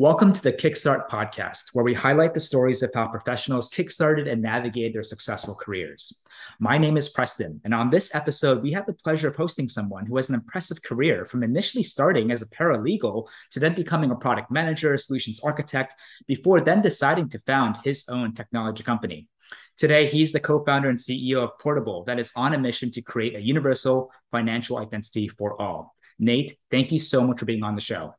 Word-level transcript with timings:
Welcome 0.00 0.32
to 0.32 0.42
the 0.42 0.54
Kickstart 0.54 1.10
podcast, 1.10 1.74
where 1.74 1.84
we 1.84 1.92
highlight 1.92 2.32
the 2.32 2.40
stories 2.40 2.82
of 2.82 2.90
how 2.94 3.08
professionals 3.08 3.68
kickstarted 3.68 4.32
and 4.32 4.40
navigated 4.40 4.94
their 4.94 5.02
successful 5.02 5.54
careers. 5.54 6.22
My 6.58 6.78
name 6.78 6.96
is 6.96 7.10
Preston, 7.10 7.60
and 7.66 7.74
on 7.74 7.90
this 7.90 8.14
episode, 8.14 8.62
we 8.62 8.72
have 8.72 8.86
the 8.86 8.94
pleasure 8.94 9.28
of 9.28 9.36
hosting 9.36 9.68
someone 9.68 10.06
who 10.06 10.16
has 10.16 10.30
an 10.30 10.36
impressive 10.36 10.82
career 10.82 11.26
from 11.26 11.42
initially 11.42 11.82
starting 11.82 12.30
as 12.30 12.40
a 12.40 12.46
paralegal 12.46 13.26
to 13.50 13.60
then 13.60 13.74
becoming 13.74 14.10
a 14.10 14.16
product 14.16 14.50
manager, 14.50 14.96
solutions 14.96 15.38
architect, 15.40 15.94
before 16.26 16.62
then 16.62 16.80
deciding 16.80 17.28
to 17.28 17.38
found 17.40 17.76
his 17.84 18.08
own 18.08 18.32
technology 18.32 18.82
company. 18.82 19.28
Today, 19.76 20.06
he's 20.08 20.32
the 20.32 20.40
co 20.40 20.64
founder 20.64 20.88
and 20.88 20.96
CEO 20.96 21.44
of 21.44 21.58
Portabl, 21.62 22.06
that 22.06 22.18
is 22.18 22.32
on 22.36 22.54
a 22.54 22.58
mission 22.58 22.90
to 22.92 23.02
create 23.02 23.36
a 23.36 23.40
universal 23.42 24.10
financial 24.30 24.78
identity 24.78 25.28
for 25.28 25.60
all. 25.60 25.94
Nate, 26.18 26.56
thank 26.70 26.90
you 26.90 26.98
so 26.98 27.22
much 27.22 27.38
for 27.38 27.44
being 27.44 27.62
on 27.62 27.74
the 27.74 27.82
show. 27.82 28.14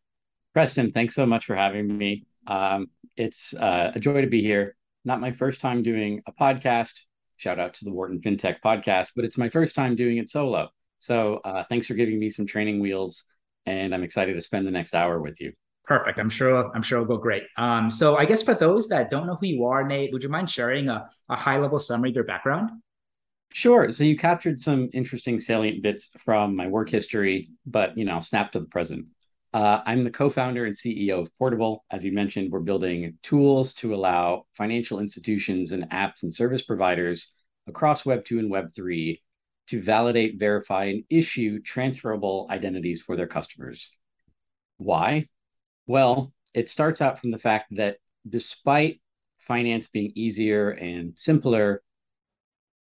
Preston, 0.54 0.92
thanks 0.92 1.16
so 1.16 1.26
much 1.26 1.46
for 1.46 1.56
having 1.56 1.98
me. 1.98 2.26
Um, 2.48 2.88
it's 3.16 3.54
uh, 3.54 3.92
a 3.96 4.00
joy 4.00 4.22
to 4.22 4.28
be 4.28 4.42
here. 4.42 4.76
Not 5.06 5.22
my 5.22 5.32
first 5.32 5.62
time 5.62 5.82
doing 5.82 6.22
a 6.28 6.34
podcast. 6.34 7.02
Shout 7.38 7.60
out 7.60 7.74
to 7.76 7.86
the 7.86 7.92
Wharton 7.92 8.20
FinTech 8.20 8.58
podcast, 8.64 9.12
but 9.16 9.26
it's 9.26 9.38
my 9.38 9.50
first 9.50 9.76
time 9.76 9.96
doing 9.96 10.18
it 10.18 10.30
solo. 10.30 10.70
So 11.00 11.40
uh, 11.44 11.64
thanks 11.64 11.88
for 11.88 11.94
giving 11.94 12.20
me 12.20 12.30
some 12.30 12.46
training 12.46 12.80
wheels, 12.80 13.24
and 13.66 13.96
I'm 13.96 14.04
excited 14.04 14.34
to 14.34 14.42
spend 14.42 14.68
the 14.68 14.72
next 14.72 14.94
hour 14.94 15.22
with 15.22 15.42
you. 15.42 15.54
Perfect. 15.86 16.20
I'm 16.20 16.30
sure. 16.30 16.72
I'm 16.76 16.84
sure 16.84 17.02
it'll 17.02 17.18
go 17.18 17.22
great. 17.22 17.44
Um, 17.58 17.90
so 17.90 18.18
I 18.18 18.26
guess 18.26 18.44
for 18.44 18.54
those 18.54 18.88
that 18.90 19.10
don't 19.10 19.26
know 19.26 19.36
who 19.36 19.48
you 19.48 19.66
are, 19.66 19.86
Nate, 19.86 20.14
would 20.14 20.24
you 20.24 20.30
mind 20.30 20.50
sharing 20.50 20.90
a, 20.90 21.08
a 21.30 21.36
high 21.36 21.58
level 21.58 21.80
summary 21.80 22.10
of 22.10 22.16
your 22.16 22.24
background? 22.24 22.70
Sure. 23.52 23.92
So 23.92 24.04
you 24.04 24.18
captured 24.18 24.60
some 24.60 24.90
interesting 24.94 25.40
salient 25.40 25.82
bits 25.82 26.10
from 26.20 26.56
my 26.56 26.68
work 26.68 26.90
history, 26.90 27.50
but 27.66 27.98
you 27.98 28.06
know, 28.06 28.14
I'll 28.14 28.22
snap 28.22 28.52
to 28.52 28.60
the 28.60 28.66
present. 28.66 29.10
Uh, 29.54 29.82
I'm 29.86 30.06
the 30.06 30.12
co-founder 30.12 30.66
and 30.66 30.74
CEO 30.74 31.22
of 31.22 31.32
Portabl. 31.38 31.80
As 31.92 32.06
you 32.06 32.14
mentioned, 32.14 32.52
we're 32.52 32.62
building 32.62 33.18
tools 33.22 33.74
to 33.76 33.94
allow 33.94 34.46
financial 34.54 35.00
institutions 35.00 35.74
and 35.74 35.90
apps 35.90 36.24
and 36.24 36.34
service 36.34 36.62
providers 36.62 37.34
across 37.68 38.06
Web 38.06 38.24
2 38.24 38.40
and 38.40 38.50
Web 38.50 38.70
3 38.74 39.22
to 39.68 39.82
validate, 39.82 40.40
verify, 40.40 40.86
and 40.86 41.04
issue 41.10 41.62
transferable 41.62 42.48
identities 42.50 43.02
for 43.02 43.18
their 43.18 43.28
customers. 43.28 43.90
Why? 44.78 45.28
Well, 45.86 46.32
it 46.54 46.70
starts 46.70 47.02
out 47.02 47.20
from 47.20 47.32
the 47.32 47.38
fact 47.38 47.76
that 47.76 47.98
despite 48.28 49.02
finance 49.40 49.88
being 49.88 50.14
easier 50.16 50.72
and 50.72 51.12
simpler, 51.18 51.84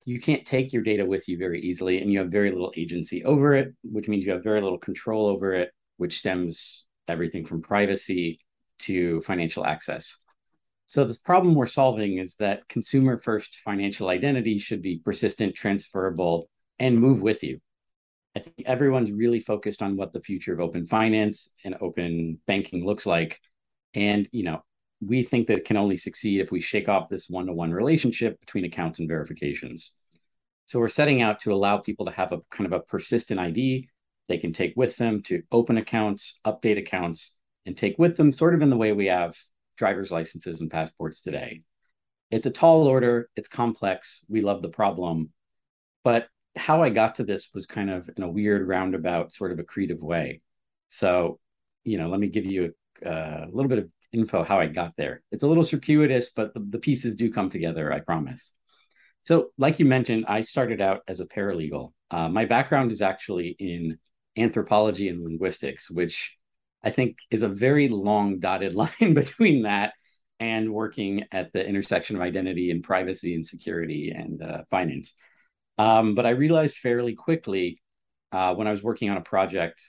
you 0.06 0.20
can't 0.20 0.44
take 0.44 0.72
your 0.72 0.83
data 0.83 1.05
with 1.05 1.28
you 1.28 1.38
very 1.38 1.61
easily 1.61 2.02
and 2.02 2.12
you 2.12 2.18
have 2.18 2.30
very 2.30 2.50
little 2.50 2.72
agency 2.77 3.24
over 3.24 3.55
it, 3.55 3.74
which 3.84 4.08
means 4.08 4.24
you 4.24 4.33
have 4.33 4.42
very 4.42 4.61
little 4.61 4.78
control 4.78 5.27
over 5.27 5.55
it 5.55 5.70
which 5.98 6.18
stems 6.18 6.86
everything 7.08 7.46
from 7.46 7.62
privacy 7.62 8.41
to 8.78 9.20
financial 9.22 9.64
access. 9.64 10.18
So, 10.86 11.05
this 11.05 11.18
problem 11.18 11.55
we're 11.55 11.66
solving 11.66 12.16
is 12.16 12.36
that 12.36 12.66
consumer 12.68 13.20
first 13.20 13.56
financial 13.56 14.08
identity 14.08 14.58
should 14.58 14.80
be 14.80 15.02
persistent, 15.05 15.55
transferable, 15.55 16.48
and 16.78 16.98
move 16.98 17.20
with 17.20 17.42
you. 17.42 17.60
I 18.34 18.40
think 18.40 18.62
everyone's 18.64 19.12
really 19.12 19.40
focused 19.40 19.82
on 19.82 19.96
what 19.96 20.12
the 20.12 20.22
future 20.22 20.55
of 20.55 20.60
open 20.60 20.86
finance 20.86 21.50
and 21.64 21.77
open 21.80 22.38
banking 22.46 22.86
looks 22.86 23.05
like. 23.05 23.40
And, 23.94 24.28
you 24.33 24.44
know, 24.44 24.62
we 25.00 25.22
think 25.22 25.48
that 25.48 25.58
it 25.58 25.64
can 25.64 25.77
only 25.77 25.96
succeed 25.96 26.40
if 26.40 26.50
we 26.50 26.60
shake 26.60 26.88
off 26.88 27.08
this 27.08 27.28
one 27.28 27.46
to 27.46 27.52
one 27.52 27.72
relationship 27.72 28.40
between 28.40 28.64
accounts 28.64 28.98
and 28.98 29.08
verifications. 29.08 29.92
So, 30.64 30.78
we're 30.78 30.88
setting 30.88 31.20
out 31.20 31.40
to 31.40 31.52
allow 31.52 31.78
people 31.78 32.06
to 32.06 32.12
have 32.12 32.33
a 32.33 32.40
kind 32.50 32.66
of 32.66 32.72
a 32.72 32.80
persistent 32.80 33.40
ID 33.40 33.88
they 34.28 34.38
can 34.38 34.52
take 34.52 34.74
with 34.76 34.96
them 34.96 35.22
to 35.22 35.42
open 35.50 35.78
accounts, 35.78 36.38
update 36.46 36.78
accounts, 36.78 37.32
and 37.66 37.76
take 37.76 37.98
with 37.98 38.16
them, 38.16 38.32
sort 38.32 38.54
of 38.54 38.62
in 38.62 38.70
the 38.70 38.76
way 38.76 38.92
we 38.92 39.06
have 39.06 39.36
driver's 39.76 40.10
licenses 40.10 40.60
and 40.60 40.70
passports 40.70 41.20
today. 41.20 41.62
It's 42.30 42.46
a 42.46 42.50
tall 42.50 42.86
order, 42.86 43.30
it's 43.36 43.48
complex. 43.48 44.24
We 44.28 44.42
love 44.42 44.62
the 44.62 44.68
problem. 44.68 45.30
But 46.04 46.28
how 46.56 46.83
I 46.83 46.90
got 46.90 47.17
to 47.17 47.24
this 47.24 47.48
was 47.55 47.67
kind 47.67 47.90
of 47.90 48.11
in 48.17 48.22
a 48.22 48.30
weird 48.30 48.67
roundabout, 48.67 49.33
sort 49.33 49.52
of 49.52 49.58
a 49.58 49.64
creative 49.64 50.00
way. 50.00 50.42
So, 50.88 51.38
you 51.84 51.96
know, 51.96 52.08
let 52.08 52.20
me 52.20 52.28
give 52.28 52.44
you 52.44 52.74
a, 53.02 53.08
uh, 53.08 53.46
a 53.46 53.50
little 53.55 53.68
bit 53.68 53.78
of 53.78 53.88
info 54.12 54.42
how 54.42 54.58
I 54.58 54.67
got 54.67 54.94
there. 54.96 55.22
It's 55.30 55.42
a 55.42 55.46
little 55.46 55.64
circuitous, 55.64 56.30
but 56.30 56.52
the, 56.55 56.67
the 56.68 56.78
pieces 56.78 57.14
do 57.14 57.30
come 57.33 57.50
together, 57.50 57.92
I 57.92 58.00
promise. 58.00 58.55
So, 59.20 59.50
like 59.58 59.78
you 59.78 59.84
mentioned, 59.84 60.24
I 60.28 60.40
started 60.40 60.80
out 60.80 61.02
as 61.08 61.20
a 61.20 61.27
paralegal. 61.27 61.92
Uh, 62.11 62.28
my 62.28 62.44
background 62.44 62.92
is 62.92 63.02
actually 63.02 63.56
in 63.58 63.98
anthropology 64.38 65.08
and 65.08 65.22
linguistics, 65.22 65.90
which 65.90 66.36
I 66.82 66.90
think 66.90 67.16
is 67.30 67.42
a 67.42 67.48
very 67.48 67.88
long 67.88 68.38
dotted 68.38 68.74
line 68.76 69.14
between 69.14 69.62
that 69.62 69.94
and 70.40 70.72
working 70.72 71.24
at 71.32 71.52
the 71.52 71.66
intersection 71.66 72.16
of 72.16 72.22
identity 72.22 72.70
and 72.70 72.82
privacy 72.82 73.34
and 73.34 73.46
security 73.46 74.12
and 74.14 74.42
uh, 74.42 74.62
finance. 74.70 75.14
Um, 75.78 76.14
but 76.14 76.26
I 76.26 76.30
realized 76.30 76.76
fairly 76.76 77.14
quickly 77.14 77.80
uh, 78.32 78.54
when 78.54 78.66
I 78.66 78.70
was 78.70 78.82
working 78.82 79.10
on 79.10 79.16
a 79.16 79.22
project 79.22 79.82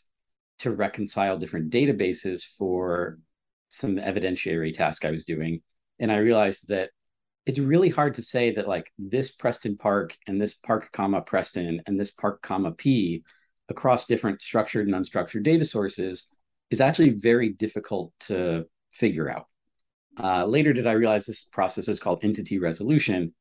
to 0.60 0.72
reconcile 0.72 1.38
different 1.38 1.72
databases 1.72 2.44
for 2.44 3.20
some 3.70 3.98
evidentiary 3.98 4.74
task 4.74 5.06
I 5.06 5.12
was 5.12 5.24
doing. 5.24 5.62
And 6.00 6.12
I 6.12 6.18
realized 6.18 6.68
that 6.70 6.90
it's 7.46 7.60
really 7.60 7.90
hard 7.90 8.16
to 8.16 8.22
say 8.22 8.54
that 8.56 8.68
like 8.68 8.92
this 8.98 9.32
Preston 9.32 9.78
Park 9.78 10.18
and 10.28 10.42
this 10.42 10.54
Park 10.54 10.90
comma 10.92 11.22
Preston 11.22 11.82
and 11.86 12.00
this 12.00 12.12
Park 12.12 12.42
comma 12.42 12.72
P 12.72 13.24
across 13.70 14.06
different 14.06 14.42
structured 14.42 14.88
and 14.88 14.96
unstructured 14.96 15.44
data 15.44 15.64
sources 15.64 16.28
is 16.70 16.82
actually 16.82 17.12
very 17.12 17.50
difficult 17.50 18.12
to 18.20 18.66
figure 18.92 19.30
out. 19.30 19.46
Uh, 20.20 20.46
later 20.46 20.74
did 20.74 20.88
I 20.88 20.94
realize 20.94 21.26
this 21.26 21.46
process 21.46 21.88
is 21.88 22.00
called 22.00 22.20
entity 22.24 22.60
resolution, 22.60 23.34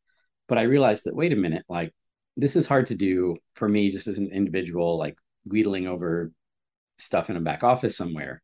but 0.47 0.59
I 0.59 0.63
realized 0.63 1.05
that 1.05 1.17
wait 1.17 1.33
a 1.33 1.37
minute, 1.37 1.65
like 1.69 1.93
this 2.37 2.57
is 2.57 2.67
hard 2.67 2.87
to 2.89 2.95
do 2.95 3.37
for 3.55 3.69
me 3.69 3.91
just 3.91 4.07
as 4.07 4.19
an 4.19 4.31
individual, 4.31 4.97
like 4.97 5.17
wheedling 5.45 5.87
over 5.87 6.31
stuff 6.99 7.31
in 7.31 7.37
a 7.37 7.41
back 7.41 7.65
office 7.65 7.97
somewhere. 7.97 8.43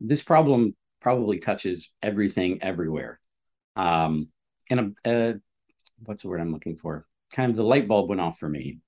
This 0.00 0.22
problem 0.22 0.76
probably 1.00 1.38
touches 1.38 1.90
everything 2.02 2.62
everywhere. 2.62 3.20
Um, 3.76 4.26
and 4.70 4.94
a, 5.04 5.10
a, 5.10 5.34
what's 6.04 6.22
the 6.22 6.28
word 6.28 6.40
I'm 6.40 6.52
looking 6.52 6.76
for? 6.76 7.06
Kind 7.32 7.50
of 7.50 7.56
the 7.56 7.64
light 7.64 7.88
bulb 7.88 8.08
went 8.08 8.20
off 8.20 8.38
for 8.38 8.48
me. 8.48 8.78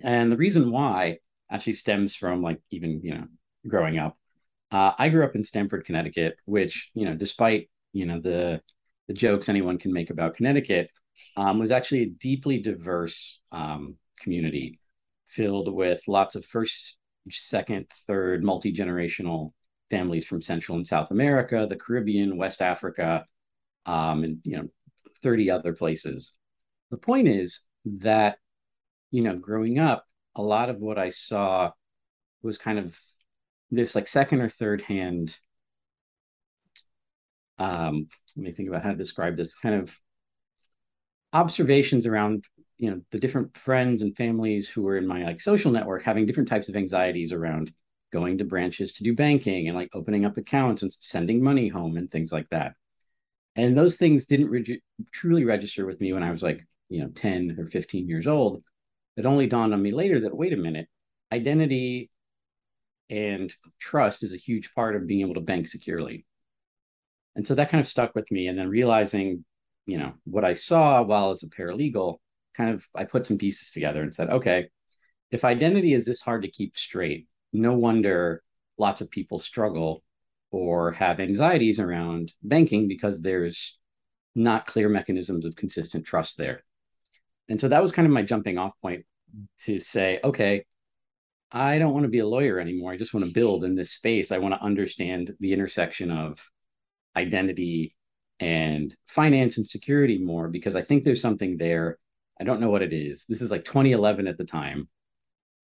And 0.00 0.30
the 0.30 0.36
reason 0.36 0.70
why 0.70 1.18
actually 1.50 1.74
stems 1.74 2.14
from 2.16 2.42
like 2.42 2.60
even 2.70 3.00
you 3.02 3.14
know 3.14 3.24
growing 3.66 3.98
up. 3.98 4.16
Uh, 4.70 4.92
I 4.98 5.08
grew 5.08 5.24
up 5.24 5.34
in 5.34 5.44
Stamford, 5.44 5.86
Connecticut, 5.86 6.36
which 6.44 6.90
you 6.94 7.04
know, 7.04 7.14
despite 7.14 7.70
you 7.92 8.06
know 8.06 8.20
the 8.20 8.60
the 9.08 9.14
jokes 9.14 9.48
anyone 9.48 9.78
can 9.78 9.92
make 9.92 10.10
about 10.10 10.34
Connecticut, 10.34 10.90
um, 11.36 11.58
was 11.58 11.70
actually 11.70 12.02
a 12.02 12.10
deeply 12.10 12.58
diverse 12.58 13.40
um, 13.52 13.96
community 14.20 14.78
filled 15.26 15.72
with 15.72 16.00
lots 16.06 16.34
of 16.34 16.44
first, 16.44 16.96
second, 17.30 17.86
third, 18.06 18.44
multi 18.44 18.72
generational 18.72 19.52
families 19.90 20.26
from 20.26 20.42
Central 20.42 20.76
and 20.76 20.86
South 20.86 21.10
America, 21.10 21.66
the 21.68 21.76
Caribbean, 21.76 22.36
West 22.36 22.60
Africa, 22.60 23.24
um, 23.86 24.24
and 24.24 24.38
you 24.44 24.56
know, 24.56 24.68
thirty 25.22 25.50
other 25.50 25.72
places. 25.72 26.32
The 26.90 26.98
point 26.98 27.28
is 27.28 27.66
that 27.84 28.38
you 29.10 29.22
know, 29.22 29.36
growing 29.36 29.78
up, 29.78 30.04
a 30.38 30.42
lot 30.42 30.70
of 30.70 30.78
what 30.78 30.98
I 30.98 31.10
saw 31.10 31.72
was 32.42 32.56
kind 32.56 32.78
of 32.78 32.98
this 33.70 33.94
like 33.94 34.06
second 34.06 34.40
or 34.40 34.48
third 34.48 34.80
hand. 34.80 35.36
Um, 37.58 38.06
let 38.36 38.44
me 38.44 38.52
think 38.52 38.68
about 38.68 38.84
how 38.84 38.92
to 38.92 38.96
describe 38.96 39.36
this 39.36 39.54
kind 39.56 39.74
of 39.74 39.98
observations 41.32 42.06
around 42.06 42.44
you 42.78 42.90
know 42.90 43.00
the 43.10 43.18
different 43.18 43.54
friends 43.56 44.00
and 44.00 44.16
families 44.16 44.68
who 44.68 44.82
were 44.82 44.96
in 44.96 45.06
my 45.06 45.24
like 45.24 45.40
social 45.40 45.70
network 45.70 46.02
having 46.02 46.24
different 46.24 46.48
types 46.48 46.68
of 46.68 46.76
anxieties 46.76 47.32
around 47.32 47.72
going 48.12 48.38
to 48.38 48.44
branches 48.44 48.92
to 48.94 49.04
do 49.04 49.14
banking 49.14 49.68
and 49.68 49.76
like 49.76 49.90
opening 49.92 50.24
up 50.24 50.38
accounts 50.38 50.82
and 50.82 50.92
sending 50.92 51.42
money 51.42 51.68
home 51.68 51.98
and 51.98 52.10
things 52.10 52.32
like 52.32 52.48
that 52.48 52.72
and 53.56 53.76
those 53.76 53.96
things 53.96 54.24
didn't 54.24 54.48
re- 54.48 54.82
truly 55.12 55.44
register 55.44 55.84
with 55.84 56.00
me 56.00 56.14
when 56.14 56.22
i 56.22 56.30
was 56.30 56.42
like 56.42 56.66
you 56.88 57.02
know 57.02 57.08
10 57.14 57.56
or 57.58 57.66
15 57.66 58.08
years 58.08 58.26
old 58.26 58.62
it 59.18 59.26
only 59.26 59.48
dawned 59.48 59.74
on 59.74 59.82
me 59.82 59.90
later 59.90 60.20
that 60.20 60.36
wait 60.36 60.52
a 60.52 60.56
minute, 60.56 60.86
identity 61.32 62.08
and 63.10 63.52
trust 63.80 64.22
is 64.22 64.32
a 64.32 64.38
huge 64.38 64.72
part 64.74 64.94
of 64.94 65.08
being 65.08 65.22
able 65.22 65.34
to 65.34 65.40
bank 65.40 65.66
securely. 65.66 66.24
And 67.34 67.44
so 67.44 67.56
that 67.56 67.68
kind 67.68 67.80
of 67.80 67.86
stuck 67.86 68.14
with 68.14 68.30
me. 68.30 68.46
And 68.46 68.56
then 68.56 68.68
realizing, 68.68 69.44
you 69.86 69.98
know, 69.98 70.12
what 70.24 70.44
I 70.44 70.54
saw 70.54 71.02
while 71.02 71.30
as 71.30 71.42
a 71.42 71.48
paralegal, 71.48 72.18
kind 72.56 72.70
of 72.70 72.86
I 72.94 73.04
put 73.04 73.26
some 73.26 73.38
pieces 73.38 73.70
together 73.70 74.02
and 74.02 74.14
said, 74.14 74.30
okay, 74.30 74.68
if 75.32 75.44
identity 75.44 75.94
is 75.94 76.06
this 76.06 76.22
hard 76.22 76.42
to 76.42 76.50
keep 76.50 76.76
straight, 76.76 77.28
no 77.52 77.74
wonder 77.74 78.44
lots 78.78 79.00
of 79.00 79.10
people 79.10 79.40
struggle 79.40 80.04
or 80.52 80.92
have 80.92 81.18
anxieties 81.18 81.80
around 81.80 82.32
banking 82.44 82.86
because 82.86 83.20
there's 83.20 83.78
not 84.36 84.66
clear 84.66 84.88
mechanisms 84.88 85.44
of 85.44 85.56
consistent 85.56 86.06
trust 86.06 86.38
there. 86.38 86.62
And 87.48 87.60
so 87.60 87.68
that 87.68 87.82
was 87.82 87.92
kind 87.92 88.06
of 88.06 88.12
my 88.12 88.22
jumping 88.22 88.58
off 88.58 88.72
point 88.80 89.04
to 89.64 89.78
say, 89.78 90.20
okay, 90.22 90.64
I 91.50 91.78
don't 91.78 91.94
want 91.94 92.04
to 92.04 92.10
be 92.10 92.18
a 92.18 92.26
lawyer 92.26 92.58
anymore. 92.58 92.92
I 92.92 92.98
just 92.98 93.14
want 93.14 93.24
to 93.24 93.32
build 93.32 93.64
in 93.64 93.74
this 93.74 93.92
space. 93.92 94.32
I 94.32 94.38
want 94.38 94.54
to 94.54 94.62
understand 94.62 95.34
the 95.40 95.52
intersection 95.52 96.10
of 96.10 96.38
identity 97.16 97.96
and 98.40 98.94
finance 99.06 99.56
and 99.56 99.66
security 99.66 100.18
more 100.18 100.48
because 100.48 100.76
I 100.76 100.82
think 100.82 101.04
there's 101.04 101.22
something 101.22 101.56
there. 101.56 101.98
I 102.40 102.44
don't 102.44 102.60
know 102.60 102.70
what 102.70 102.82
it 102.82 102.92
is. 102.92 103.24
This 103.28 103.40
is 103.40 103.50
like 103.50 103.64
2011 103.64 104.28
at 104.28 104.38
the 104.38 104.44
time. 104.44 104.88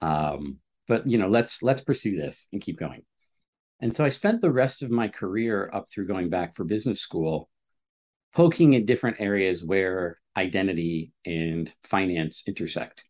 Um, 0.01 0.59
but 0.89 1.07
you 1.07 1.19
know, 1.19 1.29
let's 1.29 1.63
let's 1.63 1.81
pursue 1.81 2.17
this 2.17 2.49
and 2.53 2.61
keep 2.61 2.79
going. 2.79 3.03
And 3.81 3.95
so 3.95 4.05
I 4.05 4.09
spent 4.09 4.41
the 4.41 4.51
rest 4.51 4.83
of 4.83 4.91
my 4.91 5.09
career 5.09 5.71
up 5.73 5.87
through 5.91 6.07
going 6.07 6.31
back 6.31 6.55
for 6.55 6.65
business 6.65 7.01
school 7.01 7.49
poking 8.35 8.75
at 8.75 8.87
different 8.87 9.21
areas 9.21 9.65
where 9.65 10.17
identity 10.37 11.13
and 11.25 11.73
finance 11.85 12.43
intersect. 12.47 13.05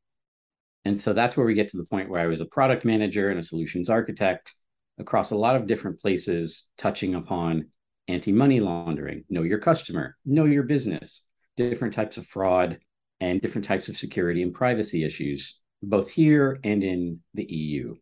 And 0.84 1.00
so 1.00 1.12
that's 1.12 1.36
where 1.36 1.46
we 1.46 1.54
get 1.54 1.68
to 1.68 1.78
the 1.78 1.86
point 1.86 2.10
where 2.10 2.20
I 2.20 2.26
was 2.26 2.42
a 2.42 2.46
product 2.46 2.84
manager 2.84 3.30
and 3.30 3.38
a 3.38 3.42
solutions 3.42 3.88
architect 3.88 4.54
across 4.98 5.30
a 5.30 5.36
lot 5.36 5.56
of 5.56 5.66
different 5.66 6.00
places, 6.00 6.66
touching 6.76 7.14
upon 7.14 7.68
anti 8.06 8.32
money 8.32 8.60
laundering, 8.60 9.24
know 9.30 9.42
your 9.42 9.58
customer, 9.58 10.16
know 10.26 10.44
your 10.44 10.62
business, 10.64 11.22
different 11.56 11.94
types 11.94 12.18
of 12.18 12.26
fraud, 12.26 12.78
and 13.20 13.40
different 13.40 13.64
types 13.64 13.88
of 13.88 13.96
security 13.96 14.42
and 14.42 14.52
privacy 14.52 15.04
issues, 15.04 15.58
both 15.82 16.10
here 16.10 16.58
and 16.64 16.84
in 16.84 17.20
the 17.32 17.44
EU. 17.44 17.94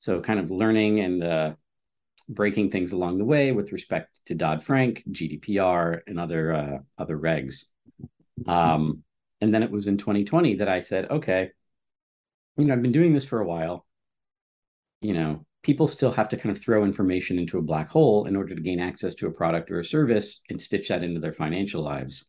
So, 0.00 0.20
kind 0.20 0.40
of 0.40 0.50
learning 0.50 1.00
and 1.00 1.22
uh, 1.22 1.54
breaking 2.28 2.70
things 2.70 2.92
along 2.92 3.18
the 3.18 3.24
way 3.24 3.52
with 3.52 3.72
respect 3.72 4.20
to 4.26 4.34
Dodd 4.34 4.64
Frank, 4.64 5.02
GDPR, 5.10 6.00
and 6.06 6.18
other 6.18 6.52
uh, 6.52 6.78
other 6.98 7.18
regs. 7.18 7.64
Um, 8.46 9.02
and 9.40 9.52
then 9.52 9.62
it 9.62 9.70
was 9.70 9.86
in 9.86 9.96
2020 9.98 10.56
that 10.56 10.68
I 10.68 10.80
said, 10.80 11.10
okay, 11.10 11.50
you 12.56 12.64
know, 12.64 12.72
I've 12.74 12.82
been 12.82 12.92
doing 12.92 13.12
this 13.12 13.26
for 13.26 13.40
a 13.40 13.46
while. 13.46 13.86
You 15.00 15.14
know, 15.14 15.44
people 15.62 15.86
still 15.86 16.12
have 16.12 16.28
to 16.30 16.36
kind 16.36 16.54
of 16.56 16.62
throw 16.62 16.84
information 16.84 17.38
into 17.38 17.58
a 17.58 17.62
black 17.62 17.88
hole 17.88 18.26
in 18.26 18.36
order 18.36 18.54
to 18.54 18.60
gain 18.60 18.80
access 18.80 19.14
to 19.16 19.26
a 19.26 19.32
product 19.32 19.70
or 19.70 19.80
a 19.80 19.84
service 19.84 20.40
and 20.50 20.60
stitch 20.60 20.88
that 20.88 21.02
into 21.02 21.20
their 21.20 21.32
financial 21.32 21.82
lives. 21.82 22.26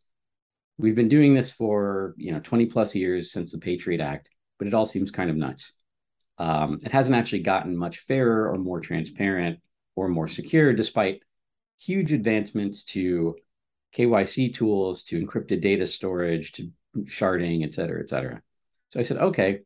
We've 0.77 0.95
been 0.95 1.09
doing 1.09 1.33
this 1.33 1.49
for 1.49 2.15
you 2.17 2.31
know 2.33 2.39
20 2.39 2.65
plus 2.65 2.95
years 2.95 3.31
since 3.31 3.51
the 3.51 3.59
Patriot 3.59 4.01
Act, 4.01 4.29
but 4.57 4.67
it 4.67 4.73
all 4.73 4.85
seems 4.85 5.11
kind 5.11 5.29
of 5.29 5.37
nuts. 5.37 5.73
Um, 6.37 6.79
it 6.83 6.91
hasn't 6.91 7.15
actually 7.15 7.39
gotten 7.39 7.77
much 7.77 7.99
fairer 7.99 8.51
or 8.51 8.57
more 8.57 8.81
transparent 8.81 9.59
or 9.95 10.07
more 10.07 10.27
secure, 10.27 10.73
despite 10.73 11.21
huge 11.79 12.13
advancements 12.13 12.83
to 12.83 13.35
KYC 13.95 14.53
tools, 14.53 15.03
to 15.03 15.25
encrypted 15.25 15.61
data 15.61 15.85
storage, 15.87 16.51
to 16.53 16.71
sharding, 17.03 17.63
et 17.63 17.73
cetera, 17.73 18.01
et 18.01 18.09
cetera. 18.09 18.41
So 18.89 18.99
I 18.99 19.03
said, 19.03 19.17
okay, 19.17 19.61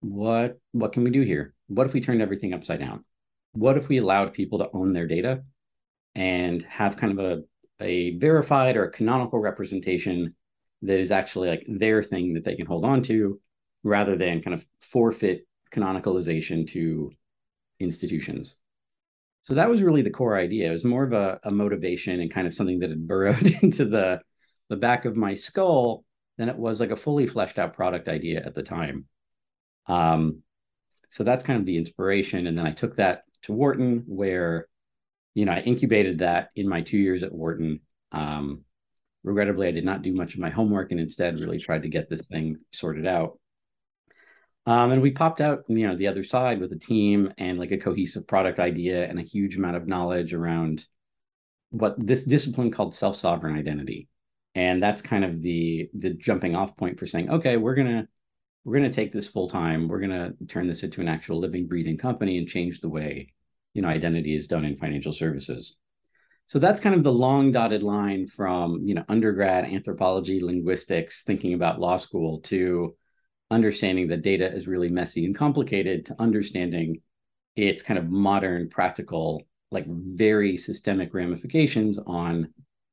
what 0.00 0.58
what 0.72 0.92
can 0.92 1.04
we 1.04 1.10
do 1.10 1.22
here? 1.22 1.54
What 1.68 1.86
if 1.86 1.92
we 1.92 2.00
turned 2.00 2.22
everything 2.22 2.54
upside 2.54 2.80
down? 2.80 3.04
What 3.52 3.76
if 3.76 3.88
we 3.88 3.98
allowed 3.98 4.32
people 4.32 4.58
to 4.58 4.70
own 4.72 4.92
their 4.92 5.06
data 5.06 5.42
and 6.14 6.62
have 6.62 6.96
kind 6.96 7.18
of 7.18 7.24
a 7.24 7.42
a 7.80 8.16
verified 8.18 8.76
or 8.76 8.84
a 8.84 8.90
canonical 8.90 9.38
representation 9.38 10.34
that 10.82 10.98
is 10.98 11.12
actually 11.12 11.48
like 11.48 11.64
their 11.68 12.02
thing 12.02 12.34
that 12.34 12.44
they 12.44 12.56
can 12.56 12.66
hold 12.66 12.84
on 12.84 13.02
to 13.02 13.40
rather 13.82 14.16
than 14.16 14.42
kind 14.42 14.54
of 14.54 14.66
forfeit 14.80 15.46
canonicalization 15.72 16.66
to 16.66 17.12
institutions. 17.80 18.56
So 19.42 19.54
that 19.54 19.68
was 19.70 19.82
really 19.82 20.02
the 20.02 20.10
core 20.10 20.36
idea. 20.36 20.68
It 20.68 20.72
was 20.72 20.84
more 20.84 21.04
of 21.04 21.12
a, 21.12 21.40
a 21.44 21.50
motivation 21.50 22.20
and 22.20 22.30
kind 22.30 22.46
of 22.46 22.54
something 22.54 22.80
that 22.80 22.90
had 22.90 23.06
burrowed 23.06 23.46
into 23.62 23.84
the 23.84 24.20
the 24.68 24.76
back 24.76 25.06
of 25.06 25.16
my 25.16 25.32
skull 25.32 26.04
than 26.36 26.48
it 26.48 26.56
was 26.56 26.80
like 26.80 26.90
a 26.90 26.96
fully 26.96 27.26
fleshed 27.26 27.58
out 27.58 27.74
product 27.74 28.08
idea 28.08 28.42
at 28.44 28.54
the 28.54 28.62
time. 28.62 29.06
Um, 29.86 30.42
so 31.08 31.24
that's 31.24 31.44
kind 31.44 31.58
of 31.58 31.64
the 31.64 31.78
inspiration. 31.78 32.46
And 32.46 32.58
then 32.58 32.66
I 32.66 32.72
took 32.72 32.96
that 32.96 33.22
to 33.42 33.52
Wharton, 33.52 34.04
where 34.06 34.68
you 35.34 35.44
know 35.44 35.52
I 35.52 35.60
incubated 35.60 36.18
that 36.18 36.50
in 36.54 36.68
my 36.68 36.82
two 36.82 36.98
years 36.98 37.22
at 37.22 37.32
Wharton. 37.32 37.80
Um, 38.12 38.64
regrettably, 39.24 39.68
I 39.68 39.72
did 39.72 39.84
not 39.84 40.02
do 40.02 40.14
much 40.14 40.34
of 40.34 40.40
my 40.40 40.50
homework 40.50 40.90
and 40.90 41.00
instead 41.00 41.40
really 41.40 41.58
tried 41.58 41.82
to 41.82 41.88
get 41.88 42.08
this 42.08 42.26
thing 42.26 42.58
sorted 42.72 43.06
out. 43.06 43.38
Um, 44.66 44.90
and 44.90 45.00
we 45.00 45.12
popped 45.12 45.40
out, 45.40 45.64
you 45.68 45.86
know, 45.86 45.96
the 45.96 46.08
other 46.08 46.22
side 46.22 46.60
with 46.60 46.72
a 46.72 46.78
team 46.78 47.32
and 47.38 47.58
like 47.58 47.70
a 47.70 47.78
cohesive 47.78 48.26
product 48.26 48.58
idea 48.58 49.08
and 49.08 49.18
a 49.18 49.22
huge 49.22 49.56
amount 49.56 49.76
of 49.76 49.88
knowledge 49.88 50.34
around 50.34 50.86
what 51.70 51.94
this 51.98 52.24
discipline 52.24 52.70
called 52.70 52.94
self-sovereign 52.94 53.56
identity. 53.56 54.08
And 54.54 54.82
that's 54.82 55.02
kind 55.02 55.24
of 55.24 55.40
the 55.42 55.88
the 55.94 56.10
jumping 56.10 56.56
off 56.56 56.76
point 56.76 56.98
for 56.98 57.06
saying, 57.06 57.30
okay, 57.30 57.56
we're 57.56 57.74
gonna 57.74 58.08
we're 58.64 58.76
gonna 58.76 58.92
take 58.92 59.12
this 59.12 59.28
full 59.28 59.48
time. 59.48 59.88
We're 59.88 60.00
gonna 60.00 60.32
turn 60.48 60.66
this 60.66 60.82
into 60.82 61.00
an 61.00 61.08
actual 61.08 61.38
living, 61.38 61.66
breathing 61.66 61.96
company 61.96 62.38
and 62.38 62.48
change 62.48 62.80
the 62.80 62.88
way 62.88 63.32
you 63.74 63.82
know 63.82 63.88
identity 63.88 64.34
is 64.34 64.46
done 64.46 64.64
in 64.64 64.76
financial 64.76 65.12
services. 65.12 65.76
So 66.46 66.58
that's 66.58 66.80
kind 66.80 66.94
of 66.94 67.04
the 67.04 67.12
long 67.12 67.52
dotted 67.52 67.82
line 67.82 68.26
from 68.26 68.82
you 68.84 68.94
know 68.94 69.04
undergrad 69.08 69.66
anthropology, 69.66 70.42
linguistics, 70.42 71.22
thinking 71.22 71.54
about 71.54 71.80
law 71.80 71.96
school 71.96 72.40
to 72.40 72.96
understanding 73.50 74.08
that 74.08 74.22
data 74.22 74.52
is 74.52 74.66
really 74.66 74.88
messy 74.88 75.24
and 75.24 75.36
complicated 75.36 76.06
to 76.06 76.16
understanding 76.18 77.00
its 77.56 77.82
kind 77.82 77.98
of 77.98 78.08
modern, 78.08 78.68
practical, 78.68 79.42
like 79.70 79.86
very 79.86 80.56
systemic 80.56 81.12
ramifications 81.14 81.98
on 81.98 82.52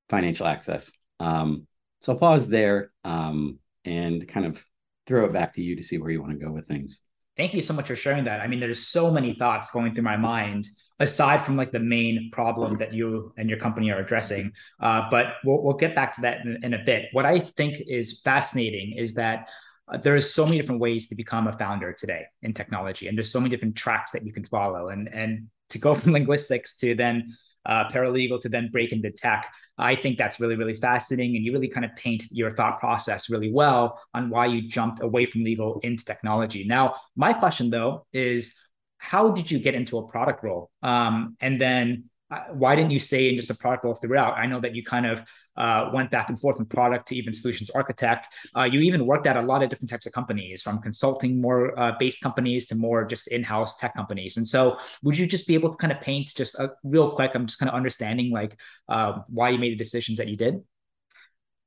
financial 0.09 0.47
access. 0.47 0.91
Um, 1.19 1.67
so 2.01 2.13
I'll 2.13 2.19
pause 2.19 2.47
there 2.47 2.91
um, 3.03 3.59
and 3.83 4.27
kind 4.27 4.45
of 4.45 4.65
throw 5.07 5.25
it 5.25 5.33
back 5.33 5.53
to 5.53 5.61
you 5.61 5.75
to 5.75 5.83
see 5.83 5.97
where 5.97 6.09
you 6.09 6.21
want 6.21 6.37
to 6.37 6.45
go 6.45 6.51
with 6.51 6.67
things. 6.67 7.01
Thank 7.37 7.53
you 7.53 7.61
so 7.61 7.73
much 7.73 7.87
for 7.87 7.95
sharing 7.95 8.23
that. 8.25 8.39
I 8.39 8.47
mean, 8.47 8.59
there's 8.59 8.87
so 8.87 9.11
many 9.11 9.33
thoughts 9.33 9.69
going 9.69 9.93
through 9.93 10.03
my 10.03 10.17
mind 10.17 10.67
aside 10.99 11.41
from 11.41 11.57
like 11.57 11.71
the 11.71 11.79
main 11.79 12.29
problem 12.31 12.77
that 12.77 12.93
you 12.93 13.33
and 13.37 13.49
your 13.49 13.59
company 13.59 13.91
are 13.91 13.99
addressing. 13.99 14.53
Uh, 14.79 15.03
but 15.11 15.33
we'll, 15.43 15.61
we'll 15.61 15.75
get 15.75 15.93
back 15.95 16.13
to 16.13 16.21
that 16.21 16.45
in, 16.45 16.59
in 16.63 16.73
a 16.73 16.83
bit. 16.83 17.07
What 17.11 17.25
I 17.25 17.39
think 17.39 17.83
is 17.87 18.21
fascinating 18.21 18.95
is 18.97 19.15
that 19.15 19.49
uh, 19.87 19.97
there 19.97 20.15
is 20.15 20.33
so 20.33 20.45
many 20.45 20.59
different 20.59 20.81
ways 20.81 21.07
to 21.07 21.15
become 21.15 21.47
a 21.47 21.53
founder 21.53 21.93
today 21.93 22.25
in 22.41 22.53
technology, 22.53 23.07
and 23.07 23.17
there's 23.17 23.31
so 23.31 23.39
many 23.39 23.49
different 23.49 23.75
tracks 23.75 24.11
that 24.11 24.25
you 24.25 24.33
can 24.33 24.45
follow. 24.45 24.89
And 24.89 25.07
and 25.13 25.47
to 25.69 25.79
go 25.79 25.95
from 25.99 26.13
linguistics 26.13 26.75
to 26.77 26.95
then 26.95 27.29
uh, 27.65 27.89
paralegal 27.89 28.39
to 28.41 28.49
then 28.49 28.69
break 28.71 28.91
into 28.91 29.11
tech, 29.11 29.51
I 29.77 29.95
think 29.95 30.17
that's 30.17 30.39
really 30.39 30.55
really 30.55 30.73
fascinating, 30.73 31.35
and 31.35 31.45
you 31.45 31.51
really 31.51 31.67
kind 31.67 31.85
of 31.85 31.95
paint 31.95 32.23
your 32.31 32.49
thought 32.49 32.79
process 32.79 33.29
really 33.29 33.51
well 33.51 33.99
on 34.13 34.29
why 34.29 34.47
you 34.47 34.67
jumped 34.67 35.01
away 35.01 35.25
from 35.25 35.43
legal 35.43 35.79
into 35.83 36.03
technology. 36.03 36.65
Now, 36.65 36.95
my 37.15 37.33
question 37.33 37.69
though 37.69 38.07
is, 38.11 38.55
how 38.97 39.29
did 39.31 39.51
you 39.51 39.59
get 39.59 39.75
into 39.75 39.97
a 39.99 40.07
product 40.07 40.43
role, 40.43 40.71
um, 40.81 41.37
and 41.41 41.61
then 41.61 42.05
why 42.51 42.75
didn't 42.75 42.91
you 42.91 42.99
stay 42.99 43.29
in 43.29 43.35
just 43.35 43.49
a 43.49 43.55
product 43.55 43.83
role 43.83 43.95
throughout? 43.95 44.37
I 44.37 44.45
know 44.45 44.59
that 44.61 44.75
you 44.75 44.83
kind 44.83 45.05
of 45.05 45.23
uh, 45.57 45.89
went 45.93 46.11
back 46.11 46.29
and 46.29 46.39
forth 46.39 46.57
from 46.57 46.65
product 46.65 47.07
to 47.07 47.15
even 47.15 47.33
solutions 47.33 47.69
architect. 47.69 48.27
Uh, 48.55 48.63
you 48.63 48.81
even 48.81 49.05
worked 49.05 49.27
at 49.27 49.37
a 49.37 49.41
lot 49.41 49.63
of 49.63 49.69
different 49.69 49.89
types 49.89 50.05
of 50.05 50.13
companies, 50.13 50.61
from 50.61 50.81
consulting 50.81 51.39
more 51.39 51.77
uh, 51.79 51.93
based 51.99 52.21
companies 52.21 52.67
to 52.67 52.75
more 52.75 53.05
just 53.05 53.27
in-house 53.29 53.77
tech 53.77 53.95
companies. 53.95 54.37
And 54.37 54.47
so, 54.47 54.77
would 55.03 55.17
you 55.17 55.27
just 55.27 55.47
be 55.47 55.53
able 55.53 55.69
to 55.71 55.77
kind 55.77 55.93
of 55.93 56.01
paint 56.01 56.31
just 56.35 56.59
a 56.59 56.73
real 56.83 57.11
quick? 57.11 57.35
I'm 57.35 57.45
just 57.45 57.59
kind 57.59 57.69
of 57.69 57.75
understanding 57.75 58.31
like 58.31 58.59
uh, 58.89 59.19
why 59.27 59.49
you 59.49 59.57
made 59.57 59.71
the 59.71 59.77
decisions 59.77 60.17
that 60.17 60.27
you 60.27 60.37
did. 60.37 60.61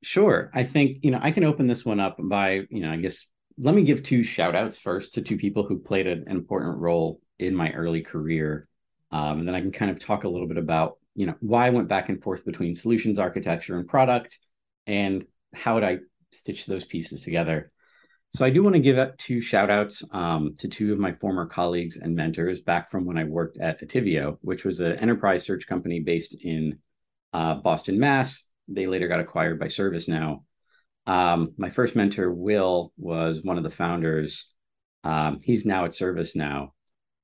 Sure. 0.01 0.49
I 0.53 0.63
think 0.63 0.99
you 1.03 1.11
know 1.11 1.19
I 1.21 1.31
can 1.31 1.43
open 1.43 1.67
this 1.67 1.85
one 1.85 1.99
up 1.99 2.17
by 2.19 2.65
you 2.69 2.81
know 2.81 2.91
I 2.91 2.97
guess 2.97 3.25
let 3.57 3.75
me 3.75 3.83
give 3.83 4.01
two 4.01 4.23
shout 4.23 4.55
outs 4.55 4.77
first 4.77 5.15
to 5.15 5.21
two 5.21 5.37
people 5.37 5.63
who 5.63 5.77
played 5.77 6.07
an 6.07 6.25
important 6.27 6.77
role 6.77 7.19
in 7.39 7.53
my 7.53 7.71
early 7.73 8.01
career 8.01 8.67
um, 9.11 9.39
and 9.39 9.47
then 9.47 9.55
I 9.55 9.61
can 9.61 9.71
kind 9.71 9.91
of 9.91 9.99
talk 9.99 10.23
a 10.23 10.29
little 10.29 10.47
bit 10.47 10.57
about, 10.57 10.97
you 11.15 11.25
know, 11.25 11.35
why 11.39 11.67
I 11.67 11.71
went 11.71 11.87
back 11.87 12.09
and 12.09 12.21
forth 12.21 12.45
between 12.45 12.75
solutions 12.75 13.19
architecture 13.19 13.77
and 13.77 13.87
product 13.87 14.39
and 14.87 15.25
how 15.53 15.75
would 15.75 15.83
I 15.83 15.99
stitch 16.31 16.65
those 16.65 16.85
pieces 16.85 17.21
together. 17.21 17.69
So 18.31 18.45
I 18.45 18.51
do 18.51 18.61
want 18.61 18.75
to 18.75 18.79
give 18.79 18.99
up 18.99 19.17
two 19.17 19.41
shout 19.41 19.71
outs 19.71 20.03
um, 20.11 20.55
to 20.59 20.67
two 20.67 20.93
of 20.93 20.99
my 20.99 21.13
former 21.13 21.47
colleagues 21.47 21.97
and 21.97 22.15
mentors 22.15 22.61
back 22.61 22.91
from 22.91 23.05
when 23.05 23.17
I 23.17 23.23
worked 23.23 23.57
at 23.57 23.81
Attivio, 23.81 24.37
which 24.41 24.63
was 24.63 24.79
an 24.79 24.93
enterprise 24.97 25.43
search 25.43 25.65
company 25.65 25.99
based 25.99 26.35
in 26.43 26.77
uh, 27.33 27.55
Boston, 27.55 27.99
Mass. 27.99 28.43
They 28.67 28.85
later 28.85 29.07
got 29.07 29.19
acquired 29.19 29.59
by 29.59 29.65
ServiceNow. 29.65 30.43
Um, 31.07 31.55
my 31.57 31.71
first 31.71 31.95
mentor, 31.95 32.31
Will, 32.31 32.93
was 32.97 33.41
one 33.41 33.57
of 33.57 33.63
the 33.63 33.71
founders. 33.71 34.45
Um, 35.03 35.39
he's 35.43 35.65
now 35.65 35.85
at 35.85 35.91
ServiceNow. 35.91 36.69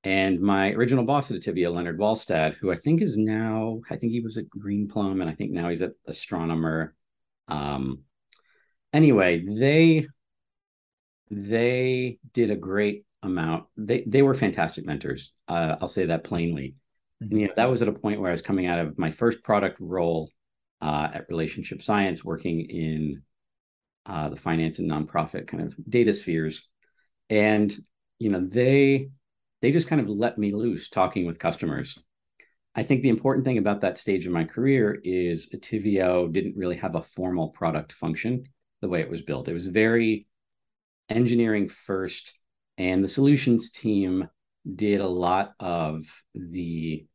And 0.05 0.39
my 0.39 0.69
original 0.73 1.03
boss 1.03 1.31
at 1.31 1.37
Attivio, 1.37 1.71
Leonard 1.71 1.97
Wallstad, 1.97 2.53
who 2.53 2.71
I 2.71 2.75
think 2.75 3.01
is 3.01 3.17
now, 3.17 3.81
I 3.89 3.95
think 3.95 4.11
he 4.11 4.21
was 4.21 4.37
at 4.37 4.47
Greenplum, 4.47 5.19
and 5.19 5.27
I 5.27 5.33
think 5.33 5.51
now 5.51 5.67
he's 5.67 5.81
at 5.81 5.93
Astronomer. 6.07 6.93
Um, 7.47 8.03
anyway, 8.93 9.43
they 9.43 10.05
they 11.31 12.19
did 12.33 12.51
a 12.51 12.55
great 12.55 13.05
amount. 13.23 13.65
They 13.77 14.03
they 14.05 14.21
were 14.21 14.35
fantastic 14.35 14.85
mentors. 14.85 15.33
Uh, 15.47 15.77
I'll 15.81 15.87
say 15.87 16.05
that 16.05 16.23
plainly. 16.23 16.75
Mm-hmm. 17.23 17.31
And 17.31 17.41
you 17.41 17.47
know, 17.47 17.53
that 17.55 17.69
was 17.71 17.81
at 17.81 17.87
a 17.87 17.93
point 17.93 18.21
where 18.21 18.29
I 18.29 18.33
was 18.33 18.43
coming 18.43 18.67
out 18.67 18.77
of 18.77 18.99
my 18.99 19.09
first 19.09 19.41
product 19.43 19.77
role 19.79 20.29
uh, 20.81 21.09
at 21.15 21.29
Relationship 21.29 21.81
Science, 21.81 22.23
working 22.23 22.61
in 22.61 23.23
uh, 24.05 24.29
the 24.29 24.37
finance 24.37 24.77
and 24.77 24.89
nonprofit 24.89 25.47
kind 25.47 25.63
of 25.63 25.75
data 25.89 26.13
spheres, 26.13 26.69
and 27.27 27.75
you 28.19 28.29
know 28.29 28.45
they 28.47 29.09
they 29.65 29.71
just 29.71 29.87
kind 29.87 29.99
of 29.99 30.07
let 30.07 30.37
me 30.37 30.51
loose 30.51 30.89
talking 30.89 31.25
with 31.25 31.39
customers. 31.39 31.97
I 32.75 32.83
think 32.83 33.01
the 33.01 33.09
important 33.09 33.45
thing 33.45 33.57
about 33.57 33.81
that 33.81 33.97
stage 33.97 34.27
of 34.27 34.31
my 34.31 34.43
career 34.43 35.01
is 35.03 35.49
Attivio 35.53 36.27
didn't 36.27 36.55
really 36.55 36.75
have 36.75 36.93
a 36.93 37.01
formal 37.01 37.49
product 37.49 37.91
function 37.93 38.43
the 38.83 38.87
way 38.87 39.01
it 39.01 39.09
was 39.09 39.23
built. 39.23 39.47
It 39.47 39.55
was 39.55 39.65
very 39.65 40.27
engineering 41.09 41.67
first, 41.67 42.37
and 42.77 43.03
the 43.03 43.07
solutions 43.07 43.71
team 43.71 44.29
did 44.75 45.01
a 45.01 45.07
lot 45.07 45.55
of 45.59 46.05
the 46.35 47.07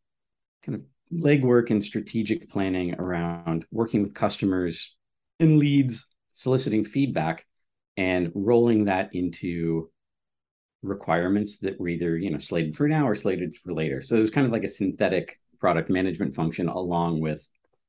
kind 0.64 0.74
of 0.74 0.82
legwork 1.16 1.70
and 1.70 1.84
strategic 1.84 2.50
planning 2.50 2.96
around 2.96 3.64
working 3.70 4.02
with 4.02 4.12
customers 4.12 4.96
and 5.38 5.60
leads, 5.60 6.08
soliciting 6.32 6.84
feedback, 6.84 7.46
and 7.96 8.32
rolling 8.34 8.86
that 8.86 9.14
into 9.14 9.88
requirements 10.82 11.58
that 11.58 11.78
were 11.78 11.88
either 11.88 12.16
you 12.16 12.30
know 12.30 12.38
slated 12.38 12.76
for 12.76 12.88
now 12.88 13.06
or 13.06 13.14
slated 13.14 13.54
for 13.56 13.72
later. 13.72 14.00
So 14.00 14.16
it 14.16 14.20
was 14.20 14.30
kind 14.30 14.46
of 14.46 14.52
like 14.52 14.64
a 14.64 14.68
synthetic 14.68 15.38
product 15.58 15.90
management 15.90 16.34
function 16.34 16.68
along 16.68 17.20
with 17.20 17.46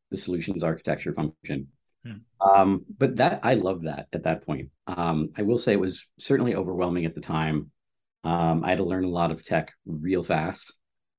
the 0.10 0.17
solutions 0.17 0.63
architecture 0.63 1.13
function. 1.13 1.67
Hmm. 2.05 2.17
Um, 2.41 2.86
but 2.98 3.17
that 3.17 3.39
I 3.43 3.55
love 3.55 3.83
that 3.83 4.07
at 4.13 4.24
that 4.24 4.45
point. 4.45 4.69
Um, 4.88 5.29
I 5.38 5.43
will 5.43 5.57
say 5.57 5.74
it 5.74 5.79
was 5.79 6.07
certainly 6.19 6.55
overwhelming 6.55 7.05
at 7.05 7.15
the 7.15 7.21
time. 7.21 7.71
Um, 8.24 8.63
I 8.63 8.69
had 8.69 8.77
to 8.79 8.83
learn 8.83 9.05
a 9.05 9.10
lot 9.10 9.31
of 9.31 9.43
tech 9.43 9.74
real 9.86 10.24
fast, 10.24 10.74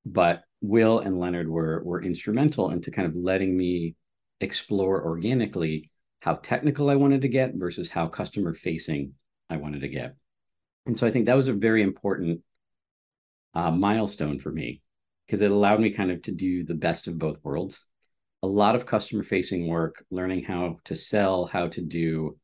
but 0.05 0.43
Will 0.61 1.01
and 1.01 1.19
Leonard 1.19 1.49
were 1.49 1.83
were 1.85 2.03
instrumental 2.03 2.71
into 2.71 2.91
kind 2.91 3.09
of 3.09 3.17
letting 3.17 3.57
me 3.57 3.97
explore 4.41 5.05
organically 5.05 5.91
how 6.21 6.35
technical 6.37 6.91
I 6.91 6.97
wanted 6.97 7.23
to 7.23 7.29
get 7.29 7.55
versus 7.55 7.91
how 7.91 8.07
customer 8.07 8.55
facing 8.55 9.15
I 9.51 9.57
wanted 9.57 9.81
to 9.81 9.89
get. 9.89 10.15
And 10.87 10.97
so 10.99 11.07
I 11.07 11.11
think 11.11 11.27
that 11.27 11.37
was 11.37 11.49
a 11.49 11.53
very 11.53 11.83
important 11.83 12.41
uh, 13.55 13.71
milestone 13.71 14.39
for 14.39 14.51
me 14.51 14.83
because 15.27 15.43
it 15.43 15.51
allowed 15.51 15.81
me 15.81 15.91
kind 15.91 16.11
of 16.11 16.23
to 16.23 16.33
do 16.33 16.65
the 16.65 16.75
best 16.75 17.07
of 17.07 17.19
both 17.19 17.39
worlds. 17.43 17.87
A 18.43 18.47
lot 18.47 18.75
of 18.75 18.87
customer 18.87 19.23
facing 19.23 19.69
work, 19.69 20.05
learning 20.11 20.45
how 20.45 20.79
to 20.85 20.97
sell, 20.97 21.47
how 21.47 21.69
to 21.69 21.81
do, 21.81 22.37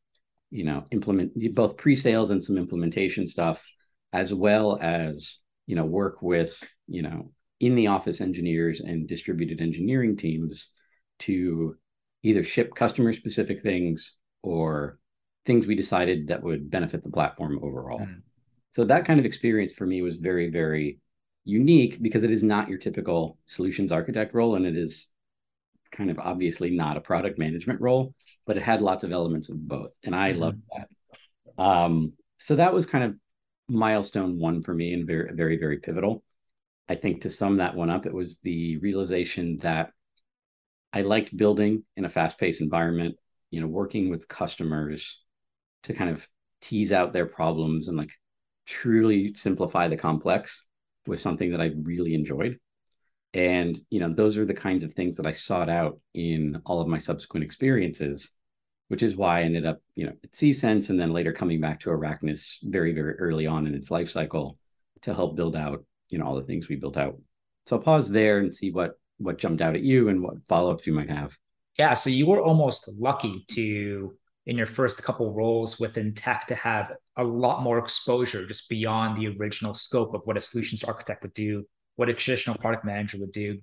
you 0.51 0.65
know, 0.65 0.87
implement 0.93 1.33
both 1.55 1.77
pre 1.77 1.97
sales 1.97 2.31
and 2.31 2.43
some 2.43 2.57
implementation 2.57 3.27
stuff, 3.27 3.65
as 4.13 4.33
well 4.33 4.79
as, 4.81 5.39
you 5.67 5.75
know, 5.75 5.85
work 5.85 6.23
with, 6.23 6.63
you 6.87 7.03
know, 7.03 7.33
in 7.61 7.75
the 7.75 7.89
office 7.89 8.21
engineers 8.21 8.81
and 8.81 9.09
distributed 9.09 9.61
engineering 9.61 10.17
teams 10.17 10.71
to 11.19 11.77
either 12.23 12.45
ship 12.45 12.75
customer 12.75 13.13
specific 13.13 13.61
things 13.63 14.15
or 14.43 14.99
things 15.45 15.67
we 15.67 15.75
decided 15.75 16.29
that 16.29 16.43
would 16.43 16.71
benefit 16.71 17.03
the 17.03 17.11
platform 17.11 17.59
overall. 17.63 18.01
Mm. 18.01 18.23
So 18.73 18.85
that 18.85 19.05
kind 19.05 19.19
of 19.19 19.27
experience 19.27 19.73
for 19.73 19.87
me 19.87 20.03
was 20.03 20.17
very, 20.17 20.51
very 20.51 20.99
unique 21.45 22.01
because 22.01 22.25
it 22.25 22.31
is 22.31 22.43
not 22.43 22.69
your 22.69 22.79
typical 22.79 23.39
solutions 23.47 23.91
architect 23.91 24.35
role 24.35 24.57
and 24.57 24.67
it 24.67 24.77
is 24.77 25.09
kind 25.91 26.11
of 26.11 26.19
obviously 26.19 26.71
not 26.71 26.97
a 26.97 27.01
product 27.01 27.39
management 27.39 27.81
role, 27.81 28.15
but 28.47 28.57
it 28.57 28.63
had 28.63 28.83
lots 28.83 29.05
of 29.05 29.13
elements 29.13 29.49
of 29.49 29.67
both. 29.67 29.91
And 30.05 30.15
I 30.15 30.33
mm-hmm. 30.33 30.41
loved 30.41 30.63
that. 30.77 31.63
Um, 31.63 32.13
so 32.39 32.57
that 32.57 32.75
was 32.75 32.87
kind 32.87 33.05
of 33.05 33.15
milestone 33.69 34.39
one 34.39 34.63
for 34.63 34.75
me 34.75 34.93
and 34.95 35.07
very, 35.07 35.31
very, 35.35 35.59
very 35.59 35.79
pivotal. 35.79 36.23
I 36.89 36.95
think 36.95 37.23
to 37.23 37.31
sum 37.31 37.59
that 37.59 37.75
one 37.75 37.91
up, 37.91 38.07
it 38.07 38.15
was 38.15 38.39
the 38.41 38.79
realization 38.79 39.59
that 39.59 39.91
I 40.93 41.03
liked 41.03 41.37
building 41.37 41.85
in 41.97 42.05
a 42.05 42.09
fast 42.09 42.39
paced 42.39 42.61
environment, 42.61 43.17
you 43.51 43.61
know, 43.61 43.67
working 43.67 44.09
with 44.09 44.29
customers 44.29 45.19
to 45.83 45.93
kind 45.93 46.11
of 46.11 46.27
tease 46.61 46.93
out 46.93 47.13
their 47.13 47.27
problems 47.27 47.89
and 47.89 47.97
like 47.97 48.11
truly 48.69 49.33
simplify 49.35 49.89
the 49.89 49.97
complex 49.97 50.67
was 51.07 51.23
something 51.23 51.51
that 51.53 51.61
I 51.61 51.71
really 51.83 52.15
enjoyed. 52.15 52.59
And, 53.33 53.79
you 53.91 54.01
know, 54.01 54.13
those 54.13 54.37
are 54.37 54.45
the 54.45 54.55
kinds 54.55 54.85
of 54.85 54.93
things 54.93 55.17
that 55.17 55.27
I 55.27 55.33
sought 55.33 55.69
out 55.69 55.99
in 56.15 56.61
all 56.67 56.81
of 56.81 56.89
my 56.89 56.99
subsequent 56.99 57.45
experiences, 57.45 58.33
which 58.89 59.03
is 59.03 59.17
why 59.17 59.41
I 59.41 59.43
ended 59.43 59.67
up, 59.67 59.81
you 59.95 60.07
know, 60.07 60.13
at 60.23 60.33
Csense 60.33 60.91
and 60.91 61.01
then 61.01 61.13
later 61.13 61.33
coming 61.33 61.61
back 61.61 61.81
to 61.81 61.91
Arachnys 61.91 62.59
very, 62.63 62.93
very 62.93 63.15
early 63.15 63.47
on 63.47 63.67
in 63.67 63.75
its 63.75 63.91
life 63.91 64.11
cycle 64.11 64.59
to 65.03 65.15
help 65.15 65.37
build 65.37 65.57
out, 65.57 65.85
you 66.11 66.19
know, 66.19 66.27
all 66.27 66.37
the 66.37 66.43
things 66.43 66.69
we 66.69 66.77
built 66.77 66.97
out. 66.97 67.19
So 67.67 67.77
I'll 67.77 67.83
pause 67.83 68.11
there 68.11 68.39
and 68.39 68.55
see 68.55 68.71
what 68.71 68.99
what 69.19 69.39
jumped 69.39 69.61
out 69.61 69.75
at 69.75 69.83
you 69.83 70.09
and 70.09 70.23
what 70.23 70.37
follow-ups 70.49 70.87
you 70.87 70.93
might 70.93 71.11
have. 71.11 71.37
Yeah. 71.77 71.93
So 71.95 72.09
you 72.09 72.27
were 72.27 72.41
almost 72.41 72.89
lucky 72.99 73.45
to 73.51 74.17
in 74.47 74.57
your 74.57 74.67
first 74.67 75.03
couple 75.03 75.33
roles 75.33 75.79
within 75.79 76.15
tech 76.15 76.47
to 76.47 76.55
have 76.55 76.93
a 77.19 77.25
lot 77.25 77.63
more 77.63 77.79
exposure 77.79 78.47
just 78.47 78.69
beyond 78.69 79.19
the 79.19 79.35
original 79.39 79.75
scope 79.75 80.15
of 80.15 80.23
what 80.25 80.37
a 80.37 80.41
solutions 80.41 80.85
architect 80.85 81.23
would 81.23 81.35
do, 81.35 81.65
what 81.97 82.09
a 82.09 82.15
traditional 82.15 82.57
product 82.57 82.85
manager 82.85 83.19
would 83.19 83.33
do, 83.33 83.59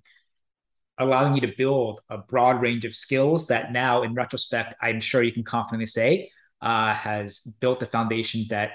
allowing 0.97 1.35
you 1.35 1.41
to 1.41 1.53
build 1.57 2.01
a 2.09 2.17
broad 2.17 2.61
range 2.61 2.85
of 2.85 2.93
skills 2.93 3.47
that 3.47 3.71
now, 3.71 4.03
in 4.03 4.13
retrospect, 4.13 4.75
I'm 4.81 4.99
sure 4.99 5.23
you 5.23 5.31
can 5.31 5.43
confidently 5.43 5.85
say 5.85 6.29
uh, 6.61 6.93
has 6.93 7.57
built 7.61 7.81
a 7.81 7.85
foundation 7.85 8.45
that 8.49 8.71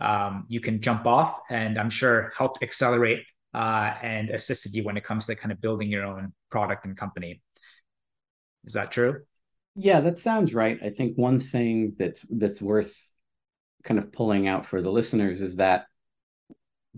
um, 0.00 0.46
you 0.48 0.60
can 0.60 0.80
jump 0.80 1.06
off 1.06 1.40
and 1.50 1.76
I'm 1.76 1.90
sure 1.90 2.32
helped 2.36 2.62
accelerate 2.62 3.24
uh, 3.52 3.94
and 4.02 4.30
assisted 4.30 4.74
you 4.74 4.84
when 4.84 4.96
it 4.96 5.04
comes 5.04 5.26
to 5.26 5.34
kind 5.34 5.52
of 5.52 5.60
building 5.60 5.90
your 5.90 6.04
own 6.04 6.32
product 6.50 6.86
and 6.86 6.96
company. 6.96 7.42
Is 8.64 8.74
that 8.74 8.92
true? 8.92 9.22
Yeah, 9.74 10.00
that 10.00 10.18
sounds 10.18 10.54
right. 10.54 10.78
I 10.82 10.90
think 10.90 11.16
one 11.16 11.40
thing 11.40 11.94
that's 11.98 12.24
that's 12.30 12.60
worth 12.60 12.94
kind 13.84 13.98
of 13.98 14.12
pulling 14.12 14.46
out 14.46 14.66
for 14.66 14.82
the 14.82 14.90
listeners 14.90 15.40
is 15.40 15.56
that 15.56 15.86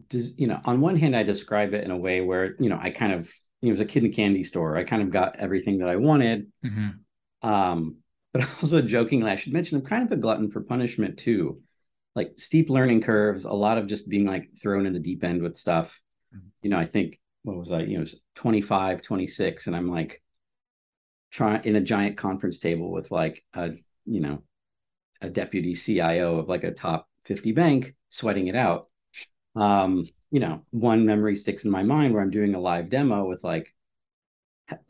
does 0.08 0.38
you 0.38 0.46
know 0.46 0.60
on 0.64 0.80
one 0.80 0.96
hand 0.96 1.14
I 1.14 1.22
describe 1.22 1.74
it 1.74 1.84
in 1.84 1.90
a 1.90 1.96
way 1.96 2.20
where 2.20 2.54
you 2.58 2.68
know 2.68 2.78
I 2.80 2.90
kind 2.90 3.12
of 3.12 3.30
you 3.60 3.68
know, 3.68 3.70
it 3.70 3.72
was 3.72 3.80
a 3.80 3.84
kid 3.86 4.04
in 4.04 4.10
a 4.10 4.12
candy 4.12 4.42
store. 4.42 4.76
I 4.76 4.84
kind 4.84 5.02
of 5.02 5.10
got 5.10 5.38
everything 5.38 5.78
that 5.78 5.88
I 5.88 5.96
wanted. 5.96 6.50
Mm-hmm. 6.64 7.48
Um, 7.48 7.96
but 8.32 8.42
also 8.62 8.82
jokingly, 8.82 9.30
I 9.30 9.36
should 9.36 9.52
mention 9.52 9.78
I'm 9.78 9.84
kind 9.84 10.04
of 10.04 10.10
a 10.10 10.20
glutton 10.20 10.50
for 10.50 10.62
punishment 10.62 11.18
too. 11.18 11.60
Like 12.14 12.32
steep 12.36 12.70
learning 12.70 13.02
curves, 13.02 13.44
a 13.44 13.52
lot 13.52 13.78
of 13.78 13.86
just 13.86 14.08
being 14.08 14.26
like 14.26 14.50
thrown 14.60 14.84
in 14.84 14.92
the 14.92 14.98
deep 14.98 15.22
end 15.24 15.42
with 15.42 15.56
stuff. 15.56 16.00
Mm-hmm. 16.34 16.48
You 16.62 16.70
know, 16.70 16.78
I 16.78 16.86
think 16.86 17.20
what 17.44 17.56
was 17.56 17.70
I, 17.70 17.82
you 17.82 17.98
know, 17.98 18.04
25, 18.34 19.02
26, 19.02 19.66
and 19.66 19.76
I'm 19.76 19.90
like, 19.90 20.22
trying 21.32 21.64
in 21.64 21.76
a 21.76 21.80
giant 21.80 22.16
conference 22.16 22.58
table 22.58 22.92
with 22.92 23.10
like 23.10 23.42
a 23.54 23.70
you 24.04 24.20
know 24.20 24.42
a 25.22 25.30
deputy 25.30 25.74
CIO 25.74 26.38
of 26.38 26.48
like 26.48 26.64
a 26.64 26.72
top 26.72 27.08
50 27.24 27.52
bank 27.52 27.94
sweating 28.10 28.48
it 28.48 28.56
out. 28.56 28.88
Um, 29.54 30.06
you 30.30 30.40
know, 30.40 30.62
one 30.70 31.06
memory 31.06 31.36
sticks 31.36 31.64
in 31.64 31.70
my 31.70 31.82
mind 31.82 32.12
where 32.12 32.22
I'm 32.22 32.30
doing 32.30 32.54
a 32.54 32.60
live 32.60 32.88
demo 32.88 33.26
with 33.26 33.44
like 33.44 33.68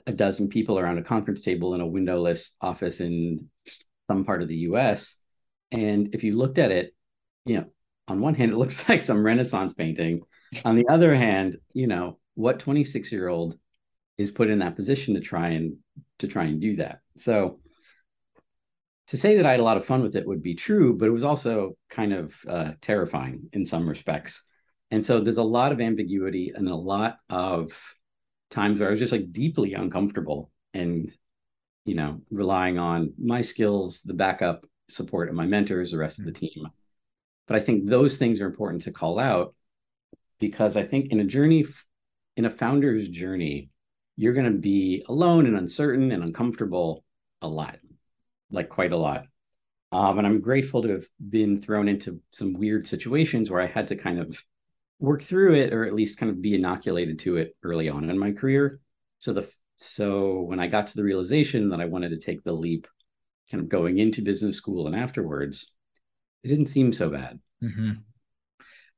a 0.06 0.12
dozen 0.12 0.48
people 0.48 0.78
around 0.78 0.98
a 0.98 1.02
conference 1.02 1.42
table 1.42 1.74
in 1.74 1.80
a 1.80 1.86
windowless 1.86 2.56
office 2.60 3.00
in 3.00 3.48
some 4.10 4.24
part 4.24 4.42
of 4.42 4.48
the 4.48 4.58
US. 4.58 5.16
And 5.70 6.14
if 6.14 6.24
you 6.24 6.36
looked 6.36 6.58
at 6.58 6.70
it, 6.70 6.94
you 7.44 7.56
know, 7.56 7.66
on 8.08 8.20
one 8.20 8.34
hand, 8.34 8.52
it 8.52 8.56
looks 8.58 8.88
like 8.88 9.02
some 9.02 9.24
Renaissance 9.24 9.74
painting. 9.74 10.22
On 10.64 10.76
the 10.76 10.86
other 10.88 11.14
hand, 11.14 11.56
you 11.72 11.86
know, 11.86 12.18
what 12.34 12.58
26 12.58 13.10
year 13.12 13.28
old 13.28 13.56
is 14.18 14.30
put 14.30 14.50
in 14.50 14.60
that 14.60 14.76
position 14.76 15.14
to 15.14 15.20
try 15.20 15.50
and 15.50 15.76
to 16.18 16.28
try 16.28 16.44
and 16.44 16.60
do 16.60 16.76
that. 16.76 17.00
So 17.16 17.60
to 19.12 19.18
say 19.18 19.36
that 19.36 19.44
I 19.44 19.50
had 19.50 19.60
a 19.60 19.62
lot 19.62 19.76
of 19.76 19.84
fun 19.84 20.02
with 20.02 20.16
it 20.16 20.26
would 20.26 20.42
be 20.42 20.54
true, 20.54 20.96
but 20.96 21.06
it 21.06 21.12
was 21.12 21.22
also 21.22 21.76
kind 21.90 22.14
of 22.14 22.34
uh, 22.48 22.72
terrifying 22.80 23.50
in 23.52 23.66
some 23.66 23.86
respects. 23.86 24.46
And 24.90 25.04
so 25.04 25.20
there's 25.20 25.36
a 25.36 25.42
lot 25.42 25.70
of 25.70 25.82
ambiguity 25.82 26.52
and 26.54 26.66
a 26.66 26.74
lot 26.74 27.18
of 27.28 27.78
times 28.50 28.80
where 28.80 28.88
I 28.88 28.92
was 28.92 29.00
just 29.00 29.12
like 29.12 29.30
deeply 29.30 29.74
uncomfortable 29.74 30.50
and, 30.72 31.12
you 31.84 31.94
know, 31.94 32.22
relying 32.30 32.78
on 32.78 33.12
my 33.22 33.42
skills, 33.42 34.00
the 34.00 34.14
backup 34.14 34.64
support 34.88 35.28
of 35.28 35.34
my 35.34 35.44
mentors, 35.44 35.90
the 35.90 35.98
rest 35.98 36.18
of 36.18 36.24
the 36.24 36.32
team. 36.32 36.68
But 37.46 37.56
I 37.56 37.60
think 37.60 37.84
those 37.84 38.16
things 38.16 38.40
are 38.40 38.46
important 38.46 38.80
to 38.84 38.92
call 38.92 39.18
out 39.18 39.54
because 40.40 40.74
I 40.74 40.84
think 40.84 41.12
in 41.12 41.20
a 41.20 41.24
journey, 41.24 41.66
in 42.38 42.46
a 42.46 42.50
founder's 42.50 43.10
journey, 43.10 43.68
you're 44.16 44.32
going 44.32 44.50
to 44.50 44.58
be 44.58 45.04
alone 45.06 45.44
and 45.44 45.58
uncertain 45.58 46.12
and 46.12 46.22
uncomfortable 46.22 47.04
a 47.42 47.48
lot, 47.48 47.76
like 48.52 48.68
quite 48.68 48.92
a 48.92 48.96
lot. 48.96 49.24
Um, 49.90 50.18
and 50.18 50.26
I'm 50.26 50.40
grateful 50.40 50.82
to 50.82 50.90
have 50.90 51.06
been 51.28 51.60
thrown 51.60 51.88
into 51.88 52.20
some 52.30 52.54
weird 52.54 52.86
situations 52.86 53.50
where 53.50 53.60
I 53.60 53.66
had 53.66 53.88
to 53.88 53.96
kind 53.96 54.18
of 54.18 54.42
work 54.98 55.22
through 55.22 55.54
it 55.54 55.74
or 55.74 55.84
at 55.84 55.94
least 55.94 56.18
kind 56.18 56.30
of 56.30 56.40
be 56.40 56.54
inoculated 56.54 57.18
to 57.20 57.36
it 57.36 57.56
early 57.62 57.88
on 57.88 58.08
in 58.08 58.18
my 58.18 58.32
career. 58.32 58.80
So 59.18 59.32
the 59.32 59.48
so 59.78 60.42
when 60.42 60.60
I 60.60 60.68
got 60.68 60.86
to 60.88 60.94
the 60.94 61.02
realization 61.02 61.70
that 61.70 61.80
I 61.80 61.86
wanted 61.86 62.10
to 62.10 62.18
take 62.18 62.44
the 62.44 62.52
leap, 62.52 62.86
kind 63.50 63.60
of 63.60 63.68
going 63.68 63.98
into 63.98 64.22
business 64.22 64.56
school 64.56 64.86
and 64.86 64.94
afterwards, 64.94 65.72
it 66.44 66.48
didn't 66.48 66.66
seem 66.66 66.92
so 66.92 67.10
bad. 67.10 67.40
Mm-hmm. 67.62 67.92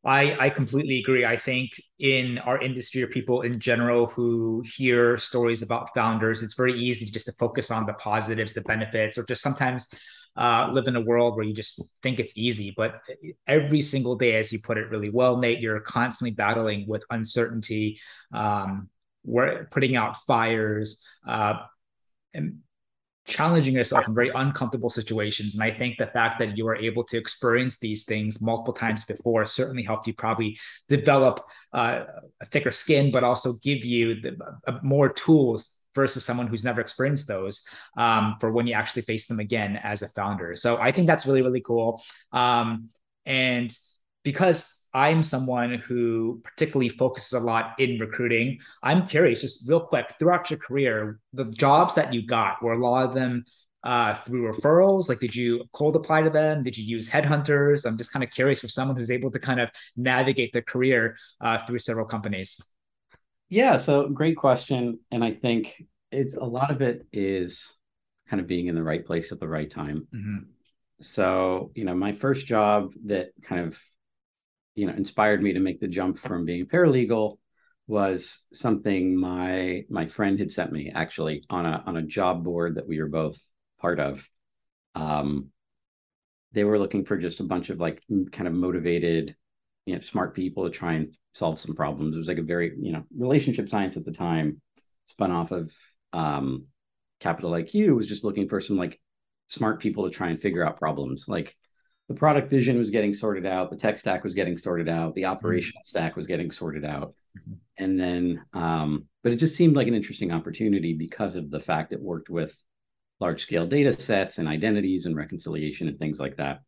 I, 0.07 0.37
I 0.39 0.51
completely 0.51 0.99
agree. 0.99 1.25
I 1.25 1.37
think 1.37 1.81
in 1.99 2.39
our 2.39 2.61
industry 2.61 3.03
or 3.03 3.07
people 3.07 3.41
in 3.41 3.59
general 3.59 4.07
who 4.07 4.63
hear 4.77 5.17
stories 5.17 5.63
about 5.63 5.95
founders, 5.95 6.43
it's 6.43 6.55
very 6.55 6.79
easy 6.79 7.07
just 7.07 7.25
to 7.27 7.33
focus 7.33 7.71
on 7.71 7.87
the 7.87 7.95
positives, 7.95 8.53
the 8.53 8.61
benefits, 8.63 9.17
or 9.17 9.25
just 9.25 9.41
sometimes 9.43 9.89
uh, 10.37 10.69
live 10.73 10.89
in 10.89 10.97
a 10.97 11.01
world 11.01 11.37
where 11.37 11.45
you 11.47 11.55
just 11.55 11.81
think 12.03 12.19
it's 12.19 12.35
easy. 12.37 12.75
But 12.77 13.01
every 13.47 13.81
single 13.81 14.15
day, 14.17 14.35
as 14.37 14.53
you 14.53 14.59
put 14.63 14.77
it 14.77 14.91
really 14.91 15.09
well, 15.09 15.39
Nate, 15.39 15.61
you're 15.61 15.81
constantly 15.81 16.33
battling 16.35 16.87
with 16.87 17.05
uncertainty, 17.11 17.99
um, 18.33 18.91
we're 19.25 19.67
putting 19.71 19.97
out 19.97 20.17
fires 20.17 21.03
uh, 21.27 21.55
and 22.35 22.59
challenging 23.27 23.75
yourself 23.75 24.07
in 24.07 24.15
very 24.15 24.31
uncomfortable 24.35 24.91
situations. 24.91 25.55
And 25.55 25.63
I 25.63 25.71
think 25.71 25.97
the 25.97 26.07
fact 26.09 26.39
that 26.39 26.57
you 26.57 26.65
were 26.65 26.77
able 26.77 27.05
to 27.05 27.17
experience 27.17 27.79
these 27.79 28.05
things 28.05 28.43
multiple 28.43 28.75
times 28.75 29.05
before 29.05 29.45
certainly 29.45 29.83
helped 29.83 30.07
you 30.07 30.15
probably 30.15 30.59
develop 30.89 31.45
uh, 31.73 32.05
a 32.41 32.45
thicker 32.47 32.71
skin, 32.71 33.11
but 33.11 33.25
also 33.25 33.55
give 33.63 33.85
you 33.85 34.21
the, 34.21 34.37
uh, 34.67 34.79
more 34.83 35.09
tools 35.09 35.81
versus 35.95 36.25
someone 36.25 36.47
who's 36.47 36.65
never 36.65 36.81
experienced 36.81 37.27
those 37.29 37.67
um, 37.97 38.37
for 38.41 38.51
when 38.51 38.67
you 38.67 38.75
actually 38.75 39.03
face 39.03 39.27
them 39.27 39.39
again 39.39 39.79
as 39.83 40.03
a 40.03 40.09
founder. 40.09 40.55
So 40.55 40.77
I 40.77 40.93
think 40.93 41.07
that's 41.07 41.27
really, 41.27 41.43
really 41.43 41.63
cool. 41.63 42.03
Um, 42.33 42.91
and 43.25 43.71
because 44.23 44.84
I'm 44.95 45.23
someone 45.23 45.75
who 45.75 46.41
particularly 46.45 46.89
focuses 46.89 47.33
a 47.33 47.41
lot 47.41 47.75
in 47.79 47.99
recruiting. 47.99 48.59
I'm 48.83 49.07
curious, 49.07 49.43
just 49.43 49.69
real 49.69 49.81
quick, 49.81 50.15
throughout 50.19 50.51
your 50.51 50.61
career, 50.61 51.19
the 51.33 51.47
jobs 51.47 51.95
that 51.95 52.15
you 52.15 52.25
got 52.25 52.63
were 52.63 52.75
a 52.75 52.79
lot 52.79 53.05
of 53.05 53.15
them 53.15 53.45
uh, 53.85 54.15
through 54.15 54.51
referrals? 54.51 55.09
Like, 55.09 55.21
did 55.21 55.37
you 55.37 55.65
cold 55.73 55.95
apply 55.95 56.23
to 56.23 56.31
them? 56.31 56.63
Did 56.63 56.77
you 56.77 56.85
use 56.85 57.09
headhunters? 57.09 57.87
I'm 57.87 57.99
just 57.99 58.13
kind 58.13 58.25
of 58.25 58.31
curious 58.31 58.61
for 58.61 58.69
someone 58.69 58.97
who's 58.97 59.11
able 59.11 59.31
to 59.31 59.39
kind 59.39 59.61
of 59.61 59.71
navigate 59.97 60.53
their 60.53 60.63
career 60.63 61.17
uh, 61.41 61.59
through 61.59 61.79
several 61.81 62.07
companies. 62.07 62.61
Yeah, 63.51 63.77
so 63.77 64.09
great 64.09 64.37
question, 64.37 64.99
and 65.11 65.23
I 65.23 65.33
think 65.33 65.85
it's 66.11 66.37
a 66.37 66.45
lot 66.45 66.71
of 66.71 66.81
it 66.81 67.07
is 67.13 67.77
kind 68.27 68.41
of 68.41 68.47
being 68.47 68.69
in 68.69 68.75
the 68.75 68.83
right 68.83 69.05
place 69.05 69.33
at 69.33 69.39
the 69.39 69.49
right 69.49 69.69
time. 69.69 70.09
Mm-hmm. 70.15 70.39
So, 71.01 71.71
you 71.75 71.85
know, 71.85 71.95
my 71.95 72.13
first 72.13 72.47
job 72.47 72.93
that 73.07 73.31
kind 73.43 73.67
of 73.67 73.79
you 74.75 74.87
know 74.87 74.93
inspired 74.93 75.43
me 75.43 75.53
to 75.53 75.61
make 75.61 75.81
the 75.81 75.89
jump 75.89 76.19
from 76.19 76.45
being 76.45 76.67
paralegal 76.67 77.39
was 77.87 78.45
something 78.53 79.19
my 79.19 79.85
my 79.91 80.07
friend 80.07 80.39
had 80.39 80.51
sent 80.51 80.73
me 80.73 80.91
actually 80.95 81.45
on 81.51 81.67
a 81.67 81.83
on 81.87 81.97
a 81.97 82.03
job 82.03 82.43
board 82.43 82.77
that 82.77 82.89
we 82.89 83.01
were 83.01 83.09
both 83.09 83.39
part 83.79 84.01
of. 84.01 84.29
Um 84.95 85.51
they 86.53 86.65
were 86.65 86.79
looking 86.79 87.05
for 87.05 87.19
just 87.19 87.41
a 87.41 87.45
bunch 87.45 87.69
of 87.69 87.81
like 87.81 88.03
kind 88.33 88.49
of 88.49 88.55
motivated 88.55 89.37
you 89.87 89.95
know 89.95 90.01
smart 90.01 90.35
people 90.35 90.65
to 90.65 90.71
try 90.71 90.95
and 90.95 91.15
solve 91.35 91.59
some 91.61 91.75
problems. 91.75 92.15
It 92.15 92.19
was 92.19 92.29
like 92.29 92.39
a 92.39 92.43
very 92.43 92.73
you 92.81 92.93
know 92.93 93.05
relationship 93.17 93.69
science 93.69 93.97
at 93.97 94.05
the 94.05 94.13
time 94.13 94.61
spun 95.07 95.31
off 95.31 95.51
of 95.51 95.71
um 96.15 96.67
capital 97.21 97.51
iq 97.51 97.95
was 97.95 98.07
just 98.07 98.25
looking 98.25 98.49
for 98.49 98.61
some 98.61 98.79
like 98.79 98.99
smart 99.49 99.81
people 99.81 100.05
to 100.05 100.11
try 100.11 100.29
and 100.29 100.41
figure 100.41 100.65
out 100.65 100.79
problems. 100.79 101.27
Like 101.29 101.55
the 102.09 102.15
product 102.15 102.51
vision 102.51 102.77
was 102.77 102.91
getting 102.91 103.13
sorted 103.13 103.47
out, 103.47 103.71
the 103.71 103.77
tech 103.77 103.97
stack 103.97 104.25
was 104.25 104.35
getting 104.35 104.57
sorted 104.57 104.89
out, 104.89 105.15
the 105.15 105.23
mm-hmm. 105.23 105.33
operational 105.33 105.81
mm-hmm. 105.81 105.89
stack 105.89 106.17
was 106.17 106.27
getting 106.27 106.51
sorted 106.51 106.85
out. 106.85 107.15
Mm-hmm. 107.39 107.55
And 107.79 108.01
then, 108.01 108.45
um, 108.53 109.07
but 109.23 109.33
it 109.33 109.37
just 109.37 109.57
seemed 109.57 109.75
like 109.75 109.89
an 109.89 109.95
interesting 109.95 110.31
opportunity 110.31 110.95
because 110.95 111.37
of 111.37 111.51
the 111.51 111.61
fact 111.61 111.93
it 111.93 112.01
worked 112.01 112.29
with 112.29 112.57
large 113.21 113.43
scale 113.43 113.67
data 113.67 113.93
sets 113.93 114.39
and 114.39 114.49
identities 114.49 115.07
and 115.07 115.17
reconciliation 115.17 115.89
and 115.89 115.99
things 115.99 116.21
like 116.21 116.37
that. 116.37 116.61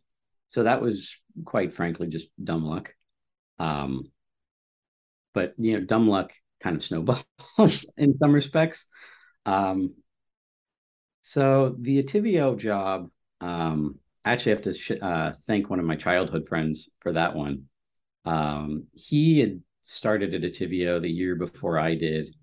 So 0.48 0.62
that 0.62 0.80
was 0.80 1.16
quite 1.44 1.74
frankly 1.74 2.08
just 2.08 2.28
dumb 2.42 2.64
luck. 2.64 2.94
Um, 3.58 4.10
but 5.34 5.54
you 5.58 5.74
know, 5.74 5.84
dumb 5.84 6.08
luck 6.08 6.32
kind 6.62 6.76
of 6.76 6.82
snowballs 6.82 7.24
in 7.96 8.16
some 8.16 8.32
respects. 8.32 8.86
Um, 9.44 9.94
so 11.20 11.76
the 11.78 11.98
Attivio 11.98 12.54
job, 12.56 13.10
um, 13.40 13.98
I 14.26 14.32
actually 14.32 14.52
have 14.52 14.62
to 14.62 14.72
sh- 14.72 15.00
uh, 15.00 15.32
thank 15.46 15.70
one 15.70 15.78
of 15.78 15.86
my 15.86 15.94
childhood 15.94 16.48
friends 16.48 16.90
for 16.98 17.12
that 17.12 17.36
one. 17.36 17.66
Um, 18.24 18.88
he 18.92 19.38
had 19.38 19.62
started 19.82 20.34
at 20.34 20.42
Attivio 20.42 20.98
the 20.98 21.08
year 21.08 21.36
before 21.36 21.78
I 21.78 21.94
did, 21.94 22.34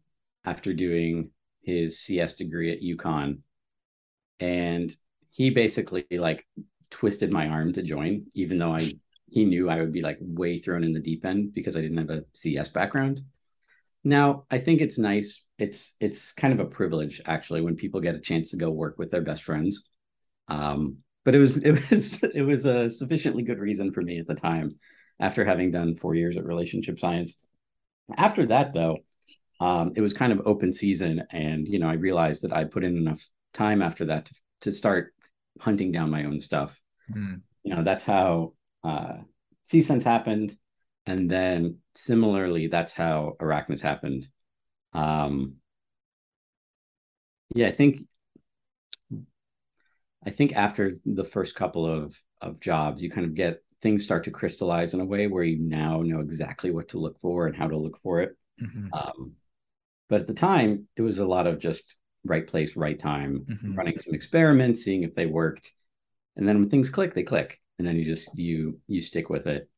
after 0.46 0.74
doing 0.74 1.32
his 1.62 2.00
CS 2.00 2.36
degree 2.36 2.72
at 2.72 2.82
UConn, 2.82 3.40
and 4.40 4.96
he 5.32 5.50
basically 5.50 6.06
like 6.10 6.48
twisted 6.90 7.32
my 7.32 7.50
arm 7.50 7.74
to 7.74 7.84
join, 7.84 8.28
even 8.34 8.58
though 8.58 8.72
I 8.72 8.93
he 9.30 9.43
knew 9.43 9.69
I 9.69 9.82
would 9.82 9.91
be 9.91 10.02
like 10.02 10.19
way 10.22 10.60
thrown 10.60 10.86
in 10.86 10.93
the 10.93 11.02
deep 11.02 11.26
end 11.26 11.54
because 11.54 11.76
I 11.76 11.82
didn't 11.82 11.98
have 11.98 12.10
a 12.12 12.24
CS 12.34 12.69
background. 12.69 13.22
Now, 14.06 14.46
I 14.50 14.60
think 14.60 14.80
it's 14.80 14.98
nice. 14.98 15.43
It's 15.60 15.96
it's 16.00 16.32
kind 16.32 16.54
of 16.54 16.62
a 16.62 16.69
privilege 16.69 17.19
actually 17.26 17.60
when 17.60 17.76
people 17.76 18.00
get 18.00 18.15
a 18.15 18.22
chance 18.22 18.52
to 18.52 18.58
go 18.58 18.72
work 18.72 18.98
with 18.98 19.12
their 19.12 19.22
best 19.22 19.43
friends. 19.43 19.89
Um, 20.48 21.00
but 21.25 21.36
it 21.36 21.39
was 21.39 21.57
it 21.63 21.89
was 21.89 22.21
it 22.23 22.41
was 22.41 22.65
a 22.65 22.89
sufficiently 22.91 23.43
good 23.43 23.59
reason 23.59 23.91
for 23.91 24.01
me 24.01 24.19
at 24.19 24.27
the 24.27 24.36
time 24.36 24.75
after 25.19 25.45
having 25.45 25.71
done 25.71 25.95
four 25.95 26.15
years 26.15 26.38
at 26.38 26.45
relationship 26.45 26.99
science. 26.99 27.38
After 28.17 28.45
that 28.47 28.73
though 28.73 28.97
um, 29.59 29.93
it 29.95 30.01
was 30.01 30.13
kind 30.13 30.33
of 30.33 30.41
open 30.45 30.73
season 30.73 31.23
and 31.31 31.67
you 31.67 31.79
know 31.79 31.88
i 31.88 31.93
realized 31.93 32.41
that 32.41 32.53
i 32.53 32.63
put 32.63 32.83
in 32.83 32.97
enough 32.97 33.25
time 33.53 33.81
after 33.81 34.05
that 34.05 34.25
to, 34.25 34.36
to 34.62 34.71
start 34.73 35.13
hunting 35.59 35.91
down 35.91 36.09
my 36.09 36.25
own 36.25 36.41
stuff. 36.41 36.79
Mm. 37.12 37.41
you 37.63 37.75
know 37.75 37.83
that's 37.83 38.03
how 38.03 38.53
uh 38.83 39.17
sense 39.63 40.03
happened 40.03 40.57
and 41.05 41.29
then 41.29 41.77
similarly 41.95 42.67
that's 42.67 42.93
how 42.93 43.36
Arachnys 43.41 43.81
happened. 43.81 44.27
Um 44.93 45.55
yeah 47.55 47.67
i 47.67 47.71
think 47.71 48.07
I 50.25 50.29
think 50.29 50.55
after 50.55 50.91
the 51.05 51.23
first 51.23 51.55
couple 51.55 51.86
of 51.86 52.19
of 52.41 52.59
jobs, 52.59 53.01
you 53.01 53.09
kind 53.09 53.25
of 53.25 53.36
get 53.36 53.63
things 53.81 54.03
start 54.03 54.23
to 54.23 54.31
crystallize 54.31 54.93
in 54.93 55.01
a 55.01 55.05
way 55.05 55.27
where 55.27 55.43
you 55.43 55.59
now 55.59 56.01
know 56.01 56.19
exactly 56.19 56.71
what 56.71 56.88
to 56.89 56.99
look 56.99 57.19
for 57.21 57.47
and 57.47 57.55
how 57.55 57.67
to 57.67 57.77
look 57.77 57.97
for 57.99 58.21
it. 58.21 58.38
Mm-hmm. 58.62 58.93
Um, 58.93 59.33
but 60.09 60.21
at 60.21 60.27
the 60.27 60.33
time, 60.33 60.88
it 60.95 61.01
was 61.01 61.19
a 61.19 61.25
lot 61.25 61.47
of 61.47 61.59
just 61.59 61.95
right 62.25 62.45
place, 62.47 62.75
right 62.75 62.97
time, 62.97 63.45
mm-hmm. 63.49 63.75
running 63.75 63.99
some 63.99 64.13
experiments, 64.13 64.83
seeing 64.83 65.03
if 65.03 65.15
they 65.15 65.25
worked, 65.25 65.71
and 66.36 66.47
then 66.47 66.59
when 66.59 66.69
things 66.69 66.89
click, 66.89 67.13
they 67.13 67.23
click, 67.23 67.59
and 67.77 67.88
then 67.88 67.97
you 67.97 68.05
just 68.05 68.38
you 68.38 68.79
you 68.88 69.01
stick 69.01 69.29
with 69.29 69.47
it. 69.47 69.69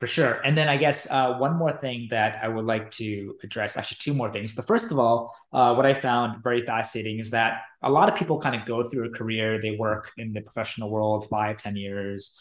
For 0.00 0.06
sure. 0.06 0.40
And 0.44 0.56
then 0.56 0.66
I 0.68 0.78
guess 0.78 1.10
uh, 1.10 1.34
one 1.36 1.56
more 1.56 1.72
thing 1.72 2.08
that 2.10 2.40
I 2.42 2.48
would 2.48 2.64
like 2.64 2.90
to 2.92 3.36
address, 3.44 3.76
actually, 3.76 3.98
two 4.00 4.14
more 4.14 4.32
things. 4.32 4.54
The 4.54 4.62
first 4.62 4.90
of 4.90 4.98
all, 4.98 5.34
uh, 5.52 5.74
what 5.74 5.84
I 5.84 5.92
found 5.92 6.42
very 6.42 6.62
fascinating 6.62 7.18
is 7.18 7.30
that 7.30 7.60
a 7.82 7.90
lot 7.90 8.08
of 8.08 8.14
people 8.14 8.40
kind 8.40 8.56
of 8.56 8.64
go 8.64 8.88
through 8.88 9.04
a 9.04 9.10
career, 9.10 9.60
they 9.60 9.72
work 9.72 10.10
in 10.16 10.32
the 10.32 10.40
professional 10.40 10.88
world 10.88 11.26
five, 11.28 11.58
ten 11.58 11.76
years, 11.76 12.34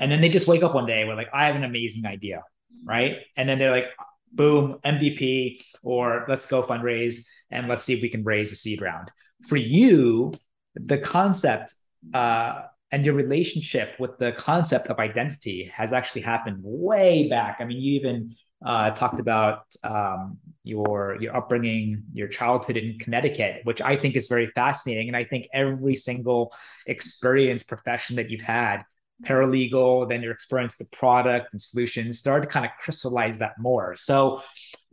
and 0.00 0.12
then 0.12 0.20
they 0.20 0.28
just 0.28 0.48
wake 0.48 0.62
up 0.62 0.74
one 0.74 0.84
day 0.84 1.06
with 1.06 1.16
like, 1.16 1.30
I 1.32 1.46
have 1.46 1.56
an 1.56 1.64
amazing 1.64 2.04
idea, 2.04 2.42
right? 2.84 3.20
And 3.38 3.48
then 3.48 3.58
they're 3.58 3.70
like, 3.70 3.88
boom, 4.32 4.78
MVP, 4.84 5.62
or 5.82 6.26
let's 6.28 6.44
go 6.44 6.62
fundraise 6.62 7.26
and 7.50 7.68
let's 7.68 7.84
see 7.84 7.94
if 7.94 8.02
we 8.02 8.10
can 8.10 8.22
raise 8.22 8.52
a 8.52 8.56
seed 8.56 8.82
round. 8.82 9.10
For 9.48 9.56
you, 9.56 10.34
the 10.74 10.98
concept, 10.98 11.74
uh, 12.12 12.62
and 12.92 13.04
your 13.04 13.14
relationship 13.14 13.94
with 13.98 14.16
the 14.18 14.32
concept 14.32 14.88
of 14.88 14.98
identity 14.98 15.70
has 15.72 15.92
actually 15.92 16.22
happened 16.22 16.58
way 16.62 17.28
back. 17.28 17.56
I 17.60 17.64
mean, 17.64 17.78
you 17.78 17.94
even 17.94 18.34
uh, 18.64 18.90
talked 18.90 19.20
about 19.20 19.64
um, 19.82 20.38
your 20.62 21.16
your 21.20 21.36
upbringing, 21.36 22.04
your 22.12 22.28
childhood 22.28 22.76
in 22.76 22.98
Connecticut, 22.98 23.60
which 23.64 23.82
I 23.82 23.96
think 23.96 24.16
is 24.16 24.28
very 24.28 24.46
fascinating. 24.48 25.08
And 25.08 25.16
I 25.16 25.24
think 25.24 25.48
every 25.52 25.94
single 25.94 26.54
experience, 26.86 27.62
profession 27.62 28.16
that 28.16 28.30
you've 28.30 28.40
had, 28.40 28.82
paralegal, 29.24 30.08
then 30.08 30.22
your 30.22 30.32
experience, 30.32 30.76
the 30.76 30.86
product 30.86 31.52
and 31.52 31.60
solutions, 31.60 32.18
started 32.18 32.46
to 32.46 32.52
kind 32.52 32.64
of 32.64 32.72
crystallize 32.80 33.38
that 33.38 33.58
more. 33.58 33.96
So, 33.96 34.42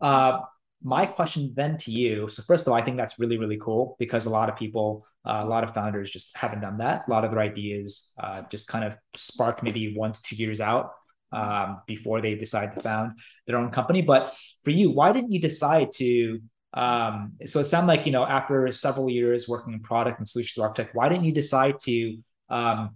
uh, 0.01 0.39
my 0.81 1.05
question 1.05 1.53
then 1.55 1.77
to 1.77 1.91
you. 1.91 2.27
So, 2.27 2.43
first 2.43 2.67
of 2.67 2.73
all, 2.73 2.77
I 2.77 2.83
think 2.83 2.97
that's 2.97 3.19
really 3.19 3.37
really 3.37 3.57
cool 3.57 3.95
because 3.99 4.25
a 4.25 4.29
lot 4.31 4.49
of 4.49 4.55
people 4.55 5.05
uh, 5.25 5.41
a 5.43 5.47
lot 5.47 5.63
of 5.63 5.73
founders 5.73 6.11
just 6.11 6.35
haven't 6.35 6.61
done 6.61 6.77
that. 6.77 7.07
A 7.07 7.11
lot 7.11 7.23
of 7.23 7.31
their 7.31 7.39
ideas 7.39 8.13
uh, 8.21 8.41
just 8.49 8.67
kind 8.67 8.83
of 8.83 8.97
spark 9.15 9.63
maybe 9.63 9.95
one 9.95 10.11
to 10.11 10.21
two 10.21 10.35
years 10.35 10.59
out 10.59 10.91
um, 11.31 11.81
before 11.87 12.21
they 12.21 12.35
decide 12.35 12.75
to 12.75 12.81
found 12.81 13.19
their 13.47 13.57
own 13.57 13.71
company. 13.71 14.01
But 14.01 14.35
for 14.63 14.71
you, 14.71 14.91
why 14.91 15.11
didn't 15.11 15.31
you 15.31 15.39
decide 15.39 15.91
to? 15.93 16.39
Um, 16.73 17.33
so 17.45 17.59
it 17.59 17.65
sounded 17.65 17.87
like 17.87 18.05
you 18.05 18.11
know 18.11 18.25
after 18.25 18.71
several 18.71 19.09
years 19.09 19.47
working 19.47 19.73
in 19.73 19.79
product 19.79 20.19
and 20.19 20.27
solutions 20.27 20.61
architect, 20.61 20.95
why 20.95 21.07
didn't 21.09 21.25
you 21.25 21.31
decide 21.31 21.79
to 21.81 22.17
um, 22.49 22.95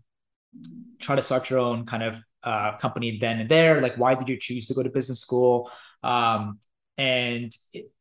try 1.00 1.16
to 1.16 1.22
start 1.22 1.50
your 1.50 1.60
own 1.60 1.86
kind 1.86 2.04
of 2.04 2.20
uh, 2.44 2.78
company 2.78 3.18
then 3.20 3.40
and 3.40 3.50
there? 3.50 3.82
Like, 3.82 3.98
why 3.98 4.16
did 4.16 4.30
you 4.30 4.38
choose 4.40 4.68
to 4.68 4.74
go 4.74 4.84
to 4.84 4.90
business 4.90 5.20
school? 5.20 5.72
Um, 6.04 6.60
and 6.98 7.52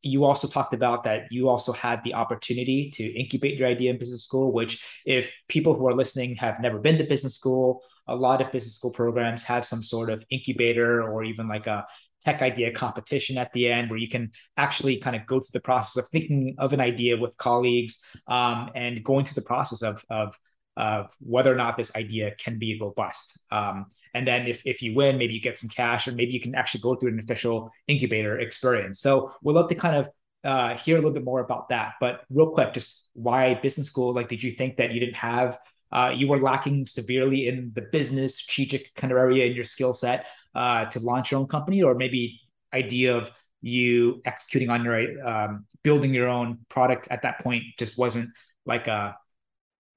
you 0.03 0.25
also 0.25 0.49
talked 0.49 0.73
about 0.73 1.05
that 1.05 1.31
you 1.31 1.49
also 1.49 1.73
had 1.73 2.03
the 2.03 2.15
opportunity 2.15 2.91
to 2.95 3.05
incubate 3.05 3.59
your 3.59 3.69
idea 3.69 3.91
in 3.91 3.99
business 3.99 4.25
school, 4.25 4.53
which, 4.53 4.85
if 5.05 5.35
people 5.49 5.75
who 5.75 5.87
are 5.87 5.95
listening 5.95 6.37
have 6.37 6.61
never 6.61 6.79
been 6.79 6.97
to 6.99 7.05
business 7.05 7.35
school, 7.35 7.83
a 8.09 8.17
lot 8.17 8.41
of 8.41 8.51
business 8.53 8.77
school 8.77 8.93
programs 8.93 9.43
have 9.43 9.67
some 9.67 9.83
sort 9.83 10.09
of 10.09 10.25
incubator 10.31 11.03
or 11.03 11.25
even 11.25 11.47
like 11.47 11.67
a 11.67 11.87
tech 12.23 12.41
idea 12.41 12.73
competition 12.73 13.37
at 13.39 13.53
the 13.53 13.71
end 13.71 13.91
where 13.91 13.99
you 13.99 14.09
can 14.09 14.31
actually 14.57 14.97
kind 14.97 15.15
of 15.15 15.27
go 15.27 15.39
through 15.39 15.53
the 15.53 15.61
process 15.61 16.03
of 16.03 16.09
thinking 16.09 16.55
of 16.59 16.73
an 16.73 16.81
idea 16.81 17.17
with 17.17 17.37
colleagues 17.37 18.03
um, 18.27 18.71
and 18.75 19.05
going 19.05 19.25
through 19.25 19.41
the 19.41 19.47
process 19.47 19.83
of, 19.83 20.03
of 20.09 20.35
of 20.77 21.15
whether 21.21 21.53
or 21.53 21.57
not 21.57 21.77
this 21.77 21.95
idea 21.97 22.33
can 22.37 22.59
be 22.59 22.79
robust. 22.81 23.39
Um, 23.51 23.87
and 24.15 24.27
then 24.27 24.47
if, 24.47 24.63
if 24.65 24.83
you 24.83 24.95
win, 24.95 25.19
maybe 25.19 25.35
you 25.35 25.41
get 25.41 25.59
some 25.59 25.71
cash, 25.71 26.07
or 26.07 26.13
maybe 26.13 26.33
you 26.33 26.41
can 26.41 26.55
actually 26.55 26.81
go 26.81 26.95
through 26.95 27.13
an 27.13 27.19
official 27.19 27.71
incubator 27.87 28.39
experience. 28.39 29.01
So 29.01 29.33
we'd 29.43 29.55
love 29.55 29.69
to 29.69 29.75
kind 29.75 29.97
of 29.97 30.09
uh, 30.45 30.77
hear 30.77 30.97
a 30.97 30.99
little 30.99 31.13
bit 31.13 31.25
more 31.25 31.41
about 31.41 31.69
that. 31.71 31.95
But 32.01 32.25
real 32.31 32.51
quick, 32.51 32.73
just 32.73 33.09
why 33.15 33.55
business 33.55 33.87
school? 33.87 34.15
Like, 34.15 34.29
did 34.29 34.43
you 34.43 34.53
think 34.53 34.77
that 34.77 34.93
you 34.93 35.01
didn't 35.01 35.17
have, 35.17 35.59
uh, 35.93 36.13
you 36.15 36.29
were 36.29 36.39
lacking 36.39 36.87
severely 36.87 37.49
in 37.49 37.73
the 37.75 37.83
business 37.83 38.37
strategic 38.37 38.95
kind 38.95 39.13
of 39.13 39.19
area 39.19 39.47
in 39.47 39.55
your 39.55 39.65
skill 39.65 39.95
set 39.95 40.27
uh, 40.55 40.85
to 40.87 41.01
launch 41.01 41.31
your 41.31 41.41
own 41.41 41.47
company, 41.47 41.83
or 41.83 41.95
maybe 41.95 42.41
idea 42.73 43.17
of 43.17 43.31
you 43.63 44.21
executing 44.25 44.71
on 44.71 44.85
your 44.85 45.27
um, 45.27 45.67
building 45.83 46.13
your 46.13 46.29
own 46.29 46.59
product 46.69 47.09
at 47.11 47.23
that 47.23 47.39
point 47.41 47.63
just 47.79 47.99
wasn't 47.99 48.29
like 48.67 48.87
a 48.87 49.17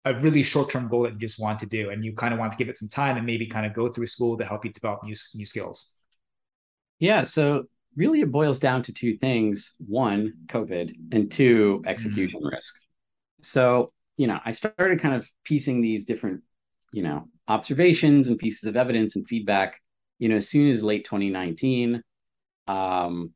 a 0.06 0.14
really 0.20 0.44
short 0.44 0.70
term 0.70 0.88
goal 0.88 1.04
that 1.04 1.14
you 1.14 1.20
just 1.20 1.40
want 1.40 1.60
to 1.60 1.66
do, 1.66 1.90
and 1.90 2.04
you 2.04 2.14
kind 2.14 2.34
of 2.34 2.40
want 2.40 2.52
to 2.52 2.58
give 2.58 2.70
it 2.70 2.78
some 2.78 2.90
time 2.90 3.18
and 3.18 3.26
maybe 3.26 3.46
kind 3.46 3.66
of 3.66 3.74
go 3.74 3.90
through 3.90 4.08
school 4.08 4.38
to 4.38 4.46
help 4.46 4.66
you 4.66 4.72
develop 4.72 5.04
new 5.04 5.16
new 5.36 5.46
skills. 5.46 5.94
Yeah, 7.00 7.24
so 7.24 7.66
really 7.96 8.22
it 8.22 8.32
boils 8.32 8.60
down 8.60 8.82
to 8.84 8.94
two 8.94 9.18
things: 9.18 9.76
one, 9.78 10.34
COVID, 10.48 11.14
and 11.14 11.32
two, 11.32 11.82
execution 11.86 12.42
mm-hmm. 12.42 12.56
risk. 12.56 12.74
So 13.42 13.92
you 14.18 14.28
know, 14.28 14.40
I 14.44 14.52
started 14.52 15.00
kind 15.00 15.16
of 15.16 15.30
piecing 15.44 15.82
these 15.82 16.06
different 16.06 16.42
you 16.92 17.04
know 17.04 17.28
observations 17.48 18.28
and 18.28 18.38
pieces 18.38 18.66
of 18.66 18.78
evidence 18.78 19.16
and 19.16 19.28
feedback. 19.28 19.82
You 20.18 20.30
know, 20.30 20.36
as 20.36 20.50
soon 20.50 20.70
as 20.70 20.84
late 20.84 21.06
2019, 21.06 22.04
um, 22.68 23.34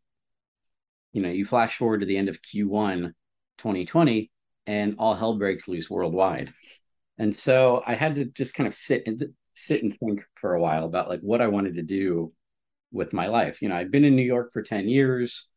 you 1.14 1.22
know, 1.22 1.30
you 1.30 1.46
flash 1.46 1.78
forward 1.78 2.02
to 2.02 2.06
the 2.06 2.18
end 2.18 2.28
of 2.30 2.42
Q1 2.42 3.14
2020, 3.58 4.32
and 4.68 4.96
all 4.98 5.14
hell 5.14 5.38
breaks 5.38 5.68
loose 5.68 5.90
worldwide. 5.90 6.54
And 7.18 7.36
so 7.36 7.84
I 7.86 7.96
had 7.96 8.16
to 8.16 8.26
just 8.26 8.54
kind 8.54 8.68
of 8.68 8.74
sit 8.74 9.04
and 9.06 9.24
sit 9.56 9.84
and 9.84 9.98
think 9.98 10.22
for 10.36 10.56
a 10.56 10.62
while 10.62 10.86
about 10.86 11.10
like 11.10 11.22
what 11.22 11.42
I 11.42 11.48
wanted 11.48 11.76
to 11.76 11.84
do 11.84 12.34
with 12.92 13.14
my 13.14 13.28
life. 13.28 13.62
You 13.62 13.70
know, 13.70 13.76
I'd 13.76 13.92
been 13.92 14.06
in 14.06 14.16
New 14.16 14.24
York 14.24 14.52
for 14.52 14.62
10 14.62 14.88
years. 14.88 15.48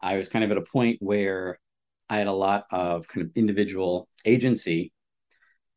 I 0.00 0.16
was 0.16 0.28
kind 0.28 0.44
of 0.44 0.50
at 0.50 0.58
a 0.58 0.62
point 0.62 0.98
where 1.00 1.58
I 2.08 2.18
had 2.18 2.26
a 2.26 2.32
lot 2.32 2.66
of 2.70 3.08
kind 3.08 3.26
of 3.26 3.32
individual 3.36 4.08
agency. 4.24 4.92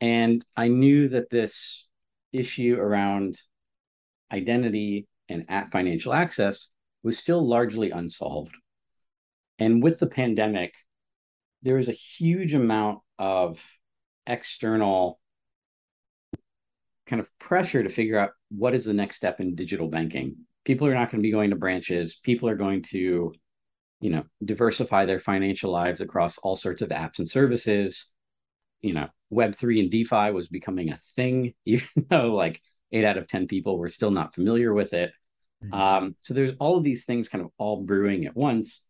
And 0.02 0.44
I 0.56 0.68
knew 0.68 1.10
that 1.10 1.30
this 1.30 1.88
issue 2.34 2.78
around 2.80 3.40
identity 4.32 5.08
and 5.30 5.46
at 5.50 5.72
financial 5.72 6.14
access 6.14 6.70
was 7.04 7.18
still 7.18 7.46
largely 7.46 7.92
unsolved. 7.92 8.56
And 9.60 9.82
with 9.82 10.00
the 10.00 10.08
pandemic, 10.08 10.74
there 11.64 11.76
was 11.76 11.90
a 11.90 11.94
huge 11.94 12.54
amount 12.54 13.00
of 13.18 13.62
external 14.26 15.20
kind 17.08 17.20
of 17.20 17.30
pressure 17.40 17.82
to 17.82 17.90
figure 17.90 18.20
out 18.20 18.32
what 18.50 18.76
is 18.76 18.86
the 18.86 18.94
next 18.94 19.16
step 19.16 19.40
in 19.40 19.56
digital 19.56 19.88
banking. 19.88 20.36
People 20.66 20.88
are 20.88 20.94
not 20.94 21.10
going 21.10 21.22
to 21.22 21.28
be 21.28 21.32
going 21.32 21.50
to 21.50 21.56
branches. 21.56 22.20
People 22.24 22.50
are 22.50 22.56
going 22.56 22.82
to, 22.84 23.34
you 24.02 24.10
know, 24.10 24.24
diversify 24.44 25.06
their 25.06 25.20
financial 25.20 25.72
lives 25.72 26.02
across 26.02 26.38
all 26.40 26.56
sorts 26.56 26.82
of 26.82 26.90
apps 26.90 27.20
and 27.20 27.30
services. 27.30 28.08
You 28.82 28.94
know, 28.94 29.08
Web3 29.32 29.80
and 29.80 29.90
DeFi 29.90 30.32
was 30.32 30.50
becoming 30.50 30.92
a 30.92 30.98
thing, 31.16 31.54
even 31.66 31.88
though 32.10 32.34
like 32.34 32.62
eight 32.92 33.06
out 33.06 33.18
of 33.18 33.28
10 33.28 33.48
people 33.48 33.78
were 33.78 33.88
still 33.88 34.12
not 34.12 34.36
familiar 34.36 34.74
with 34.74 34.94
it. 34.94 35.12
Mm-hmm. 35.64 35.74
Um, 35.74 36.16
so 36.22 36.34
there's 36.34 36.54
all 36.60 36.78
of 36.78 36.84
these 36.84 37.06
things 37.06 37.30
kind 37.30 37.44
of 37.44 37.52
all 37.58 37.84
brewing 37.84 38.26
at 38.26 38.36
once. 38.36 38.86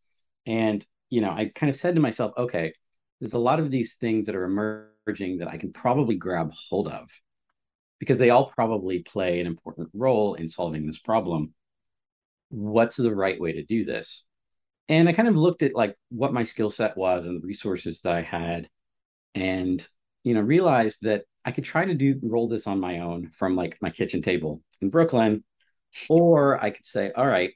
And 0.46 0.86
you 1.10 1.22
know, 1.22 1.32
I 1.32 1.52
kind 1.54 1.70
of 1.70 1.76
said 1.76 1.96
to 1.96 2.02
myself, 2.02 2.34
okay, 2.38 2.74
there's 3.20 3.34
a 3.34 3.40
lot 3.40 3.60
of 3.60 3.72
these 3.72 3.96
things 3.96 4.26
that 4.26 4.36
are 4.36 4.44
emerging 4.44 5.40
that 5.40 5.48
I 5.48 5.58
can 5.58 5.72
probably 5.72 6.16
grab 6.16 6.52
hold 6.70 6.88
of 6.88 7.10
because 8.00 8.18
they 8.18 8.30
all 8.30 8.52
probably 8.52 9.00
play 9.00 9.40
an 9.40 9.48
important 9.48 9.90
role 9.94 10.36
in 10.36 10.48
solving 10.50 10.86
this 10.86 11.00
problem. 11.00 11.54
What's 12.50 12.96
the 12.96 13.16
right 13.16 13.40
way 13.40 13.54
to 13.54 13.64
do 13.64 13.86
this? 13.86 14.24
And 14.90 15.10
I 15.10 15.14
kind 15.14 15.28
of 15.28 15.36
looked 15.36 15.64
at 15.64 15.76
like 15.76 15.96
what 16.10 16.34
my 16.34 16.44
skill 16.44 16.70
set 16.70 16.96
was 16.96 17.26
and 17.26 17.42
the 17.42 17.46
resources 17.46 18.02
that 18.02 18.14
I 18.14 18.22
had 18.22 18.70
and 19.36 19.86
you 20.24 20.34
know 20.34 20.42
realized 20.42 21.00
that 21.02 21.24
I 21.46 21.52
could 21.52 21.64
try 21.64 21.86
to 21.86 21.94
do 21.94 22.20
roll 22.24 22.48
this 22.48 22.68
on 22.68 22.80
my 22.80 23.00
own 23.00 23.32
from 23.38 23.56
like 23.56 23.78
my 23.82 23.90
kitchen 23.90 24.22
table 24.22 24.62
in 24.82 24.90
Brooklyn 24.90 25.44
or 26.10 26.62
I 26.64 26.72
could 26.72 26.86
say 26.86 27.12
all 27.12 27.28
right 27.28 27.52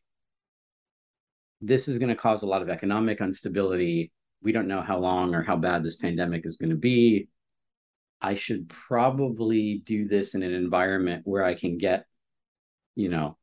this 1.62 1.88
is 1.88 2.00
going 2.00 2.10
to 2.10 2.16
cause 2.16 2.44
a 2.44 2.48
lot 2.48 2.62
of 2.62 2.70
economic 2.70 3.22
instability. 3.22 4.12
We 4.42 4.52
don't 4.52 4.68
know 4.68 4.82
how 4.82 4.98
long 5.00 5.36
or 5.36 5.44
how 5.44 5.56
bad 5.56 5.84
this 5.84 5.96
pandemic 5.96 6.46
is 6.46 6.58
going 6.58 6.72
to 6.72 6.76
be. 6.76 7.28
I 8.22 8.36
should 8.36 8.70
probably 8.70 9.82
do 9.86 10.08
this 10.08 10.36
in 10.36 10.44
an 10.44 10.54
environment 10.54 11.24
where 11.26 11.44
I 11.44 11.56
can 11.56 11.78
get, 11.78 12.06
you 12.96 13.10
know, 13.10 13.38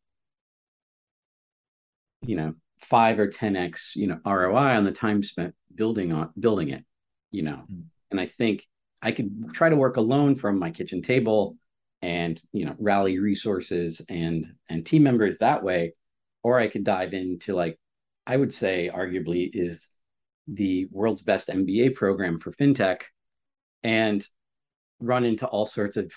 you 2.23 2.37
know, 2.37 2.55
five 2.81 3.19
or 3.19 3.29
10x, 3.29 3.97
you 3.97 4.07
know, 4.07 4.19
ROI 4.25 4.77
on 4.77 4.85
the 4.85 4.93
time 4.93 5.23
spent 5.23 5.55
building 5.75 6.13
on 6.13 6.31
building 6.39 6.71
it, 6.71 6.85
you 7.31 7.43
know. 7.43 7.63
Mm-hmm. 7.71 7.81
And 8.11 8.21
I 8.21 8.27
think 8.27 8.67
I 9.03 9.13
could 9.13 9.53
try 9.53 9.69
to 9.69 9.77
work 9.77 9.97
alone 9.97 10.35
from 10.35 10.59
my 10.59 10.71
kitchen 10.71 11.03
table 11.03 11.57
and, 12.03 12.41
you 12.53 12.65
know, 12.65 12.75
rally 12.79 13.19
resources 13.19 14.01
and 14.09 14.47
and 14.69 14.85
team 14.87 15.03
members 15.03 15.39
that 15.39 15.63
way. 15.63 15.95
Or 16.43 16.59
I 16.59 16.69
could 16.69 16.85
dive 16.85 17.15
into 17.15 17.55
like 17.55 17.79
I 18.29 18.37
would 18.37 18.53
say 18.53 18.91
arguably 18.95 19.49
is 19.53 19.89
the 20.47 20.87
world's 20.91 21.23
best 21.23 21.49
MBA 21.49 21.95
program 21.95 22.39
for 22.39 22.53
fintech 22.53 23.03
and 23.83 24.25
run 25.01 25.25
into 25.25 25.47
all 25.47 25.65
sorts 25.65 25.97
of 25.97 26.13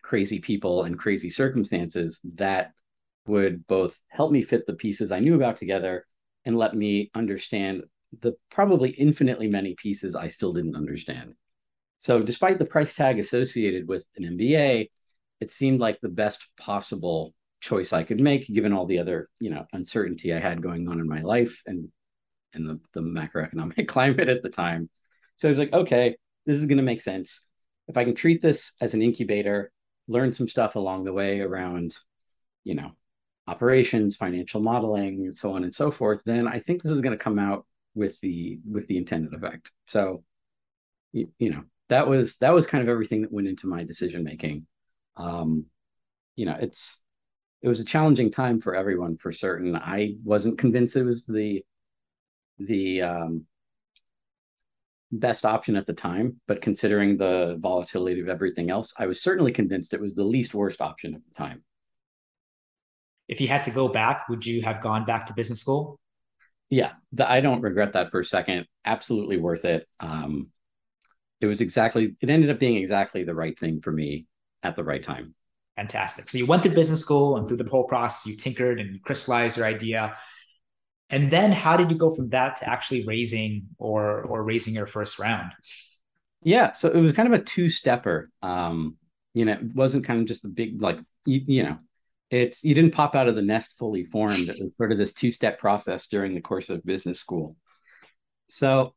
crazy 0.00 0.38
people 0.38 0.84
and 0.84 0.96
crazy 0.96 1.28
circumstances 1.28 2.20
that 2.36 2.70
would 3.26 3.66
both 3.66 3.98
help 4.06 4.30
me 4.30 4.42
fit 4.42 4.64
the 4.66 4.74
pieces 4.74 5.10
I 5.10 5.18
knew 5.18 5.34
about 5.34 5.56
together 5.56 6.06
and 6.44 6.56
let 6.56 6.76
me 6.76 7.10
understand 7.16 7.82
the 8.20 8.34
probably 8.48 8.90
infinitely 8.90 9.48
many 9.48 9.74
pieces 9.74 10.14
I 10.14 10.28
still 10.28 10.52
didn't 10.52 10.76
understand. 10.76 11.34
So, 11.98 12.22
despite 12.22 12.60
the 12.60 12.64
price 12.64 12.94
tag 12.94 13.18
associated 13.18 13.88
with 13.88 14.04
an 14.16 14.38
MBA, 14.38 14.88
it 15.40 15.50
seemed 15.50 15.80
like 15.80 16.00
the 16.00 16.08
best 16.08 16.46
possible 16.56 17.34
choice 17.66 17.92
I 17.92 18.04
could 18.04 18.20
make 18.20 18.46
given 18.46 18.72
all 18.72 18.86
the 18.86 18.98
other, 18.98 19.28
you 19.40 19.50
know, 19.50 19.66
uncertainty 19.72 20.32
I 20.32 20.38
had 20.38 20.62
going 20.62 20.88
on 20.88 21.00
in 21.00 21.08
my 21.08 21.20
life 21.20 21.62
and 21.66 21.88
and 22.54 22.66
the, 22.68 22.80
the 22.94 23.00
macroeconomic 23.00 23.88
climate 23.94 24.28
at 24.28 24.42
the 24.42 24.48
time. 24.48 24.88
So 25.36 25.48
I 25.48 25.50
was 25.50 25.58
like, 25.58 25.72
okay, 25.72 26.16
this 26.46 26.58
is 26.58 26.66
going 26.66 26.78
to 26.78 26.82
make 26.82 27.02
sense. 27.02 27.42
If 27.88 27.96
I 27.96 28.04
can 28.04 28.14
treat 28.14 28.40
this 28.40 28.72
as 28.80 28.94
an 28.94 29.02
incubator, 29.02 29.70
learn 30.08 30.32
some 30.32 30.48
stuff 30.48 30.76
along 30.76 31.04
the 31.04 31.12
way 31.12 31.40
around, 31.40 31.96
you 32.64 32.74
know, 32.74 32.92
operations, 33.46 34.16
financial 34.16 34.60
modeling, 34.60 35.24
and 35.24 35.36
so 35.36 35.52
on 35.52 35.64
and 35.64 35.74
so 35.74 35.90
forth, 35.90 36.22
then 36.24 36.48
I 36.48 36.60
think 36.60 36.82
this 36.82 36.92
is 36.92 37.00
going 37.00 37.16
to 37.16 37.22
come 37.22 37.38
out 37.38 37.66
with 37.94 38.18
the 38.20 38.60
with 38.70 38.86
the 38.86 38.96
intended 38.96 39.34
effect. 39.34 39.72
So, 39.88 40.22
you, 41.12 41.28
you 41.38 41.50
know, 41.50 41.64
that 41.88 42.06
was 42.06 42.36
that 42.38 42.54
was 42.54 42.66
kind 42.66 42.82
of 42.82 42.88
everything 42.88 43.22
that 43.22 43.32
went 43.32 43.48
into 43.48 43.66
my 43.66 43.84
decision 43.84 44.24
making. 44.24 44.66
Um, 45.16 45.66
you 46.36 46.46
know, 46.46 46.56
it's 46.60 47.00
it 47.62 47.68
was 47.68 47.80
a 47.80 47.84
challenging 47.84 48.30
time 48.30 48.60
for 48.60 48.74
everyone 48.74 49.16
for 49.16 49.32
certain. 49.32 49.74
I 49.76 50.16
wasn't 50.24 50.58
convinced 50.58 50.96
it 50.96 51.04
was 51.04 51.24
the 51.24 51.64
the 52.58 53.02
um, 53.02 53.46
best 55.12 55.44
option 55.44 55.76
at 55.76 55.86
the 55.86 55.92
time, 55.92 56.40
but 56.46 56.62
considering 56.62 57.16
the 57.16 57.56
volatility 57.60 58.20
of 58.20 58.28
everything 58.28 58.70
else, 58.70 58.94
I 58.98 59.06
was 59.06 59.22
certainly 59.22 59.52
convinced 59.52 59.92
it 59.92 60.00
was 60.00 60.14
the 60.14 60.24
least 60.24 60.54
worst 60.54 60.80
option 60.80 61.14
at 61.14 61.20
the 61.24 61.34
time. 61.34 61.62
If 63.28 63.40
you 63.40 63.48
had 63.48 63.64
to 63.64 63.70
go 63.70 63.88
back, 63.88 64.28
would 64.28 64.46
you 64.46 64.62
have 64.62 64.80
gone 64.80 65.04
back 65.04 65.26
to 65.26 65.34
business 65.34 65.60
school? 65.60 65.98
Yeah, 66.70 66.92
the, 67.12 67.28
I 67.30 67.40
don't 67.40 67.60
regret 67.60 67.92
that 67.92 68.10
for 68.10 68.20
a 68.20 68.24
second. 68.24 68.66
Absolutely 68.84 69.36
worth 69.36 69.64
it. 69.64 69.86
Um, 70.00 70.50
it 71.40 71.46
was 71.46 71.60
exactly, 71.60 72.16
it 72.20 72.30
ended 72.30 72.50
up 72.50 72.58
being 72.58 72.76
exactly 72.76 73.24
the 73.24 73.34
right 73.34 73.58
thing 73.58 73.80
for 73.80 73.92
me 73.92 74.26
at 74.62 74.76
the 74.76 74.84
right 74.84 75.02
time. 75.02 75.34
Fantastic. 75.76 76.28
So 76.28 76.38
you 76.38 76.46
went 76.46 76.62
through 76.62 76.74
business 76.74 77.00
school 77.00 77.36
and 77.36 77.46
through 77.46 77.58
the 77.58 77.68
whole 77.68 77.84
process, 77.84 78.26
you 78.26 78.36
tinkered 78.36 78.80
and 78.80 78.94
you 78.94 79.00
crystallized 79.00 79.58
your 79.58 79.66
idea. 79.66 80.16
And 81.10 81.30
then 81.30 81.52
how 81.52 81.76
did 81.76 81.90
you 81.90 81.98
go 81.98 82.12
from 82.14 82.30
that 82.30 82.56
to 82.56 82.68
actually 82.68 83.04
raising 83.06 83.68
or 83.78 84.22
or 84.22 84.42
raising 84.42 84.74
your 84.74 84.86
first 84.86 85.18
round? 85.18 85.52
Yeah, 86.42 86.72
so 86.72 86.88
it 86.88 87.00
was 87.00 87.12
kind 87.12 87.32
of 87.32 87.38
a 87.38 87.42
two-stepper. 87.42 88.30
Um, 88.42 88.96
you 89.34 89.44
know, 89.44 89.52
it 89.52 89.74
wasn't 89.74 90.04
kind 90.04 90.20
of 90.20 90.26
just 90.26 90.44
a 90.44 90.48
big 90.48 90.80
like 90.80 90.98
you, 91.26 91.42
you 91.46 91.62
know, 91.62 91.78
it's 92.30 92.64
you 92.64 92.74
didn't 92.74 92.94
pop 92.94 93.14
out 93.14 93.28
of 93.28 93.36
the 93.36 93.42
nest 93.42 93.74
fully 93.78 94.04
formed. 94.04 94.48
It 94.48 94.56
was 94.60 94.74
sort 94.76 94.92
of 94.92 94.98
this 94.98 95.12
two-step 95.12 95.58
process 95.58 96.06
during 96.06 96.34
the 96.34 96.40
course 96.40 96.70
of 96.70 96.84
business 96.84 97.20
school. 97.20 97.56
So, 98.48 98.94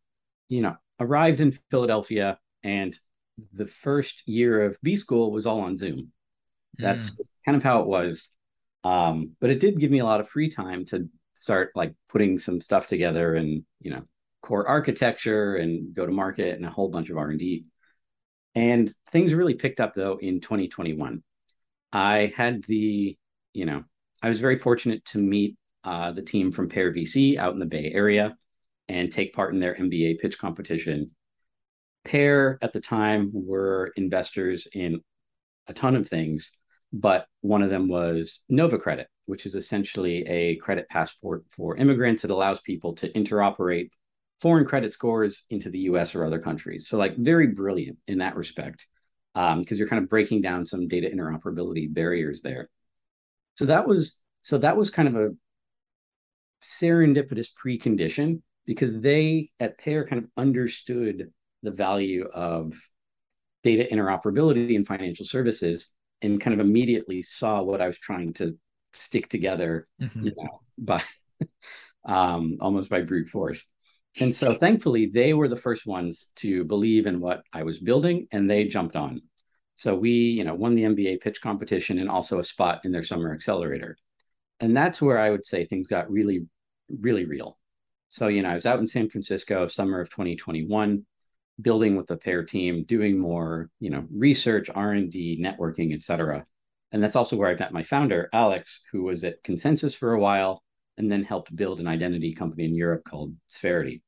you 0.47 0.61
know, 0.61 0.77
arrived 0.99 1.41
in 1.41 1.57
Philadelphia 1.69 2.39
and 2.63 2.97
the 3.53 3.67
first 3.67 4.23
year 4.25 4.63
of 4.63 4.77
B 4.81 4.95
school 4.95 5.31
was 5.31 5.45
all 5.45 5.61
on 5.61 5.75
Zoom. 5.75 6.11
That's 6.77 7.11
mm. 7.11 7.29
kind 7.45 7.55
of 7.57 7.63
how 7.63 7.81
it 7.81 7.87
was. 7.87 8.33
Um, 8.83 9.31
but 9.41 9.49
it 9.49 9.59
did 9.59 9.79
give 9.79 9.91
me 9.91 9.99
a 9.99 10.05
lot 10.05 10.21
of 10.21 10.29
free 10.29 10.49
time 10.49 10.85
to 10.85 11.09
start 11.33 11.71
like 11.75 11.93
putting 12.09 12.37
some 12.39 12.59
stuff 12.61 12.87
together 12.87 13.35
and 13.35 13.63
you 13.79 13.91
know 13.91 14.03
core 14.41 14.67
architecture 14.67 15.55
and 15.55 15.93
go 15.93 16.05
to 16.05 16.11
market 16.11 16.55
and 16.55 16.65
a 16.65 16.69
whole 16.69 16.89
bunch 16.89 17.09
of 17.09 17.17
r&d 17.17 17.65
And 18.55 18.89
things 19.11 19.33
really 19.33 19.53
picked 19.53 19.79
up 19.79 19.93
though 19.95 20.17
in 20.17 20.39
2021. 20.39 21.23
I 21.91 22.33
had 22.35 22.63
the, 22.65 23.17
you 23.53 23.65
know, 23.65 23.83
I 24.21 24.29
was 24.29 24.39
very 24.39 24.59
fortunate 24.59 25.03
to 25.05 25.17
meet 25.17 25.57
uh, 25.83 26.11
the 26.11 26.21
team 26.21 26.51
from 26.51 26.69
Pear 26.69 26.93
VC 26.93 27.37
out 27.37 27.53
in 27.53 27.59
the 27.59 27.65
Bay 27.65 27.91
Area 27.93 28.35
and 28.87 29.11
take 29.11 29.33
part 29.33 29.53
in 29.53 29.59
their 29.59 29.75
MBA 29.75 30.19
pitch 30.19 30.37
competition. 30.37 31.09
Pear 32.03 32.59
at 32.61 32.73
the 32.73 32.81
time 32.81 33.31
were 33.33 33.91
investors 33.95 34.67
in 34.73 35.01
a 35.67 35.73
ton 35.73 35.95
of 35.95 36.07
things, 36.07 36.51
but 36.91 37.27
one 37.41 37.61
of 37.61 37.69
them 37.69 37.87
was 37.87 38.41
Nova 38.49 38.77
Credit, 38.77 39.07
which 39.25 39.45
is 39.45 39.55
essentially 39.55 40.25
a 40.27 40.55
credit 40.57 40.87
passport 40.89 41.43
for 41.51 41.77
immigrants. 41.77 42.23
It 42.23 42.31
allows 42.31 42.59
people 42.61 42.93
to 42.95 43.11
interoperate 43.11 43.89
foreign 44.41 44.65
credit 44.65 44.93
scores 44.93 45.43
into 45.49 45.69
the 45.69 45.79
US 45.79 46.15
or 46.15 46.25
other 46.25 46.39
countries. 46.39 46.87
So, 46.87 46.97
like, 46.97 47.17
very 47.17 47.47
brilliant 47.47 47.97
in 48.07 48.19
that 48.19 48.35
respect, 48.35 48.87
because 49.33 49.55
um, 49.55 49.65
you're 49.69 49.87
kind 49.87 50.01
of 50.01 50.09
breaking 50.09 50.41
down 50.41 50.65
some 50.65 50.87
data 50.87 51.09
interoperability 51.09 51.93
barriers 51.93 52.41
there. 52.41 52.69
So 53.55 53.65
that 53.65 53.87
was 53.87 54.19
so 54.41 54.57
that 54.59 54.77
was 54.77 54.89
kind 54.89 55.07
of 55.07 55.15
a 55.15 55.29
serendipitous 56.63 57.47
precondition 57.63 58.41
because 58.65 58.99
they 58.99 59.49
at 59.59 59.77
Pear 59.77 60.07
kind 60.07 60.23
of 60.23 60.29
understood 60.37 61.31
the 61.63 61.71
value 61.71 62.25
of 62.33 62.73
data 63.63 63.87
interoperability 63.91 64.75
in 64.75 64.85
financial 64.85 65.25
services 65.25 65.91
and 66.21 66.41
kind 66.41 66.53
of 66.53 66.65
immediately 66.65 67.21
saw 67.21 67.61
what 67.61 67.81
I 67.81 67.87
was 67.87 67.97
trying 67.97 68.33
to 68.33 68.57
stick 68.93 69.29
together, 69.29 69.87
mm-hmm. 70.01 70.25
you 70.25 70.33
know, 70.37 70.59
by 70.77 71.03
um, 72.05 72.57
almost 72.61 72.89
by 72.89 73.01
brute 73.01 73.29
force. 73.29 73.69
And 74.19 74.35
so 74.35 74.55
thankfully, 74.55 75.05
they 75.05 75.33
were 75.33 75.47
the 75.47 75.55
first 75.55 75.85
ones 75.85 76.31
to 76.37 76.63
believe 76.63 77.05
in 77.05 77.19
what 77.19 77.43
I 77.53 77.63
was 77.63 77.79
building 77.79 78.27
and 78.31 78.49
they 78.49 78.65
jumped 78.65 78.95
on. 78.95 79.21
So 79.75 79.95
we, 79.95 80.11
you 80.11 80.43
know, 80.43 80.55
won 80.55 80.75
the 80.75 80.83
MBA 80.83 81.21
pitch 81.21 81.41
competition 81.41 81.99
and 81.99 82.09
also 82.09 82.39
a 82.39 82.43
spot 82.43 82.81
in 82.83 82.91
their 82.91 83.03
summer 83.03 83.33
accelerator. 83.33 83.97
And 84.59 84.75
that's 84.75 85.01
where 85.01 85.17
I 85.17 85.29
would 85.29 85.45
say 85.45 85.65
things 85.65 85.87
got 85.87 86.11
really, 86.11 86.47
really 86.89 87.25
real. 87.25 87.55
So, 88.09 88.27
you 88.27 88.41
know, 88.41 88.49
I 88.49 88.55
was 88.55 88.65
out 88.65 88.79
in 88.79 88.87
San 88.87 89.09
Francisco 89.09 89.67
summer 89.67 90.01
of 90.01 90.09
2021 90.09 91.05
building 91.61 91.95
with 91.95 92.07
the 92.07 92.17
Pear 92.17 92.43
team, 92.43 92.83
doing 92.85 93.17
more, 93.17 93.69
you 93.79 93.89
know, 93.89 94.05
research, 94.11 94.69
R&D, 94.73 95.41
networking, 95.41 95.93
et 95.93 96.03
cetera. 96.03 96.43
And 96.91 97.03
that's 97.03 97.15
also 97.15 97.35
where 97.35 97.49
I 97.49 97.55
met 97.55 97.73
my 97.73 97.83
founder, 97.83 98.29
Alex, 98.33 98.81
who 98.91 99.03
was 99.03 99.23
at 99.23 99.43
ConsenSys 99.43 99.95
for 99.95 100.13
a 100.13 100.19
while 100.19 100.63
and 100.97 101.11
then 101.11 101.23
helped 101.23 101.55
build 101.55 101.79
an 101.79 101.87
identity 101.87 102.33
company 102.33 102.65
in 102.65 102.75
Europe 102.75 103.03
called 103.07 103.33
Spherity. 103.51 104.01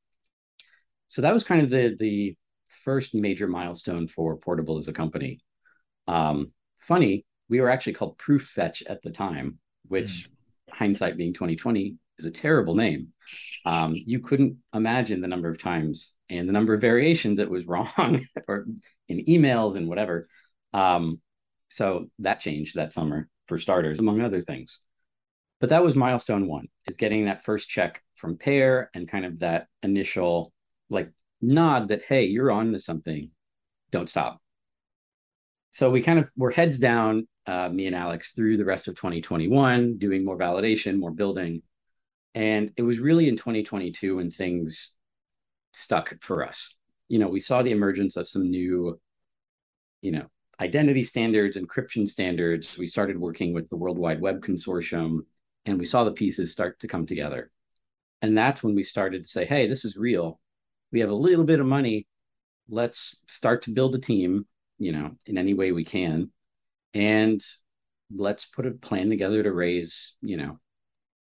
So 1.07 1.21
that 1.21 1.33
was 1.33 1.43
kind 1.43 1.61
of 1.61 1.69
the 1.69 1.95
the 1.99 2.37
first 2.83 3.13
major 3.13 3.47
milestone 3.47 4.07
for 4.07 4.37
Portabl 4.37 4.77
as 4.77 4.87
a 4.87 4.93
company. 4.93 5.41
Um, 6.07 6.51
funny, 6.79 7.25
we 7.49 7.59
were 7.59 7.69
actually 7.69 7.93
called 7.93 8.17
Proof 8.17 8.47
Fetch 8.47 8.81
at 8.83 9.01
the 9.03 9.11
time, 9.11 9.59
which 9.87 10.29
mm. 10.29 10.73
hindsight 10.73 11.17
being 11.17 11.33
2020 11.33 11.95
is 12.17 12.25
a 12.25 12.31
terrible 12.31 12.75
name. 12.75 13.09
Um, 13.65 13.93
you 13.93 14.19
couldn't 14.19 14.57
imagine 14.73 15.21
the 15.21 15.27
number 15.27 15.49
of 15.49 15.61
times 15.61 16.13
and 16.31 16.47
the 16.47 16.53
number 16.53 16.73
of 16.73 16.81
variations 16.81 17.39
it 17.39 17.49
was 17.49 17.65
wrong 17.67 18.27
or 18.47 18.65
in 19.07 19.25
emails 19.25 19.75
and 19.75 19.87
whatever. 19.87 20.27
Um, 20.73 21.19
so 21.69 22.09
that 22.19 22.39
changed 22.39 22.75
that 22.75 22.93
summer 22.93 23.29
for 23.47 23.57
starters, 23.57 23.99
among 23.99 24.21
other 24.21 24.41
things. 24.41 24.79
But 25.59 25.69
that 25.69 25.83
was 25.83 25.95
milestone 25.95 26.47
one 26.47 26.67
is 26.87 26.97
getting 26.97 27.25
that 27.25 27.43
first 27.43 27.69
check 27.69 28.01
from 28.15 28.37
Pear 28.37 28.89
and 28.95 29.07
kind 29.07 29.25
of 29.25 29.39
that 29.39 29.67
initial 29.83 30.51
like 30.89 31.11
nod 31.41 31.89
that, 31.89 32.03
hey, 32.07 32.25
you're 32.25 32.51
on 32.51 32.71
to 32.73 32.79
something. 32.79 33.29
Don't 33.91 34.09
stop. 34.09 34.41
So 35.69 35.89
we 35.89 36.01
kind 36.01 36.19
of 36.19 36.29
were 36.35 36.51
heads 36.51 36.79
down, 36.79 37.27
uh, 37.45 37.69
me 37.69 37.87
and 37.87 37.95
Alex, 37.95 38.31
through 38.31 38.57
the 38.57 38.65
rest 38.65 38.87
of 38.87 38.95
2021, 38.95 39.97
doing 39.97 40.25
more 40.25 40.37
validation, 40.37 40.99
more 40.99 41.11
building. 41.11 41.61
And 42.33 42.71
it 42.75 42.81
was 42.81 42.99
really 42.99 43.27
in 43.27 43.37
2022 43.37 44.17
when 44.17 44.31
things 44.31 44.95
stuck 45.71 46.15
for 46.21 46.45
us. 46.45 46.75
You 47.07 47.19
know, 47.19 47.27
we 47.27 47.39
saw 47.39 47.61
the 47.61 47.71
emergence 47.71 48.15
of 48.17 48.27
some 48.27 48.49
new, 48.49 48.99
you 50.01 50.11
know, 50.11 50.25
identity 50.59 51.03
standards, 51.03 51.57
encryption 51.57 52.07
standards. 52.07 52.77
We 52.77 52.87
started 52.87 53.17
working 53.17 53.53
with 53.53 53.69
the 53.69 53.75
World 53.75 53.97
Wide 53.97 54.21
Web 54.21 54.41
Consortium, 54.41 55.21
and 55.65 55.79
we 55.79 55.85
saw 55.85 56.03
the 56.03 56.11
pieces 56.11 56.51
start 56.51 56.79
to 56.79 56.87
come 56.87 57.05
together. 57.05 57.51
And 58.21 58.37
that's 58.37 58.61
when 58.63 58.75
we 58.75 58.83
started 58.83 59.23
to 59.23 59.29
say, 59.29 59.45
hey, 59.45 59.67
this 59.67 59.83
is 59.83 59.97
real. 59.97 60.39
We 60.91 60.99
have 60.99 61.09
a 61.09 61.15
little 61.15 61.45
bit 61.45 61.59
of 61.59 61.65
money. 61.65 62.07
Let's 62.69 63.17
start 63.27 63.63
to 63.63 63.71
build 63.71 63.95
a 63.95 63.99
team, 63.99 64.45
you 64.77 64.91
know, 64.91 65.17
in 65.25 65.37
any 65.37 65.53
way 65.53 65.71
we 65.71 65.83
can. 65.83 66.31
And 66.93 67.41
let's 68.13 68.45
put 68.45 68.67
a 68.67 68.71
plan 68.71 69.09
together 69.09 69.41
to 69.41 69.51
raise, 69.51 70.13
you 70.21 70.37
know, 70.37 70.57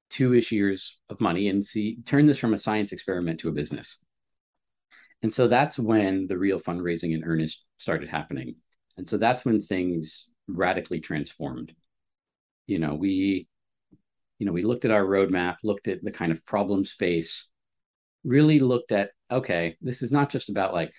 two-ish 0.09 0.51
years 0.51 0.97
of 1.09 1.21
money 1.21 1.47
and 1.47 1.63
see 1.63 1.97
turn 2.05 2.27
this 2.27 2.37
from 2.37 2.53
a 2.53 2.57
science 2.57 2.91
experiment 2.91 3.39
to 3.39 3.49
a 3.49 3.53
business. 3.53 4.02
And 5.23 5.33
so 5.33 5.47
that's 5.47 5.79
when 5.79 6.27
the 6.27 6.37
real 6.37 6.59
fundraising 6.59 7.15
in 7.15 7.23
earnest 7.23 7.65
started 7.77 8.09
happening. 8.09 8.55
And 8.97 9.07
so 9.07 9.17
that's 9.17 9.45
when 9.45 9.61
things 9.61 10.27
radically 10.47 10.99
transformed. 10.99 11.73
You 12.67 12.79
know, 12.79 12.93
we, 12.93 13.47
you 14.37 14.45
know, 14.45 14.51
we 14.51 14.61
looked 14.63 14.85
at 14.85 14.91
our 14.91 15.03
roadmap, 15.03 15.55
looked 15.63 15.87
at 15.87 16.03
the 16.03 16.11
kind 16.11 16.31
of 16.31 16.45
problem 16.45 16.85
space, 16.85 17.47
really 18.23 18.59
looked 18.59 18.91
at, 18.91 19.11
okay, 19.31 19.77
this 19.81 20.01
is 20.01 20.11
not 20.11 20.29
just 20.29 20.49
about 20.49 20.73
like, 20.73 20.93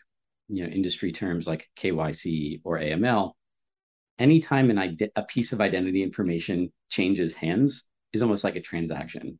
you 0.49 0.65
know, 0.65 0.71
industry 0.71 1.13
terms 1.13 1.47
like 1.47 1.69
KYC 1.79 2.61
or 2.65 2.79
AML. 2.79 3.33
Anytime 4.19 4.71
an 4.71 4.79
ide- 4.79 5.11
a 5.17 5.23
piece 5.23 5.53
of 5.53 5.61
identity 5.61 6.03
information 6.03 6.73
changes 6.89 7.35
hands, 7.35 7.85
is 8.15 8.23
almost 8.23 8.45
like 8.45 8.57
a 8.57 8.61
transaction. 8.61 9.39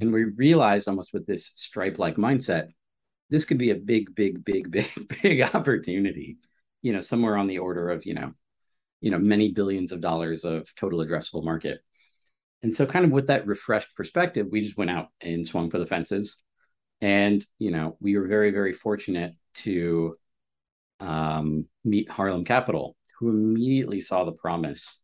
And 0.00 0.12
we 0.12 0.24
realized 0.24 0.88
almost 0.88 1.12
with 1.14 1.26
this 1.26 1.52
stripe 1.56 1.98
like 1.98 2.16
mindset, 2.16 2.68
this 3.30 3.44
could 3.44 3.58
be 3.58 3.70
a 3.70 3.76
big, 3.76 4.14
big, 4.14 4.44
big, 4.44 4.70
big, 4.72 4.90
big 5.22 5.42
opportunity, 5.42 6.38
you 6.82 6.92
know, 6.92 7.00
somewhere 7.00 7.36
on 7.36 7.46
the 7.46 7.58
order 7.58 7.90
of, 7.90 8.06
you 8.06 8.14
know, 8.14 8.32
you 9.00 9.10
know, 9.10 9.18
many 9.18 9.52
billions 9.52 9.92
of 9.92 10.00
dollars 10.00 10.44
of 10.44 10.74
total 10.74 11.04
addressable 11.04 11.44
market. 11.44 11.80
And 12.62 12.74
so 12.74 12.86
kind 12.86 13.04
of 13.04 13.10
with 13.10 13.28
that 13.28 13.46
refreshed 13.46 13.94
perspective, 13.94 14.48
we 14.50 14.62
just 14.62 14.78
went 14.78 14.90
out 14.90 15.08
and 15.20 15.46
swung 15.46 15.70
for 15.70 15.78
the 15.78 15.86
fences. 15.86 16.38
And, 17.00 17.44
you 17.58 17.70
know, 17.70 17.96
we 18.00 18.16
were 18.16 18.26
very, 18.26 18.50
very 18.50 18.72
fortunate 18.72 19.32
to 19.56 20.16
um, 21.00 21.68
meet 21.84 22.10
Harlem 22.10 22.44
Capital, 22.44 22.96
who 23.18 23.28
immediately 23.28 24.00
saw 24.00 24.24
the 24.24 24.32
promise 24.32 25.00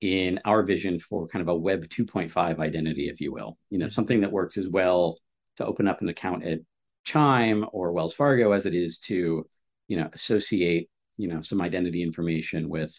in 0.00 0.40
our 0.44 0.62
vision 0.62 0.98
for 1.00 1.26
kind 1.26 1.42
of 1.42 1.48
a 1.48 1.56
web 1.56 1.84
2.5 1.88 2.58
identity 2.60 3.08
if 3.08 3.20
you 3.20 3.32
will 3.32 3.58
you 3.68 3.78
know 3.78 3.88
something 3.88 4.20
that 4.20 4.30
works 4.30 4.56
as 4.56 4.68
well 4.68 5.18
to 5.56 5.66
open 5.66 5.88
up 5.88 6.00
an 6.00 6.08
account 6.08 6.44
at 6.44 6.60
chime 7.08 7.64
or 7.72 7.92
wells 7.92 8.14
fargo 8.14 8.52
as 8.52 8.66
it 8.66 8.74
is 8.74 8.98
to 8.98 9.46
you 9.88 9.96
know 9.96 10.08
associate 10.12 10.88
you 11.16 11.28
know 11.28 11.40
some 11.40 11.60
identity 11.60 12.02
information 12.02 12.68
with 12.68 12.94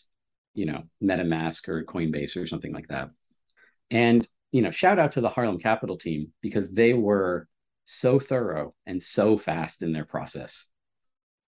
you 0.53 0.65
know 0.65 0.83
metamask 1.01 1.67
or 1.67 1.83
coinbase 1.83 2.35
or 2.35 2.47
something 2.47 2.73
like 2.73 2.87
that 2.87 3.09
and 3.91 4.27
you 4.51 4.61
know 4.61 4.71
shout 4.71 4.99
out 4.99 5.11
to 5.11 5.21
the 5.21 5.29
harlem 5.29 5.59
capital 5.59 5.97
team 5.97 6.31
because 6.41 6.73
they 6.73 6.93
were 6.93 7.47
so 7.85 8.19
thorough 8.19 8.73
and 8.85 9.01
so 9.01 9.37
fast 9.37 9.81
in 9.81 9.91
their 9.91 10.05
process 10.05 10.67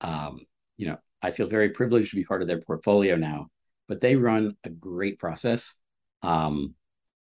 um 0.01 0.39
you 0.77 0.87
know 0.87 0.97
i 1.21 1.31
feel 1.31 1.47
very 1.47 1.69
privileged 1.69 2.09
to 2.11 2.15
be 2.15 2.23
part 2.23 2.41
of 2.41 2.47
their 2.47 2.61
portfolio 2.61 3.15
now 3.15 3.47
but 3.91 3.99
they 3.99 4.15
run 4.15 4.55
a 4.63 4.69
great 4.69 5.19
process. 5.19 5.75
Um, 6.23 6.75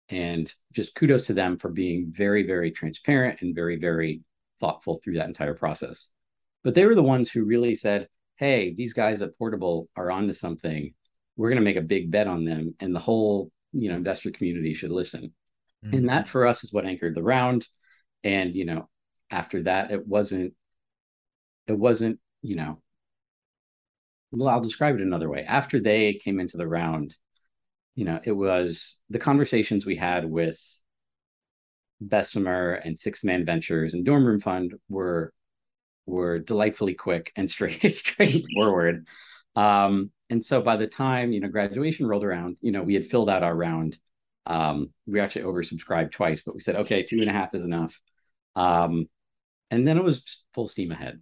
and 0.08 0.54
just 0.72 0.94
kudos 0.94 1.26
to 1.26 1.34
them 1.34 1.58
for 1.58 1.70
being 1.70 2.14
very, 2.16 2.44
very 2.44 2.70
transparent 2.70 3.42
and 3.42 3.56
very, 3.56 3.78
very 3.78 4.22
thoughtful 4.60 5.00
through 5.04 5.16
that 5.16 5.28
entire 5.28 5.54
process. 5.54 6.10
But 6.64 6.76
they 6.76 6.86
were 6.86 6.96
the 6.96 7.04
ones 7.04 7.30
who 7.30 7.46
really 7.46 7.76
said, 7.76 8.08
hey, 8.38 8.74
these 8.74 8.94
guys 8.94 9.22
at 9.22 9.38
Portabl 9.40 9.88
are 9.96 10.12
onto 10.12 10.34
something. 10.34 10.94
We're 11.36 11.50
going 11.50 11.62
to 11.62 11.66
make 11.66 11.78
a 11.78 11.82
big 11.82 12.12
bet 12.12 12.28
on 12.28 12.46
them. 12.46 12.76
And 12.80 12.94
the 12.94 13.00
whole, 13.00 13.52
you 13.74 13.90
know, 13.90 13.96
investor 13.96 14.32
community 14.32 14.74
should 14.74 14.92
listen. 14.92 15.34
Mm-hmm. 15.86 15.96
And 15.96 16.10
that 16.10 16.28
for 16.28 16.46
us 16.48 16.64
is 16.64 16.74
what 16.74 16.86
anchored 16.86 17.16
the 17.16 17.24
round. 17.24 17.68
And, 18.24 18.54
you 18.54 18.66
know, 18.66 18.90
after 19.32 19.64
that, 19.64 19.92
it 19.92 20.06
wasn't, 20.06 20.54
it 21.68 21.78
wasn't, 21.78 22.20
you 22.42 22.56
know, 22.56 22.82
well, 24.32 24.50
I'll 24.50 24.62
describe 24.62 24.96
it 24.96 25.02
another 25.02 25.30
way. 25.30 25.44
After 25.44 25.80
they 25.80 26.14
came 26.14 26.40
into 26.40 26.58
the 26.58 26.68
round, 26.68 27.16
you 27.96 28.06
know, 28.06 28.20
it 28.24 28.32
was 28.32 28.98
the 29.10 29.20
conversations 29.20 29.86
we 29.86 29.96
had 29.96 30.26
with 30.26 30.60
Bessemer 32.02 32.74
and 32.74 32.98
Sixth 32.98 33.24
Man 33.24 33.46
Ventures 33.46 33.94
and 33.94 34.06
Dorm 34.06 34.26
Room 34.26 34.40
Fund 34.40 34.74
were 34.88 35.34
were 36.06 36.40
delightfully 36.40 36.94
quick 36.94 37.32
and 37.36 37.50
straight 37.50 37.94
straightforward. 37.94 39.06
Um, 39.56 40.12
and 40.30 40.44
so 40.44 40.62
by 40.62 40.78
the 40.78 40.88
time 40.88 41.32
you 41.32 41.40
know 41.40 41.50
graduation 41.50 42.08
rolled 42.08 42.24
around, 42.24 42.58
you 42.62 42.72
know, 42.72 42.84
we 42.84 42.94
had 42.94 43.06
filled 43.06 43.30
out 43.30 43.44
our 43.44 43.56
round. 43.56 43.98
Um, 44.46 44.92
we 45.06 45.20
actually 45.20 45.44
oversubscribed 45.44 46.12
twice, 46.12 46.42
but 46.42 46.56
we 46.56 46.62
said, 46.62 46.76
okay, 46.78 47.04
two 47.04 47.20
and 47.20 47.30
a 47.30 47.34
half 47.34 47.54
is 47.54 47.66
enough. 47.66 48.00
Um, 48.56 49.08
and 49.70 49.88
then 49.88 49.98
it 49.98 50.04
was 50.04 50.44
full 50.54 50.68
steam 50.68 50.92
ahead. 50.92 51.20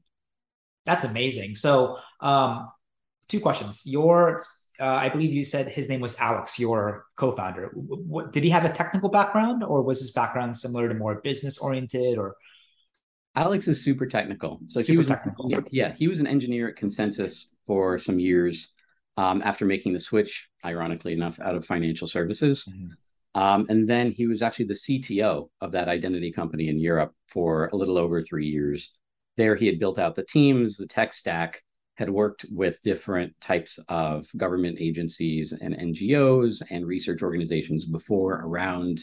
That's 0.85 1.03
amazing. 1.03 1.55
So 1.55 1.97
um, 2.21 2.67
two 3.27 3.41
questions. 3.41 3.81
Your, 3.85 4.41
uh, 4.79 4.85
I 4.85 5.09
believe 5.09 5.33
you 5.33 5.43
said 5.43 5.67
his 5.67 5.89
name 5.89 6.01
was 6.01 6.17
Alex, 6.19 6.59
your 6.59 7.05
co-founder. 7.15 7.71
What, 7.73 8.31
did 8.31 8.43
he 8.43 8.49
have 8.49 8.65
a 8.65 8.69
technical 8.69 9.09
background, 9.09 9.63
or 9.63 9.81
was 9.81 9.99
his 9.99 10.11
background 10.11 10.55
similar 10.55 10.87
to 10.87 10.95
more 10.95 11.15
business 11.21 11.57
oriented, 11.57 12.17
or? 12.17 12.35
Alex 13.35 13.67
is 13.67 13.83
super 13.83 14.05
technical. 14.05 14.59
So 14.67 14.79
super 14.79 14.93
he 14.93 14.97
was, 14.97 15.07
technical. 15.07 15.51
Yeah, 15.71 15.93
he 15.93 16.07
was 16.07 16.19
an 16.19 16.27
engineer 16.27 16.69
at 16.69 16.75
ConsenSys 16.75 17.45
for 17.65 17.97
some 17.97 18.19
years 18.19 18.73
um, 19.17 19.41
after 19.43 19.65
making 19.65 19.93
the 19.93 19.99
switch, 19.99 20.49
ironically 20.65 21.13
enough, 21.13 21.39
out 21.39 21.55
of 21.55 21.65
financial 21.65 22.07
services. 22.07 22.65
Mm-hmm. 22.69 23.39
Um, 23.39 23.67
and 23.69 23.87
then 23.87 24.11
he 24.11 24.25
was 24.25 24.41
actually 24.41 24.65
the 24.65 24.73
CTO 24.73 25.49
of 25.61 25.71
that 25.73 25.87
identity 25.87 26.31
company 26.31 26.69
in 26.69 26.79
Europe 26.79 27.13
for 27.27 27.67
a 27.67 27.75
little 27.75 27.97
over 27.97 28.21
three 28.21 28.47
years. 28.47 28.91
There, 29.35 29.55
he 29.55 29.67
had 29.67 29.79
built 29.79 29.99
out 29.99 30.15
the 30.15 30.23
teams, 30.23 30.77
the 30.77 30.87
tech 30.87 31.13
stack, 31.13 31.61
had 31.97 32.09
worked 32.09 32.45
with 32.51 32.81
different 32.83 33.33
types 33.41 33.79
of 33.89 34.27
government 34.37 34.77
agencies 34.79 35.51
and 35.51 35.75
NGOs 35.75 36.61
and 36.69 36.85
research 36.85 37.23
organizations 37.23 37.85
before 37.85 38.41
around 38.45 39.01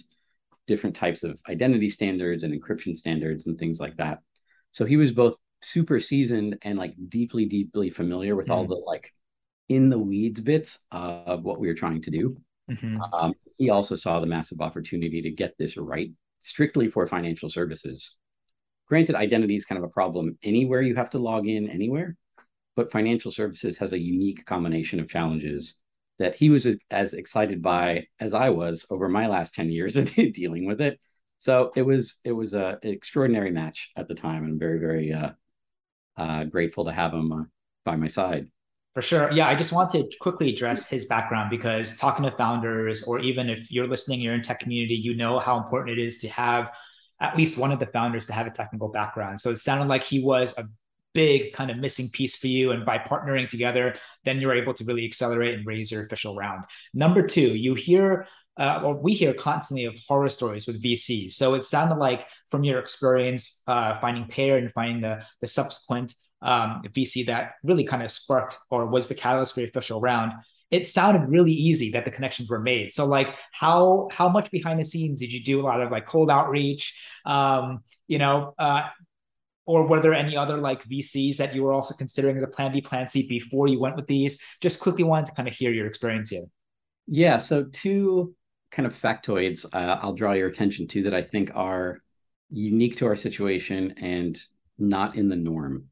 different 0.66 0.94
types 0.94 1.24
of 1.24 1.40
identity 1.48 1.88
standards 1.88 2.44
and 2.44 2.54
encryption 2.54 2.96
standards 2.96 3.46
and 3.46 3.58
things 3.58 3.80
like 3.80 3.96
that. 3.96 4.20
So 4.70 4.84
he 4.84 4.96
was 4.96 5.12
both 5.12 5.36
super 5.60 5.98
seasoned 5.98 6.58
and 6.62 6.78
like 6.78 6.94
deeply, 7.08 7.46
deeply 7.46 7.90
familiar 7.90 8.36
with 8.36 8.46
mm-hmm. 8.46 8.52
all 8.54 8.66
the 8.66 8.76
like 8.76 9.12
in 9.68 9.90
the 9.90 9.98
weeds 9.98 10.40
bits 10.40 10.86
of 10.92 11.42
what 11.42 11.58
we 11.58 11.66
were 11.66 11.74
trying 11.74 12.02
to 12.02 12.10
do. 12.10 12.36
Mm-hmm. 12.70 13.00
Um, 13.12 13.34
he 13.58 13.70
also 13.70 13.96
saw 13.96 14.20
the 14.20 14.26
massive 14.26 14.60
opportunity 14.60 15.20
to 15.22 15.30
get 15.30 15.56
this 15.58 15.76
right 15.76 16.10
strictly 16.38 16.88
for 16.88 17.06
financial 17.06 17.50
services. 17.50 18.16
Granted, 18.86 19.16
identity 19.16 19.56
is 19.56 19.64
kind 19.64 19.78
of 19.78 19.84
a 19.84 19.92
problem 19.92 20.38
anywhere 20.42 20.82
you 20.82 20.94
have 20.94 21.10
to 21.10 21.18
log 21.18 21.48
in 21.48 21.68
anywhere, 21.68 22.16
but 22.76 22.92
financial 22.92 23.30
services 23.30 23.78
has 23.78 23.92
a 23.92 23.98
unique 23.98 24.44
combination 24.46 25.00
of 25.00 25.08
challenges 25.08 25.76
that 26.18 26.34
he 26.34 26.50
was 26.50 26.66
as 26.90 27.12
excited 27.12 27.60
by 27.62 28.06
as 28.20 28.34
I 28.34 28.50
was 28.50 28.86
over 28.90 29.08
my 29.08 29.26
last 29.26 29.54
10 29.54 29.70
years 29.70 29.96
of 29.96 30.14
dealing 30.14 30.66
with 30.66 30.80
it. 30.80 31.00
So 31.38 31.72
it 31.76 31.82
was 31.82 32.20
it 32.24 32.32
was 32.32 32.54
a, 32.54 32.78
an 32.82 32.90
extraordinary 32.90 33.50
match 33.50 33.90
at 33.96 34.08
the 34.08 34.14
time, 34.14 34.44
and 34.44 34.52
I'm 34.52 34.58
very 34.58 34.78
very 34.78 35.12
uh, 35.12 35.30
uh, 36.16 36.44
grateful 36.44 36.86
to 36.86 36.92
have 36.92 37.12
him 37.12 37.32
uh, 37.32 37.42
by 37.84 37.96
my 37.96 38.08
side. 38.08 38.48
For 38.94 39.02
sure. 39.02 39.30
Yeah, 39.32 39.48
I 39.48 39.56
just 39.56 39.72
want 39.72 39.90
to 39.90 40.08
quickly 40.20 40.50
address 40.50 40.88
his 40.88 41.06
background 41.06 41.50
because 41.50 41.98
talking 41.98 42.24
to 42.24 42.30
founders, 42.30 43.02
or 43.02 43.18
even 43.18 43.50
if 43.50 43.70
you're 43.70 43.88
listening, 43.88 44.20
you're 44.20 44.34
in 44.34 44.42
tech 44.42 44.60
community, 44.60 44.94
you 44.94 45.16
know 45.16 45.40
how 45.40 45.58
important 45.58 45.98
it 45.98 46.02
is 46.02 46.18
to 46.18 46.28
have 46.28 46.70
at 47.20 47.36
least 47.36 47.58
one 47.58 47.72
of 47.72 47.80
the 47.80 47.86
founders 47.86 48.26
to 48.26 48.32
have 48.32 48.46
a 48.46 48.50
technical 48.50 48.88
background. 48.88 49.40
So 49.40 49.50
it 49.50 49.58
sounded 49.58 49.88
like 49.88 50.04
he 50.04 50.22
was 50.22 50.56
a 50.58 50.64
big 51.14 51.52
kind 51.52 51.70
of 51.70 51.78
missing 51.78 52.08
piece 52.12 52.36
for 52.36 52.48
you. 52.48 52.72
And 52.72 52.84
by 52.84 52.98
partnering 52.98 53.48
together, 53.48 53.94
then 54.24 54.40
you're 54.40 54.54
able 54.54 54.74
to 54.74 54.84
really 54.84 55.04
accelerate 55.04 55.54
and 55.54 55.66
raise 55.66 55.90
your 55.90 56.04
official 56.04 56.36
round. 56.36 56.64
Number 56.92 57.26
two, 57.26 57.54
you 57.54 57.74
hear 57.74 58.26
uh, 58.56 58.80
or 58.84 58.94
we 58.94 59.14
hear 59.14 59.34
constantly 59.34 59.84
of 59.84 59.98
horror 60.06 60.28
stories 60.28 60.66
with 60.66 60.82
VCs. 60.82 61.32
So 61.32 61.54
it 61.54 61.64
sounded 61.64 61.96
like 61.96 62.26
from 62.50 62.62
your 62.62 62.78
experience 62.78 63.60
uh, 63.66 63.96
finding 63.96 64.26
Pear 64.26 64.58
and 64.58 64.70
finding 64.72 65.00
the 65.00 65.24
the 65.40 65.46
subsequent 65.46 66.14
um, 66.42 66.82
VC 66.94 67.26
that 67.26 67.52
really 67.62 67.84
kind 67.84 68.02
of 68.02 68.12
sparked 68.12 68.58
or 68.70 68.86
was 68.86 69.08
the 69.08 69.14
catalyst 69.14 69.54
for 69.54 69.60
the 69.60 69.66
official 69.66 70.00
round. 70.00 70.32
It 70.70 70.86
sounded 70.86 71.28
really 71.28 71.52
easy 71.52 71.90
that 71.92 72.04
the 72.04 72.10
connections 72.10 72.48
were 72.48 72.60
made. 72.60 72.92
So 72.92 73.06
like 73.06 73.34
how 73.52 74.08
how 74.12 74.28
much 74.28 74.50
behind 74.50 74.78
the 74.78 74.84
scenes 74.84 75.20
did 75.20 75.32
you 75.32 75.42
do 75.42 75.60
a 75.60 75.64
lot 75.64 75.80
of 75.80 75.90
like 75.90 76.06
cold 76.06 76.30
outreach? 76.30 76.94
Um, 77.24 77.80
you 78.06 78.18
know, 78.18 78.54
uh, 78.58 78.82
or 79.66 79.86
were 79.86 80.00
there 80.00 80.14
any 80.14 80.36
other 80.36 80.58
like 80.58 80.84
VCs 80.84 81.36
that 81.36 81.54
you 81.54 81.62
were 81.62 81.72
also 81.72 81.94
considering 81.94 82.36
as 82.36 82.42
a 82.42 82.46
plan 82.46 82.72
B, 82.72 82.80
plan 82.80 83.08
C 83.08 83.26
before 83.28 83.68
you 83.68 83.80
went 83.80 83.96
with 83.96 84.06
these? 84.06 84.40
Just 84.60 84.80
quickly 84.80 85.04
wanted 85.04 85.26
to 85.26 85.32
kind 85.32 85.48
of 85.48 85.54
hear 85.54 85.72
your 85.72 85.86
experience 85.86 86.30
here. 86.30 86.44
Yeah. 87.06 87.38
So 87.38 87.64
two 87.64 88.34
kind 88.70 88.86
of 88.86 89.00
factoids 89.00 89.64
uh, 89.72 89.98
I'll 90.02 90.14
draw 90.14 90.32
your 90.32 90.48
attention 90.48 90.86
to 90.88 91.04
that 91.04 91.14
I 91.14 91.22
think 91.22 91.50
are 91.54 92.00
unique 92.50 92.96
to 92.96 93.06
our 93.06 93.16
situation 93.16 93.94
and 93.98 94.38
not 94.78 95.16
in 95.16 95.28
the 95.28 95.36
norm. 95.36 95.86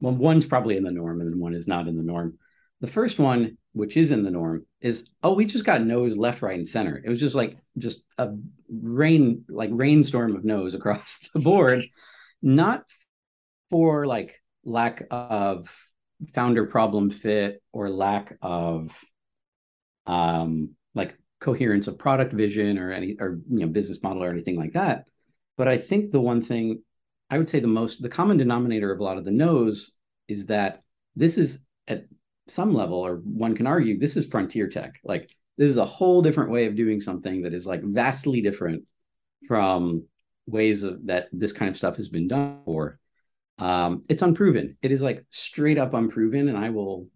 Well, 0.00 0.14
one's 0.14 0.46
probably 0.46 0.76
in 0.76 0.84
the 0.84 0.90
norm 0.90 1.20
and 1.20 1.40
one 1.40 1.54
is 1.54 1.66
not 1.66 1.88
in 1.88 1.96
the 1.96 2.02
norm. 2.02 2.38
The 2.80 2.86
first 2.86 3.18
one, 3.18 3.56
which 3.72 3.96
is 3.96 4.10
in 4.10 4.22
the 4.22 4.30
norm, 4.30 4.66
is 4.80 5.08
oh, 5.22 5.32
we 5.32 5.46
just 5.46 5.64
got 5.64 5.82
no's 5.82 6.18
left, 6.18 6.42
right, 6.42 6.56
and 6.56 6.68
center. 6.68 7.00
It 7.02 7.08
was 7.08 7.20
just 7.20 7.34
like 7.34 7.56
just 7.78 8.02
a 8.18 8.30
rain, 8.68 9.44
like 9.48 9.70
rainstorm 9.72 10.36
of 10.36 10.44
no's 10.44 10.74
across 10.74 11.26
the 11.34 11.40
board, 11.40 11.84
not 12.42 12.84
for 13.70 14.06
like 14.06 14.40
lack 14.64 15.06
of 15.10 15.72
founder 16.34 16.66
problem 16.66 17.10
fit 17.10 17.62
or 17.72 17.90
lack 17.90 18.36
of 18.40 18.98
um 20.06 20.70
like 20.94 21.16
coherence 21.40 21.88
of 21.88 21.98
product 21.98 22.32
vision 22.32 22.78
or 22.78 22.90
any 22.90 23.16
or 23.20 23.38
you 23.50 23.60
know 23.60 23.66
business 23.66 24.02
model 24.02 24.24
or 24.24 24.30
anything 24.30 24.56
like 24.56 24.72
that 24.72 25.04
but 25.56 25.68
i 25.68 25.76
think 25.76 26.10
the 26.10 26.20
one 26.20 26.42
thing 26.42 26.80
I 27.30 27.38
would 27.38 27.48
say 27.48 27.60
the 27.60 27.66
most 27.66 28.02
the 28.02 28.08
common 28.08 28.36
denominator 28.36 28.92
of 28.92 29.00
a 29.00 29.04
lot 29.04 29.18
of 29.18 29.24
the 29.24 29.30
no's 29.30 29.94
is 30.28 30.46
that 30.46 30.82
this 31.14 31.38
is 31.38 31.64
at 31.88 32.04
some 32.48 32.72
level, 32.72 32.98
or 32.98 33.16
one 33.16 33.56
can 33.56 33.66
argue, 33.66 33.98
this 33.98 34.16
is 34.16 34.26
frontier 34.26 34.68
tech. 34.68 34.94
Like 35.04 35.30
this 35.58 35.68
is 35.68 35.76
a 35.76 35.84
whole 35.84 36.22
different 36.22 36.50
way 36.50 36.66
of 36.66 36.76
doing 36.76 37.00
something 37.00 37.42
that 37.42 37.54
is 37.54 37.66
like 37.66 37.82
vastly 37.82 38.40
different 38.40 38.84
from 39.48 40.04
ways 40.46 40.82
of, 40.82 41.06
that 41.06 41.28
this 41.32 41.52
kind 41.52 41.68
of 41.68 41.76
stuff 41.76 41.96
has 41.96 42.08
been 42.08 42.28
done 42.28 42.60
for. 42.64 42.98
Um, 43.58 44.02
it's 44.08 44.22
unproven. 44.22 44.76
It 44.82 44.92
is 44.92 45.02
like 45.02 45.24
straight 45.30 45.78
up 45.78 45.94
unproven, 45.94 46.48
and 46.48 46.58
I 46.58 46.70
will, 46.70 47.08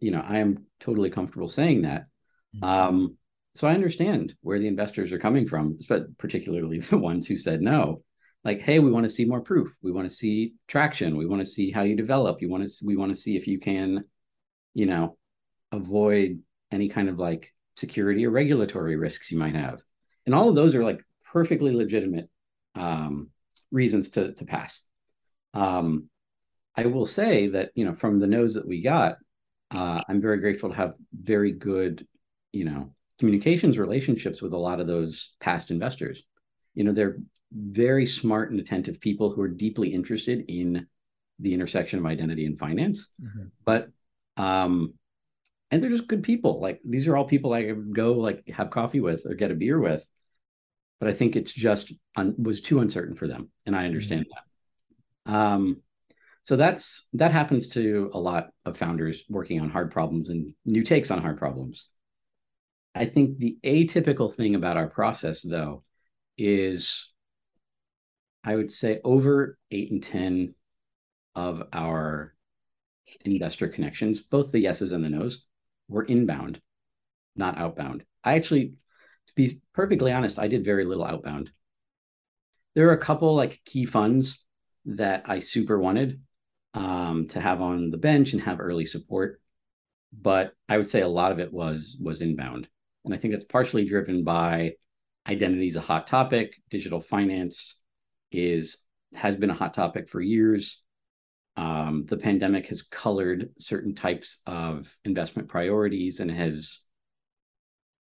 you 0.00 0.10
know, 0.10 0.20
I 0.20 0.38
am 0.38 0.66
totally 0.80 1.10
comfortable 1.10 1.48
saying 1.48 1.82
that. 1.82 2.06
Mm-hmm. 2.56 2.64
Um, 2.64 3.16
so 3.54 3.66
I 3.66 3.74
understand 3.74 4.34
where 4.42 4.58
the 4.58 4.68
investors 4.68 5.12
are 5.12 5.18
coming 5.18 5.46
from, 5.46 5.78
but 5.88 6.16
particularly 6.18 6.78
the 6.80 6.98
ones 6.98 7.26
who 7.26 7.36
said 7.36 7.60
no 7.60 8.02
like 8.46 8.60
hey 8.60 8.78
we 8.78 8.92
want 8.92 9.02
to 9.02 9.10
see 9.10 9.24
more 9.24 9.40
proof 9.40 9.74
we 9.82 9.90
want 9.90 10.08
to 10.08 10.14
see 10.14 10.54
traction 10.68 11.16
we 11.16 11.26
want 11.26 11.40
to 11.40 11.46
see 11.46 11.70
how 11.70 11.82
you 11.82 11.96
develop 11.96 12.40
you 12.40 12.48
want 12.48 12.66
to 12.66 12.72
we 12.86 12.96
want 12.96 13.12
to 13.12 13.20
see 13.20 13.36
if 13.36 13.46
you 13.46 13.58
can 13.58 14.04
you 14.72 14.86
know 14.86 15.18
avoid 15.72 16.40
any 16.70 16.88
kind 16.88 17.08
of 17.08 17.18
like 17.18 17.52
security 17.76 18.24
or 18.24 18.30
regulatory 18.30 18.96
risks 18.96 19.30
you 19.30 19.38
might 19.38 19.56
have 19.56 19.80
and 20.24 20.34
all 20.34 20.48
of 20.48 20.54
those 20.54 20.74
are 20.74 20.84
like 20.84 21.00
perfectly 21.32 21.74
legitimate 21.74 22.30
um, 22.76 23.28
reasons 23.72 24.10
to 24.10 24.32
to 24.34 24.44
pass 24.44 24.85
um, 25.56 26.08
i 26.76 26.86
will 26.86 27.06
say 27.06 27.48
that 27.48 27.70
you 27.74 27.84
know 27.84 27.94
from 27.94 28.18
the 28.18 28.26
no's 28.26 28.54
that 28.54 28.66
we 28.66 28.82
got 28.82 29.16
uh, 29.70 30.00
i'm 30.08 30.20
very 30.20 30.38
grateful 30.38 30.70
to 30.70 30.76
have 30.76 30.94
very 31.12 31.52
good 31.52 32.06
you 32.52 32.64
know 32.64 32.92
communications 33.18 33.78
relationships 33.78 34.42
with 34.42 34.52
a 34.52 34.58
lot 34.58 34.80
of 34.80 34.86
those 34.86 35.34
past 35.40 35.70
investors 35.70 36.22
you 36.74 36.84
know 36.84 36.92
they're 36.92 37.16
very 37.52 38.06
smart 38.06 38.50
and 38.50 38.60
attentive 38.60 39.00
people 39.00 39.30
who 39.30 39.40
are 39.40 39.48
deeply 39.48 39.92
interested 39.92 40.44
in 40.48 40.86
the 41.38 41.54
intersection 41.54 41.98
of 41.98 42.06
identity 42.06 42.46
and 42.46 42.58
finance. 42.58 43.10
Mm-hmm. 43.22 43.46
But 43.64 43.88
um, 44.36 44.94
and 45.70 45.82
they're 45.82 45.90
just 45.90 46.08
good 46.08 46.22
people. 46.22 46.60
Like 46.60 46.80
these 46.84 47.08
are 47.08 47.16
all 47.16 47.24
people 47.24 47.52
I 47.52 47.70
go 47.72 48.14
like 48.14 48.48
have 48.48 48.70
coffee 48.70 49.00
with 49.00 49.26
or 49.26 49.34
get 49.34 49.50
a 49.50 49.54
beer 49.54 49.78
with. 49.78 50.06
But 50.98 51.10
I 51.10 51.12
think 51.12 51.36
it's 51.36 51.52
just 51.52 51.92
un- 52.16 52.34
was 52.38 52.62
too 52.62 52.80
uncertain 52.80 53.14
for 53.14 53.28
them, 53.28 53.50
and 53.66 53.76
I 53.76 53.84
understand 53.84 54.22
mm-hmm. 54.22 54.34
that. 54.34 54.44
Um, 55.26 55.82
so 56.44 56.54
that's 56.54 57.08
that 57.14 57.32
happens 57.32 57.68
to 57.70 58.10
a 58.14 58.20
lot 58.20 58.50
of 58.64 58.78
founders 58.78 59.24
working 59.28 59.60
on 59.60 59.68
hard 59.68 59.90
problems 59.90 60.30
and 60.30 60.54
new 60.64 60.84
takes 60.84 61.10
on 61.10 61.20
hard 61.20 61.38
problems. 61.38 61.88
I 62.94 63.04
think 63.04 63.38
the 63.38 63.58
atypical 63.64 64.32
thing 64.32 64.54
about 64.54 64.76
our 64.76 64.88
process, 64.88 65.42
though, 65.42 65.82
is 66.38 67.12
I 68.44 68.54
would 68.54 68.70
say 68.70 69.00
over 69.02 69.58
eight 69.72 69.90
and 69.90 70.02
10 70.02 70.54
of 71.34 71.64
our 71.72 72.32
investor 73.24 73.68
connections, 73.68 74.22
both 74.22 74.52
the 74.52 74.60
yeses 74.60 74.92
and 74.92 75.04
the 75.04 75.10
nos, 75.10 75.44
were 75.88 76.04
inbound, 76.04 76.60
not 77.34 77.58
outbound. 77.58 78.04
I 78.22 78.36
actually, 78.36 78.68
to 78.68 79.34
be 79.34 79.60
perfectly 79.74 80.12
honest, 80.12 80.38
I 80.38 80.48
did 80.48 80.64
very 80.64 80.84
little 80.84 81.04
outbound. 81.04 81.50
There 82.74 82.88
are 82.88 82.94
a 82.94 82.98
couple 82.98 83.34
like 83.34 83.60
key 83.64 83.84
funds 83.84 84.45
that 84.86 85.24
I 85.26 85.40
super 85.40 85.78
wanted 85.78 86.20
um, 86.74 87.26
to 87.28 87.40
have 87.40 87.60
on 87.60 87.90
the 87.90 87.96
bench 87.96 88.32
and 88.32 88.42
have 88.42 88.60
early 88.60 88.84
support, 88.84 89.40
but 90.12 90.52
I 90.68 90.78
would 90.78 90.88
say 90.88 91.02
a 91.02 91.08
lot 91.08 91.32
of 91.32 91.38
it 91.38 91.52
was 91.52 91.98
was 92.02 92.20
inbound, 92.20 92.68
and 93.04 93.14
I 93.14 93.16
think 93.18 93.32
that's 93.32 93.44
partially 93.44 93.86
driven 93.88 94.24
by 94.24 94.74
identity 95.28 95.66
is 95.66 95.76
a 95.76 95.80
hot 95.80 96.06
topic, 96.06 96.54
digital 96.70 97.00
finance 97.00 97.80
is 98.32 98.78
has 99.14 99.36
been 99.36 99.50
a 99.50 99.54
hot 99.54 99.74
topic 99.74 100.08
for 100.08 100.20
years. 100.20 100.82
Um, 101.56 102.04
the 102.06 102.18
pandemic 102.18 102.66
has 102.66 102.82
colored 102.82 103.50
certain 103.58 103.94
types 103.94 104.40
of 104.46 104.94
investment 105.04 105.48
priorities 105.48 106.20
and 106.20 106.30
has, 106.30 106.80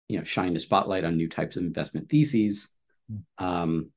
you 0.09 0.17
know, 0.17 0.25
shined 0.25 0.57
a 0.57 0.61
spotlight 0.61 1.05
on 1.05 1.17
new 1.17 1.29
types 1.29 1.57
of 1.57 1.63
investment 1.63 2.09
theses. 2.09 2.73
Hmm. 3.11 3.45
Um, 3.45 3.91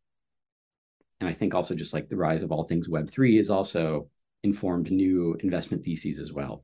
and 1.19 1.29
I 1.29 1.33
think 1.33 1.53
also 1.53 1.75
just 1.75 1.93
like 1.93 2.09
the 2.09 2.15
rise 2.15 2.43
of 2.43 2.51
all 2.51 2.63
things 2.63 2.89
Web 2.89 3.09
three 3.09 3.37
is 3.37 3.49
also 3.49 4.09
informed 4.43 4.91
new 4.91 5.35
investment 5.41 5.83
theses 5.83 6.19
as 6.19 6.31
well. 6.31 6.63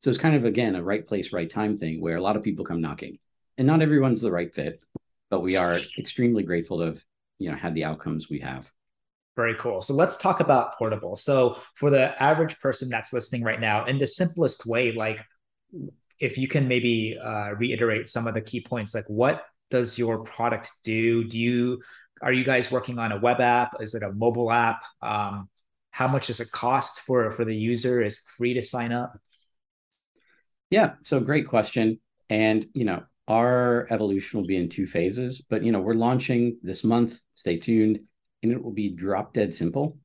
So 0.00 0.10
it's 0.10 0.18
kind 0.18 0.36
of 0.36 0.44
again 0.44 0.74
a 0.74 0.82
right 0.82 1.06
place, 1.06 1.32
right 1.32 1.48
time 1.48 1.78
thing 1.78 2.00
where 2.00 2.16
a 2.16 2.22
lot 2.22 2.36
of 2.36 2.42
people 2.42 2.64
come 2.64 2.80
knocking, 2.80 3.18
and 3.56 3.66
not 3.66 3.82
everyone's 3.82 4.20
the 4.20 4.32
right 4.32 4.52
fit, 4.52 4.80
but 5.30 5.40
we 5.40 5.56
are 5.56 5.78
extremely 5.98 6.42
grateful 6.42 6.78
to 6.78 6.86
have 6.86 7.04
you 7.38 7.50
know 7.50 7.56
had 7.56 7.74
the 7.74 7.84
outcomes 7.84 8.28
we 8.28 8.40
have. 8.40 8.70
Very 9.36 9.56
cool. 9.58 9.80
So 9.80 9.94
let's 9.94 10.16
talk 10.16 10.40
about 10.40 10.78
Portabl. 10.78 11.18
So 11.18 11.58
for 11.74 11.90
the 11.90 12.22
average 12.22 12.60
person 12.60 12.88
that's 12.88 13.12
listening 13.12 13.42
right 13.42 13.60
now, 13.60 13.84
in 13.86 13.98
the 13.98 14.06
simplest 14.06 14.64
way, 14.64 14.92
like 14.92 15.24
if 16.20 16.38
you 16.38 16.46
can 16.46 16.68
maybe 16.68 17.18
uh, 17.20 17.54
reiterate 17.56 18.06
some 18.06 18.28
of 18.28 18.34
the 18.34 18.40
key 18.40 18.60
points, 18.60 18.94
like 18.94 19.06
what 19.08 19.44
does 19.70 19.98
your 19.98 20.22
product 20.22 20.70
do? 20.84 21.24
Do 21.24 21.38
you 21.38 21.80
are 22.24 22.32
you 22.32 22.42
guys 22.42 22.72
working 22.72 22.98
on 22.98 23.12
a 23.12 23.20
web 23.20 23.40
app? 23.40 23.80
Is 23.80 23.94
it 23.94 24.02
a 24.02 24.10
mobile 24.10 24.50
app? 24.50 24.82
Um, 25.02 25.50
how 25.90 26.08
much 26.08 26.28
does 26.28 26.40
it 26.40 26.50
cost 26.50 27.00
for 27.00 27.30
for 27.30 27.44
the 27.44 27.54
user? 27.54 28.02
Is 28.02 28.14
it 28.14 28.30
free 28.36 28.54
to 28.54 28.62
sign 28.62 28.92
up? 28.92 29.12
Yeah, 30.70 30.94
so 31.02 31.20
great 31.20 31.46
question. 31.46 32.00
And 32.30 32.66
you 32.72 32.86
know, 32.86 33.02
our 33.28 33.86
evolution 33.90 34.40
will 34.40 34.46
be 34.46 34.56
in 34.56 34.70
two 34.70 34.86
phases, 34.86 35.42
but 35.50 35.62
you 35.62 35.70
know, 35.70 35.80
we're 35.80 35.92
launching 35.92 36.58
this 36.62 36.82
month. 36.82 37.20
Stay 37.34 37.58
tuned 37.58 38.00
and 38.42 38.50
it 38.50 38.62
will 38.62 38.72
be 38.72 38.88
drop 38.88 39.34
dead 39.34 39.52
simple. 39.52 39.98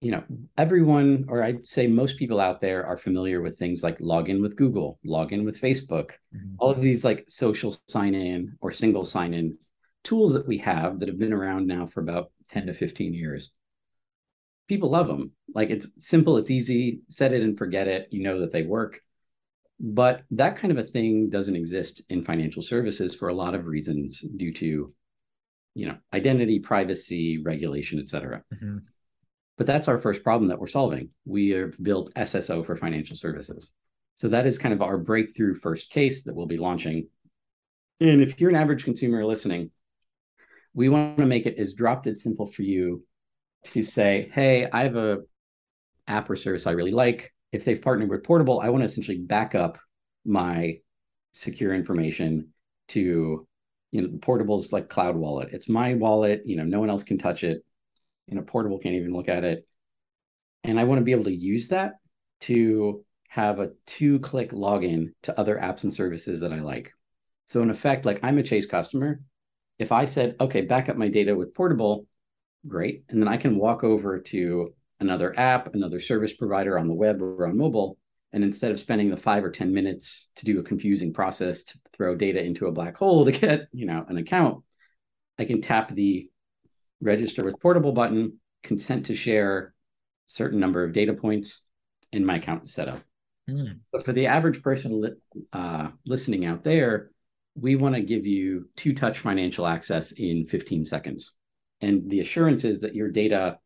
You 0.00 0.12
know, 0.12 0.24
everyone, 0.56 1.24
or 1.28 1.42
I'd 1.42 1.66
say 1.66 1.88
most 1.88 2.16
people 2.16 2.38
out 2.38 2.60
there 2.60 2.86
are 2.86 2.96
familiar 2.96 3.42
with 3.42 3.58
things 3.58 3.82
like 3.82 3.98
login 3.98 4.40
with 4.40 4.54
Google, 4.54 5.00
login 5.04 5.44
with 5.44 5.60
Facebook, 5.60 6.10
mm-hmm. 6.32 6.54
all 6.58 6.70
of 6.70 6.80
these 6.80 7.04
like 7.04 7.24
social 7.28 7.76
sign 7.88 8.14
in 8.14 8.56
or 8.60 8.70
single 8.70 9.04
sign 9.04 9.34
in 9.34 9.58
tools 10.06 10.34
that 10.34 10.46
we 10.46 10.58
have 10.58 11.00
that 11.00 11.08
have 11.08 11.18
been 11.18 11.32
around 11.32 11.66
now 11.66 11.86
for 11.86 12.00
about 12.00 12.30
10 12.50 12.66
to 12.66 12.74
15 12.74 13.12
years. 13.12 13.50
People 14.68 14.90
love 14.90 15.08
them. 15.08 15.32
Like 15.54 15.70
it's 15.70 15.88
simple, 15.98 16.36
it's 16.36 16.50
easy, 16.50 17.00
set 17.08 17.32
it 17.32 17.42
and 17.42 17.58
forget 17.58 17.88
it. 17.88 18.08
You 18.10 18.22
know 18.22 18.40
that 18.40 18.52
they 18.52 18.62
work. 18.62 19.00
But 19.78 20.22
that 20.30 20.56
kind 20.56 20.72
of 20.72 20.78
a 20.78 20.88
thing 20.88 21.28
doesn't 21.28 21.56
exist 21.56 22.02
in 22.08 22.24
financial 22.24 22.62
services 22.62 23.14
for 23.14 23.28
a 23.28 23.34
lot 23.34 23.54
of 23.54 23.66
reasons 23.66 24.20
due 24.20 24.52
to 24.54 24.88
you 25.76 25.86
know 25.86 25.96
identity 26.14 26.58
privacy 26.58 27.42
regulation 27.42 28.00
et 28.00 28.08
cetera 28.08 28.42
mm-hmm. 28.52 28.78
but 29.58 29.66
that's 29.66 29.88
our 29.88 29.98
first 29.98 30.24
problem 30.24 30.48
that 30.48 30.58
we're 30.58 30.66
solving 30.66 31.10
we 31.26 31.50
have 31.50 31.74
built 31.82 32.12
sso 32.14 32.64
for 32.64 32.76
financial 32.76 33.14
services 33.14 33.72
so 34.14 34.26
that 34.28 34.46
is 34.46 34.58
kind 34.58 34.72
of 34.72 34.80
our 34.80 34.96
breakthrough 34.96 35.54
first 35.54 35.90
case 35.90 36.22
that 36.22 36.34
we'll 36.34 36.46
be 36.46 36.56
launching 36.56 37.06
and 38.00 38.22
if 38.22 38.40
you're 38.40 38.48
an 38.48 38.56
average 38.56 38.84
consumer 38.84 39.24
listening 39.24 39.70
we 40.76 40.90
want 40.90 41.16
to 41.16 41.26
make 41.26 41.46
it 41.46 41.58
as 41.58 41.72
drop 41.72 42.04
dead 42.04 42.20
simple 42.20 42.46
for 42.46 42.62
you 42.62 43.02
to 43.64 43.82
say 43.82 44.30
hey 44.32 44.68
i 44.72 44.84
have 44.84 44.94
a 44.94 45.18
app 46.06 46.30
or 46.30 46.36
service 46.36 46.68
i 46.68 46.70
really 46.70 46.92
like. 46.92 47.32
If 47.52 47.64
they've 47.64 47.80
partnered 47.80 48.10
with 48.10 48.22
Portabl 48.22 48.62
i 48.62 48.68
want 48.68 48.82
to 48.82 48.84
essentially 48.84 49.18
back 49.18 49.56
up 49.56 49.78
my 50.24 50.78
secure 51.32 51.74
information 51.74 52.52
to 52.88 53.46
you 53.90 54.02
know 54.02 54.08
the 54.08 54.18
Portabl's 54.18 54.72
like 54.72 54.88
cloud 54.88 55.16
wallet. 55.16 55.48
It's 55.52 55.68
my 55.68 55.94
wallet 55.94 56.42
you 56.44 56.56
know 56.56 56.64
no 56.64 56.78
one 56.78 56.90
else 56.90 57.02
can 57.02 57.18
touch 57.18 57.42
it. 57.42 57.64
You 58.28 58.36
know 58.36 58.42
Portabl 58.42 58.82
can't 58.82 58.94
even 58.94 59.12
look 59.12 59.28
at 59.28 59.42
it. 59.44 59.66
And 60.64 60.78
i 60.78 60.84
want 60.84 60.98
to 61.00 61.04
be 61.04 61.12
able 61.12 61.24
to 61.24 61.34
use 61.34 61.68
that 61.68 61.94
to 62.42 63.04
have 63.28 63.58
a 63.58 63.72
two 63.86 64.18
click 64.20 64.50
login 64.50 65.12
to 65.22 65.38
other 65.40 65.56
apps 65.56 65.84
and 65.84 65.94
services 65.94 66.40
that 66.40 66.52
i 66.52 66.60
like. 66.60 66.92
So 67.46 67.62
in 67.62 67.70
effect 67.70 68.04
like 68.04 68.20
i'm 68.22 68.38
a 68.38 68.42
chase 68.42 68.66
customer 68.66 69.18
if 69.78 69.92
i 69.92 70.04
said 70.04 70.36
okay 70.40 70.62
back 70.62 70.88
up 70.88 70.96
my 70.96 71.08
data 71.08 71.34
with 71.34 71.54
Portabl 71.54 72.06
great 72.66 73.04
and 73.08 73.20
then 73.20 73.28
i 73.28 73.36
can 73.36 73.56
walk 73.56 73.84
over 73.84 74.18
to 74.18 74.74
another 75.00 75.38
app 75.38 75.74
another 75.74 76.00
service 76.00 76.32
provider 76.32 76.78
on 76.78 76.88
the 76.88 76.94
web 76.94 77.20
or 77.20 77.46
on 77.46 77.56
mobile 77.56 77.98
and 78.36 78.44
instead 78.44 78.70
of 78.70 78.78
spending 78.78 79.08
the 79.08 79.16
five 79.16 79.44
or 79.44 79.50
10 79.50 79.72
minutes 79.72 80.28
to 80.36 80.44
do 80.44 80.58
a 80.58 80.62
confusing 80.62 81.12
process 81.12 81.62
to 81.62 81.78
throw 81.96 82.14
data 82.14 82.42
into 82.42 82.66
a 82.66 82.72
black 82.72 82.96
hole 82.96 83.24
to 83.24 83.32
get, 83.32 83.68
you 83.72 83.86
know, 83.86 84.04
an 84.08 84.18
account, 84.18 84.62
I 85.38 85.46
can 85.46 85.62
tap 85.62 85.94
the 85.94 86.28
register 87.00 87.44
with 87.44 87.58
Portabl 87.60 87.94
button, 87.94 88.38
consent 88.62 89.06
to 89.06 89.14
share 89.14 89.74
certain 90.26 90.60
number 90.60 90.84
of 90.84 90.92
data 90.92 91.14
points, 91.14 91.66
and 92.12 92.26
my 92.26 92.36
account 92.36 92.64
is 92.64 92.74
set 92.74 92.88
up. 92.88 93.00
Mm. 93.48 93.78
But 93.90 94.04
for 94.04 94.12
the 94.12 94.26
average 94.26 94.62
person 94.62 95.16
uh, 95.52 95.88
listening 96.04 96.44
out 96.44 96.62
there, 96.62 97.10
we 97.58 97.76
want 97.76 97.94
to 97.94 98.02
give 98.02 98.26
you 98.26 98.68
two 98.76 98.94
touch 98.94 99.18
financial 99.18 99.66
access 99.66 100.12
in 100.12 100.46
15 100.46 100.84
seconds. 100.84 101.32
And 101.80 102.10
the 102.10 102.20
assurance 102.20 102.64
is 102.64 102.80
that 102.80 102.94
your 102.94 103.10
data 103.10 103.58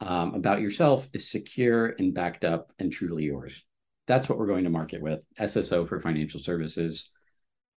um, 0.00 0.34
about 0.34 0.60
yourself 0.60 1.08
is 1.12 1.30
secure 1.30 1.94
and 1.98 2.14
backed 2.14 2.44
up 2.44 2.72
and 2.78 2.92
truly 2.92 3.24
yours 3.24 3.52
that's 4.10 4.28
what 4.28 4.38
we're 4.38 4.46
going 4.48 4.64
to 4.64 4.70
market 4.70 5.00
with 5.00 5.20
SSO 5.38 5.88
for 5.88 6.00
financial 6.00 6.40
services. 6.40 7.10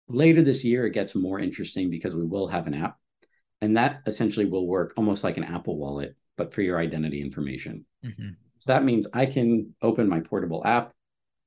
Later 0.09 0.41
this 0.41 0.65
year, 0.65 0.87
it 0.87 0.95
gets 0.95 1.15
more 1.15 1.39
interesting 1.39 1.91
because 1.91 2.15
we 2.15 2.25
will 2.25 2.47
have 2.47 2.67
an 2.67 2.73
app, 2.73 2.97
and 3.61 3.77
that 3.77 4.01
essentially 4.07 4.47
will 4.47 4.67
work 4.67 4.95
almost 4.97 5.25
like 5.25 5.37
an 5.37 5.45
Apple 5.45 5.77
Wallet, 5.77 6.17
but 6.39 6.55
for 6.55 6.63
your 6.63 6.79
identity 6.79 7.21
information. 7.21 7.85
Mm-hmm. 8.03 8.31
So 8.61 8.73
that 8.73 8.83
means 8.83 9.07
I 9.13 9.27
can 9.27 9.75
open 9.83 10.09
my 10.09 10.21
Portabl 10.21 10.65
app, 10.65 10.95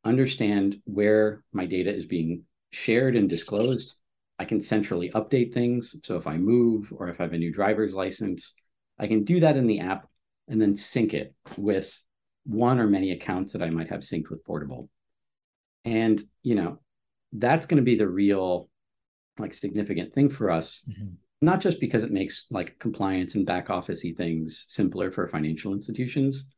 understand 0.04 0.80
where 0.86 1.44
my 1.52 1.66
data 1.66 1.92
is 1.92 2.06
being 2.06 2.44
shared 2.76 3.16
and 3.16 3.30
disclosed. 3.30 3.96
I 4.38 4.46
can 4.46 4.60
centrally 4.60 5.10
update 5.12 5.54
things. 5.54 5.96
So 6.04 6.18
if 6.18 6.28
I 6.28 6.38
move 6.38 6.92
or 6.96 7.08
if 7.08 7.20
I 7.20 7.24
have 7.24 7.34
a 7.34 7.38
new 7.38 7.54
driver's 7.54 7.94
license, 7.94 8.54
I 9.00 9.08
can 9.08 9.24
do 9.24 9.40
that 9.40 9.56
in 9.56 9.66
the 9.66 9.80
app 9.80 10.08
and 10.48 10.62
then 10.62 10.76
sync 10.76 11.14
it 11.14 11.34
with 11.58 11.98
one 12.46 12.80
or 12.80 12.88
many 12.88 13.12
accounts 13.12 13.54
that 13.54 13.64
I 13.64 13.70
might 13.70 13.90
have 13.90 14.02
synced 14.02 14.30
with 14.30 14.46
Portabl. 14.46 14.90
And, 15.86 16.22
you 16.44 16.56
know, 16.56 16.80
that's 17.32 17.66
going 17.66 17.78
to 17.78 17.84
be 17.84 17.96
the 17.96 18.08
real 18.08 18.70
like 19.40 19.54
significant 19.54 20.14
thing 20.14 20.30
for 20.30 20.52
us. 20.52 20.84
Mm-hmm. 20.90 21.14
Not 21.42 21.62
just 21.62 21.80
because 21.80 22.04
it 22.04 22.12
makes 22.12 22.46
like 22.50 22.78
compliance 22.80 23.36
and 23.36 23.46
back 23.46 23.68
officey 23.70 24.16
things 24.16 24.66
simpler 24.68 25.12
for 25.12 25.28
financial 25.28 25.74
institutions, 25.74 26.50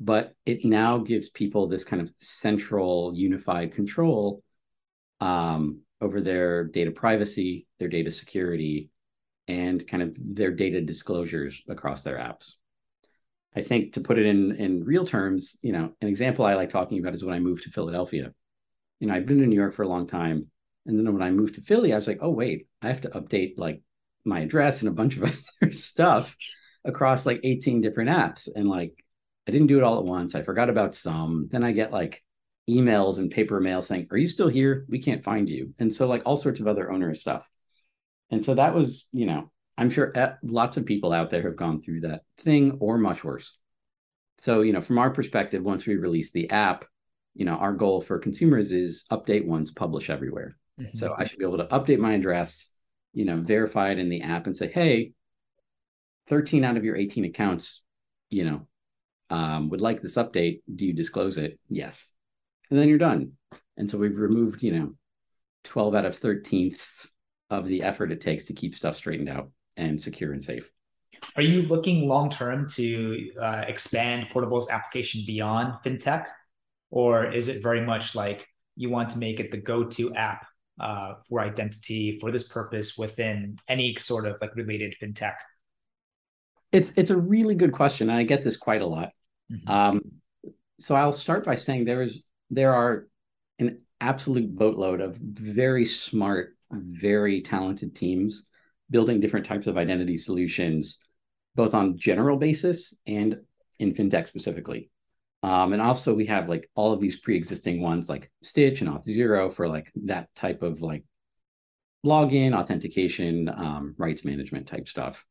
but 0.00 0.34
it 0.46 0.64
now 0.64 0.98
gives 0.98 1.28
people 1.30 1.66
this 1.66 1.84
kind 1.84 2.00
of 2.00 2.12
central 2.18 3.12
unified 3.14 3.72
control 3.72 4.42
um, 5.20 5.80
over 6.00 6.20
their 6.20 6.64
data 6.64 6.90
privacy, 6.90 7.66
their 7.78 7.88
data 7.88 8.10
security, 8.10 8.90
and 9.46 9.86
kind 9.86 10.02
of 10.02 10.16
their 10.18 10.50
data 10.52 10.80
disclosures 10.80 11.62
across 11.68 12.02
their 12.02 12.18
apps. 12.18 12.52
I 13.56 13.62
think 13.62 13.94
to 13.94 14.00
put 14.00 14.18
it 14.18 14.26
in 14.26 14.52
in 14.52 14.84
real 14.84 15.06
terms, 15.06 15.56
you 15.62 15.72
know, 15.72 15.92
an 16.00 16.08
example 16.08 16.44
I 16.44 16.54
like 16.54 16.68
talking 16.68 16.98
about 16.98 17.14
is 17.14 17.24
when 17.24 17.34
I 17.34 17.40
moved 17.40 17.64
to 17.64 17.70
Philadelphia. 17.70 18.32
You 19.00 19.08
know, 19.08 19.14
I've 19.14 19.26
been 19.26 19.42
in 19.42 19.48
New 19.48 19.56
York 19.56 19.74
for 19.74 19.82
a 19.82 19.88
long 19.88 20.06
time, 20.06 20.50
and 20.86 20.98
then 20.98 21.12
when 21.12 21.22
I 21.22 21.30
moved 21.30 21.54
to 21.54 21.62
Philly, 21.62 21.92
I 21.92 21.96
was 21.96 22.06
like, 22.06 22.18
oh 22.20 22.30
wait, 22.30 22.68
I 22.82 22.88
have 22.88 23.00
to 23.02 23.10
update 23.10 23.54
like 23.58 23.82
my 24.24 24.40
address 24.40 24.82
and 24.82 24.90
a 24.90 24.94
bunch 24.94 25.16
of 25.16 25.24
other 25.62 25.70
stuff 25.70 26.36
across 26.84 27.26
like 27.26 27.40
18 27.42 27.80
different 27.80 28.10
apps, 28.10 28.48
and 28.54 28.68
like 28.68 28.94
I 29.48 29.50
didn't 29.50 29.68
do 29.68 29.78
it 29.78 29.84
all 29.84 29.98
at 29.98 30.04
once. 30.04 30.34
I 30.34 30.42
forgot 30.42 30.68
about 30.68 30.94
some. 30.94 31.48
Then 31.50 31.64
I 31.64 31.72
get 31.72 31.90
like 31.90 32.22
emails 32.68 33.18
and 33.18 33.30
paper 33.30 33.60
mail 33.60 33.82
saying, 33.82 34.08
"Are 34.10 34.16
you 34.16 34.28
still 34.28 34.48
here? 34.48 34.86
We 34.88 35.00
can't 35.00 35.24
find 35.24 35.48
you," 35.48 35.74
and 35.78 35.92
so 35.92 36.06
like 36.06 36.22
all 36.24 36.36
sorts 36.36 36.60
of 36.60 36.66
other 36.66 36.90
onerous 36.90 37.20
stuff. 37.20 37.48
And 38.30 38.44
so 38.44 38.54
that 38.54 38.74
was, 38.74 39.06
you 39.12 39.26
know, 39.26 39.50
I'm 39.76 39.90
sure 39.90 40.12
lots 40.42 40.76
of 40.76 40.84
people 40.84 41.12
out 41.12 41.30
there 41.30 41.42
have 41.42 41.56
gone 41.56 41.80
through 41.80 42.00
that 42.02 42.22
thing 42.38 42.78
or 42.80 42.98
much 42.98 43.24
worse. 43.24 43.56
So, 44.40 44.60
you 44.60 44.72
know, 44.72 44.80
from 44.80 44.98
our 44.98 45.10
perspective, 45.10 45.62
once 45.62 45.86
we 45.86 45.96
release 45.96 46.30
the 46.30 46.50
app, 46.50 46.84
you 47.34 47.44
know, 47.44 47.54
our 47.54 47.72
goal 47.72 48.00
for 48.00 48.18
consumers 48.18 48.72
is 48.72 49.04
update 49.10 49.46
once, 49.46 49.70
publish 49.70 50.10
everywhere. 50.10 50.56
Mm-hmm. 50.80 50.96
So 50.96 51.14
I 51.16 51.24
should 51.24 51.38
be 51.38 51.44
able 51.44 51.58
to 51.58 51.66
update 51.66 51.98
my 51.98 52.14
address, 52.14 52.68
you 53.12 53.24
know, 53.24 53.40
verify 53.40 53.90
it 53.90 53.98
in 53.98 54.08
the 54.08 54.22
app 54.22 54.46
and 54.46 54.56
say, 54.56 54.68
hey, 54.68 55.12
13 56.26 56.64
out 56.64 56.76
of 56.76 56.84
your 56.84 56.96
18 56.96 57.24
accounts, 57.24 57.84
you 58.30 58.44
know, 58.44 58.66
um, 59.30 59.70
would 59.70 59.80
like 59.80 60.02
this 60.02 60.16
update. 60.16 60.62
Do 60.72 60.86
you 60.86 60.92
disclose 60.92 61.38
it? 61.38 61.58
Yes. 61.68 62.14
And 62.70 62.78
then 62.78 62.88
you're 62.88 62.98
done. 62.98 63.32
And 63.76 63.88
so 63.88 63.98
we've 63.98 64.18
removed, 64.18 64.62
you 64.62 64.72
know, 64.72 64.94
12 65.64 65.94
out 65.94 66.04
of 66.04 66.18
13ths 66.18 67.08
of 67.50 67.66
the 67.66 67.82
effort 67.82 68.12
it 68.12 68.20
takes 68.20 68.44
to 68.44 68.52
keep 68.52 68.74
stuff 68.74 68.96
straightened 68.96 69.28
out 69.28 69.50
and 69.76 70.00
secure 70.00 70.32
and 70.32 70.42
safe. 70.42 70.70
Are 71.36 71.42
you 71.42 71.62
looking 71.62 72.08
long 72.08 72.30
term 72.30 72.68
to 72.70 73.30
uh, 73.40 73.64
expand 73.66 74.28
Portabl's 74.30 74.70
application 74.70 75.22
beyond 75.26 75.74
fintech, 75.84 76.26
or 76.90 77.26
is 77.26 77.48
it 77.48 77.62
very 77.62 77.80
much 77.80 78.14
like 78.14 78.46
you 78.76 78.90
want 78.90 79.10
to 79.10 79.18
make 79.18 79.40
it 79.40 79.50
the 79.50 79.56
go 79.56 79.84
to 79.84 80.14
app 80.14 80.46
uh, 80.78 81.14
for 81.28 81.40
identity 81.40 82.18
for 82.20 82.30
this 82.30 82.46
purpose 82.48 82.96
within 82.96 83.58
any 83.68 83.96
sort 83.96 84.26
of 84.26 84.40
like 84.40 84.54
related 84.54 84.94
fintech? 85.00 85.34
It's 86.70 86.92
it's 86.96 87.10
a 87.10 87.16
really 87.16 87.54
good 87.54 87.72
question, 87.72 88.10
and 88.10 88.18
I 88.18 88.22
get 88.22 88.44
this 88.44 88.56
quite 88.56 88.82
a 88.82 88.86
lot. 88.86 89.10
Mm-hmm. 89.50 89.70
Um, 89.70 90.02
so 90.78 90.94
I'll 90.94 91.12
start 91.12 91.44
by 91.44 91.56
saying 91.56 91.84
there 91.84 92.02
is 92.02 92.24
there 92.50 92.74
are 92.74 93.08
an 93.58 93.80
absolute 94.00 94.54
boatload 94.54 95.00
of 95.00 95.16
very 95.16 95.84
smart, 95.84 96.56
very 96.70 97.40
talented 97.40 97.94
teams 97.94 98.48
building 98.90 99.20
different 99.20 99.46
types 99.46 99.66
of 99.66 99.76
identity 99.76 100.16
solutions, 100.16 101.00
both 101.54 101.74
on 101.74 101.98
general 101.98 102.36
basis 102.36 102.94
and 103.06 103.38
in 103.78 103.92
fintech 103.92 104.26
specifically. 104.28 104.90
Um, 105.42 105.72
and 105.72 105.80
also 105.80 106.14
we 106.14 106.26
have 106.26 106.48
like 106.48 106.68
all 106.74 106.92
of 106.92 107.00
these 107.00 107.20
pre-existing 107.20 107.80
ones 107.80 108.08
like 108.08 108.30
Stytch 108.44 108.80
and 108.80 108.90
Auth0 108.90 109.52
for 109.52 109.68
like 109.68 109.92
that 110.04 110.34
type 110.34 110.62
of 110.62 110.80
like 110.80 111.04
login, 112.04 112.58
authentication, 112.58 113.48
um, 113.48 113.94
rights 113.98 114.24
management 114.24 114.66
type 114.66 114.88
stuff. 114.88 115.24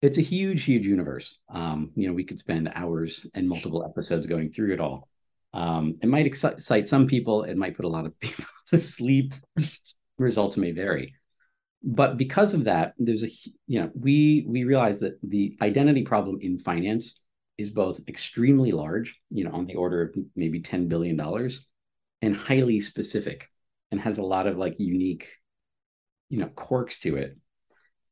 It's 0.00 0.18
a 0.18 0.22
huge, 0.22 0.64
huge 0.64 0.84
universe. 0.84 1.38
Um, 1.48 1.92
you 1.94 2.08
know, 2.08 2.14
we 2.14 2.24
could 2.24 2.38
spend 2.38 2.72
hours 2.74 3.24
and 3.34 3.48
multiple 3.48 3.84
episodes 3.84 4.26
going 4.26 4.50
through 4.50 4.72
it 4.72 4.80
all. 4.80 5.08
Um, 5.54 5.98
it 6.02 6.08
might 6.08 6.26
excite 6.26 6.88
some 6.88 7.06
people. 7.06 7.44
It 7.44 7.56
might 7.56 7.76
put 7.76 7.84
a 7.84 7.88
lot 7.88 8.06
of 8.06 8.18
people 8.20 8.44
to 8.68 8.78
sleep. 8.78 9.34
Results 10.18 10.56
may 10.56 10.72
vary, 10.72 11.14
but 11.82 12.16
because 12.16 12.54
of 12.54 12.64
that, 12.64 12.94
there's 12.98 13.24
a 13.24 13.28
you 13.66 13.80
know 13.80 13.90
we 13.94 14.44
we 14.46 14.64
realize 14.64 15.00
that 15.00 15.18
the 15.22 15.56
identity 15.60 16.02
problem 16.02 16.38
in 16.40 16.58
finance 16.58 17.20
is 17.58 17.70
both 17.70 18.00
extremely 18.08 18.72
large, 18.72 19.20
you 19.30 19.44
know, 19.44 19.52
on 19.52 19.66
the 19.66 19.74
order 19.74 20.02
of 20.02 20.14
maybe 20.36 20.60
ten 20.60 20.86
billion 20.88 21.16
dollars, 21.16 21.66
and 22.20 22.36
highly 22.36 22.80
specific, 22.80 23.48
and 23.90 24.00
has 24.00 24.18
a 24.18 24.22
lot 24.22 24.46
of 24.46 24.56
like 24.56 24.76
unique, 24.78 25.28
you 26.28 26.38
know, 26.38 26.48
quirks 26.48 27.00
to 27.00 27.16
it. 27.16 27.36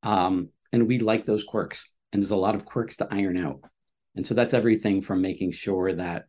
Um, 0.03 0.49
and 0.73 0.89
we 0.89 0.99
like 0.99 1.27
those 1.27 1.45
quirks, 1.45 1.93
and 2.13 2.21
there's 2.21 2.31
a 2.33 2.37
lot 2.37 2.55
of 2.55 2.65
quirks 2.65 2.97
to 2.97 3.09
iron 3.11 3.37
out. 3.37 3.61
And 4.17 4.27
so 4.27 4.35
that's 4.35 4.55
everything 4.55 5.03
from 5.03 5.23
making 5.23 5.53
sure 5.53 5.93
that 5.93 6.27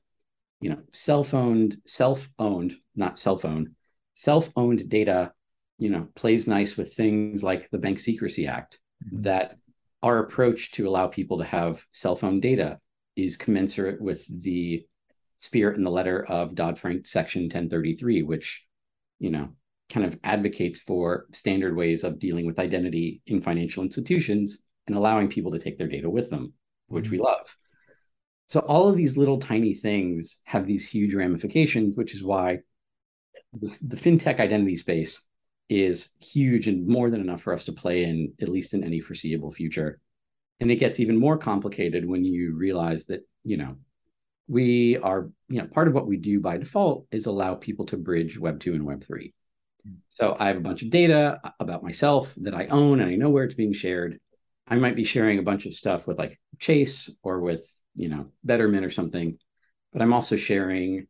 you 0.61 0.69
know 0.69 0.79
self-owned 0.91 1.75
self-owned 1.85 2.73
not 2.95 3.17
self-owned 3.17 3.69
self-owned 4.13 4.87
data 4.87 5.31
you 5.77 5.89
know 5.89 6.07
plays 6.15 6.47
nice 6.47 6.77
with 6.77 6.93
things 6.93 7.43
like 7.43 7.69
the 7.71 7.77
bank 7.77 7.99
secrecy 7.99 8.47
act 8.47 8.79
mm-hmm. 9.05 9.23
that 9.23 9.57
our 10.03 10.19
approach 10.19 10.71
to 10.71 10.87
allow 10.87 11.07
people 11.07 11.39
to 11.39 11.43
have 11.43 11.83
self-owned 11.91 12.41
data 12.41 12.79
is 13.15 13.35
commensurate 13.35 13.99
with 13.99 14.25
the 14.41 14.85
spirit 15.37 15.75
and 15.75 15.85
the 15.85 15.91
letter 15.91 16.23
of 16.25 16.55
dodd-frank 16.55 17.05
section 17.05 17.43
1033 17.43 18.21
which 18.23 18.63
you 19.19 19.31
know 19.31 19.49
kind 19.89 20.05
of 20.05 20.17
advocates 20.23 20.79
for 20.79 21.25
standard 21.33 21.75
ways 21.75 22.05
of 22.05 22.19
dealing 22.19 22.45
with 22.45 22.59
identity 22.59 23.21
in 23.25 23.41
financial 23.41 23.83
institutions 23.83 24.59
and 24.87 24.95
allowing 24.95 25.27
people 25.27 25.51
to 25.51 25.59
take 25.59 25.77
their 25.77 25.87
data 25.87 26.09
with 26.09 26.29
them 26.29 26.53
which 26.87 27.05
mm-hmm. 27.05 27.15
we 27.15 27.19
love 27.19 27.55
so 28.51 28.59
all 28.59 28.89
of 28.89 28.97
these 28.97 29.15
little 29.15 29.37
tiny 29.37 29.73
things 29.73 30.41
have 30.43 30.65
these 30.65 30.85
huge 30.85 31.13
ramifications, 31.13 31.95
which 31.95 32.13
is 32.13 32.21
why 32.21 32.59
the, 33.53 33.77
the 33.81 33.95
fintech 33.95 34.41
identity 34.41 34.75
space 34.75 35.25
is 35.69 36.09
huge 36.19 36.67
and 36.67 36.85
more 36.85 37.09
than 37.09 37.21
enough 37.21 37.41
for 37.41 37.53
us 37.53 37.63
to 37.63 37.71
play 37.71 38.03
in, 38.03 38.33
at 38.41 38.49
least 38.49 38.73
in 38.73 38.83
any 38.83 38.99
foreseeable 38.99 39.53
future. 39.53 40.01
And 40.59 40.69
it 40.69 40.81
gets 40.81 40.99
even 40.99 41.17
more 41.17 41.37
complicated 41.37 42.05
when 42.05 42.25
you 42.25 42.53
realize 42.53 43.05
that, 43.05 43.21
you 43.45 43.55
know, 43.55 43.77
we 44.49 44.97
are, 44.97 45.29
you 45.47 45.61
know, 45.61 45.67
part 45.67 45.87
of 45.87 45.93
what 45.93 46.07
we 46.07 46.17
do 46.17 46.41
by 46.41 46.57
default 46.57 47.07
is 47.09 47.27
allow 47.27 47.55
people 47.55 47.85
to 47.85 47.95
bridge 47.95 48.37
Web 48.37 48.59
2 48.59 48.73
and 48.73 48.85
Web 48.85 49.01
3. 49.01 49.33
Hmm. 49.85 49.93
So 50.09 50.35
I 50.37 50.49
have 50.49 50.57
a 50.57 50.59
bunch 50.59 50.81
of 50.81 50.89
data 50.89 51.39
about 51.61 51.83
myself 51.83 52.33
that 52.41 52.53
I 52.53 52.65
own 52.65 52.99
and 52.99 53.09
I 53.09 53.15
know 53.15 53.29
where 53.29 53.45
it's 53.45 53.55
being 53.55 53.71
shared. 53.71 54.19
I 54.67 54.75
might 54.75 54.97
be 54.97 55.05
sharing 55.05 55.39
a 55.39 55.43
bunch 55.43 55.65
of 55.65 55.73
stuff 55.73 56.05
with 56.05 56.19
like 56.19 56.37
Chase 56.59 57.09
or 57.23 57.39
with 57.39 57.65
you 57.95 58.09
know, 58.09 58.27
Betterment 58.43 58.85
or 58.85 58.89
something, 58.89 59.37
but 59.91 60.01
I'm 60.01 60.13
also 60.13 60.35
sharing, 60.35 61.07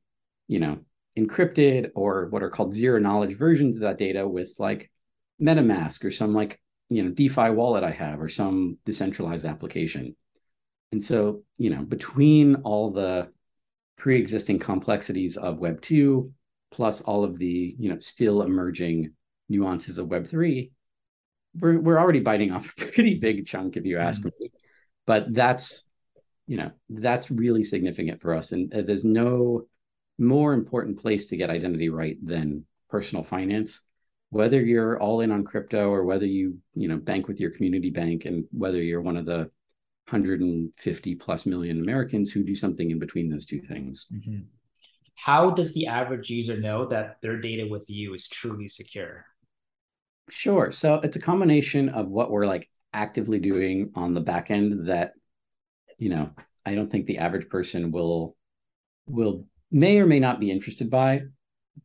you 0.48 0.60
know, 0.60 0.80
encrypted 1.18 1.92
or 1.96 2.28
what 2.28 2.44
are 2.44 2.50
called 2.50 2.74
zero 2.74 3.00
knowledge 3.00 3.38
versions 3.38 3.78
of 3.78 3.84
that 3.84 3.98
data 3.98 4.28
with 4.28 4.54
like 4.60 4.92
MetaMask 5.42 6.04
or 6.06 6.12
some 6.12 6.34
like, 6.34 6.60
you 6.90 7.04
know, 7.04 7.10
DeFi 7.10 7.50
wallet 7.52 7.84
I 7.84 7.92
have 7.92 8.22
or 8.22 8.30
some 8.30 8.78
decentralized 8.86 9.46
application. 9.46 10.16
And 10.92 11.04
so, 11.04 11.44
you 11.58 11.70
know, 11.70 11.84
between 11.84 12.56
all 12.56 12.92
the 12.92 13.30
pre-existing 13.98 14.60
complexities 14.60 15.38
of 15.38 15.60
Web 15.60 15.82
2 15.82 16.32
plus 16.72 17.02
all 17.02 17.24
of 17.24 17.38
the, 17.38 17.76
you 17.78 17.90
know, 17.90 18.00
still 18.00 18.42
emerging 18.42 19.14
nuances 19.50 19.98
of 19.98 20.08
Web 20.08 20.28
3, 20.28 20.72
we're 21.60 21.80
we're 21.80 22.00
already 22.00 22.22
biting 22.22 22.52
off 22.52 22.70
a 22.70 22.82
pretty 22.92 23.16
big 23.20 23.46
chunk 23.46 23.78
if 23.78 23.86
you 23.86 23.98
ask 23.98 24.22
mm-hmm. 24.22 24.30
me. 24.40 24.52
But 25.06 25.34
that's 25.34 25.90
you 26.52 26.58
know 26.58 26.70
that's 26.90 27.32
really 27.32 27.64
significant 27.64 28.22
for 28.22 28.34
us. 28.34 28.52
And 28.52 28.74
uh, 28.74 28.82
there's 28.82 29.06
no 29.06 29.68
more 30.20 30.52
important 30.52 31.02
place 31.02 31.28
to 31.28 31.38
get 31.38 31.50
identity 31.50 31.88
right 31.88 32.18
than 32.22 32.66
personal 32.90 33.24
finance. 33.24 33.84
Whether 34.32 34.60
you're 34.60 35.00
all 35.00 35.22
in 35.22 35.32
on 35.32 35.46
crypto 35.46 35.90
or 35.90 36.04
whether 36.04 36.26
you 36.26 36.58
you 36.74 36.90
know 36.90 36.98
bank 36.98 37.30
with 37.30 37.40
your 37.40 37.52
community 37.52 37.90
bank 37.90 38.26
and 38.26 38.44
whether 38.52 38.82
you're 38.82 39.02
one 39.02 39.16
of 39.16 39.26
the 39.26 39.50
150 40.10 41.16
plus 41.16 41.46
million 41.46 41.80
americans 41.80 42.32
who 42.32 42.44
do 42.44 42.56
something 42.56 42.92
in 42.92 43.00
between 43.00 43.30
those 43.30 43.46
two 43.46 43.62
things. 43.62 44.08
Mm-hmm. 44.12 44.40
how 45.16 45.52
does 45.52 45.74
the 45.74 45.88
average 45.88 46.30
user 46.30 46.60
know 46.60 46.86
that 46.88 47.16
their 47.22 47.40
data 47.40 47.66
with 47.70 47.86
you 47.90 48.14
is 48.14 48.28
truly 48.28 48.68
secure? 48.68 49.26
Sure. 50.30 50.70
So 50.72 50.96
it's 50.96 51.16
a 51.16 51.22
combination 51.22 51.88
of 51.90 52.10
what 52.10 52.30
we're 52.30 52.46
like 52.46 52.70
actively 52.92 53.40
doing 53.40 53.92
on 53.96 54.14
the 54.14 54.20
back 54.20 54.52
end 54.52 54.90
that 54.90 55.14
you 56.02 56.10
know, 56.10 56.32
I 56.66 56.74
don't 56.74 56.92
think 56.92 57.06
the 57.06 57.20
average 57.20 57.48
person 57.48 57.92
will 57.92 58.36
will 59.06 59.46
may 59.72 60.00
or 60.00 60.08
may 60.08 60.20
not 60.20 60.40
be 60.40 60.52
interested 60.52 60.90
by. 60.90 61.22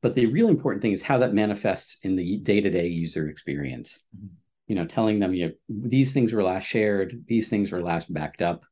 But 0.00 0.14
the 0.14 0.26
real 0.26 0.48
important 0.48 0.82
thing 0.82 0.92
is 0.92 1.02
how 1.02 1.18
that 1.18 1.34
manifests 1.34 1.98
in 2.02 2.16
the 2.16 2.38
day-to-day 2.38 2.88
user 2.88 3.28
experience. 3.28 4.00
Mm-hmm. 4.16 4.34
You 4.68 4.74
know, 4.74 4.84
telling 4.84 5.20
them 5.20 5.32
you 5.32 5.46
know, 5.46 5.52
these 5.68 6.12
things 6.12 6.32
were 6.32 6.42
last 6.42 6.64
shared, 6.64 7.24
these 7.28 7.48
things 7.48 7.70
were 7.70 7.82
last 7.82 8.12
backed 8.12 8.42
up. 8.42 8.64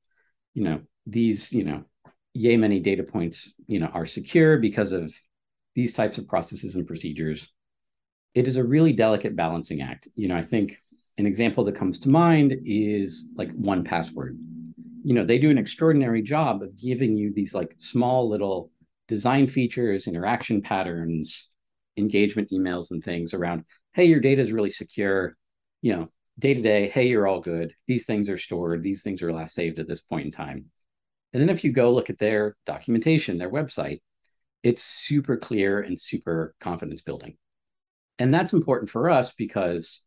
You 0.54 0.64
know, 0.64 0.80
these, 1.06 1.52
you 1.52 1.62
know, 1.62 1.84
yay 2.32 2.56
many 2.56 2.80
data 2.80 3.04
points, 3.04 3.54
you 3.66 3.78
know, 3.78 3.86
are 3.86 4.06
secure 4.06 4.58
because 4.58 4.90
of 4.92 5.14
these 5.76 5.92
types 5.92 6.18
of 6.18 6.26
processes 6.26 6.74
and 6.74 6.86
procedures. 6.86 7.48
It 8.34 8.48
is 8.48 8.56
a 8.56 8.64
really 8.64 8.92
delicate 8.92 9.36
balancing 9.36 9.82
act. 9.82 10.08
You 10.16 10.26
know, 10.28 10.36
I 10.36 10.42
think 10.42 10.72
an 11.18 11.26
example 11.26 11.64
that 11.64 11.76
comes 11.76 12.00
to 12.00 12.08
mind 12.08 12.54
is 12.64 13.28
like 13.36 13.52
1Password 13.56 14.36
you 15.04 15.14
know 15.14 15.24
they 15.24 15.38
do 15.38 15.50
an 15.50 15.58
extraordinary 15.58 16.22
job 16.22 16.62
of 16.62 16.76
giving 16.80 17.16
you 17.16 17.32
these 17.32 17.54
like 17.54 17.74
small 17.78 18.28
little 18.28 18.70
design 19.06 19.46
features 19.46 20.08
interaction 20.08 20.60
patterns 20.60 21.52
engagement 21.96 22.48
emails 22.50 22.90
and 22.90 23.04
things 23.04 23.34
around 23.34 23.64
hey 23.92 24.06
your 24.06 24.18
data 24.18 24.40
is 24.40 24.50
really 24.50 24.70
secure 24.70 25.36
you 25.82 25.94
know 25.94 26.08
day 26.38 26.54
to 26.54 26.62
day 26.62 26.88
hey 26.88 27.06
you're 27.06 27.28
all 27.28 27.40
good. 27.40 27.72
These 27.86 28.06
things 28.06 28.28
are 28.28 28.38
stored. 28.38 28.82
These 28.82 29.02
things 29.02 29.22
are 29.22 29.32
last 29.32 29.54
saved 29.54 29.78
at 29.78 29.86
this 29.86 30.00
point 30.00 30.26
in 30.26 30.32
time. 30.32 30.64
And 31.32 31.40
then 31.40 31.50
if 31.50 31.62
you 31.62 31.70
go 31.70 31.92
look 31.92 32.10
at 32.10 32.18
their 32.18 32.56
documentation 32.66 33.38
their 33.38 33.50
website 33.50 34.00
it's 34.62 34.82
super 34.82 35.36
clear 35.36 35.80
and 35.80 36.00
super 36.00 36.54
confidence 36.58 37.02
building. 37.02 37.36
And 38.18 38.32
that's 38.32 38.54
important 38.54 38.90
for 38.90 39.10
us 39.10 39.32
because 39.32 40.02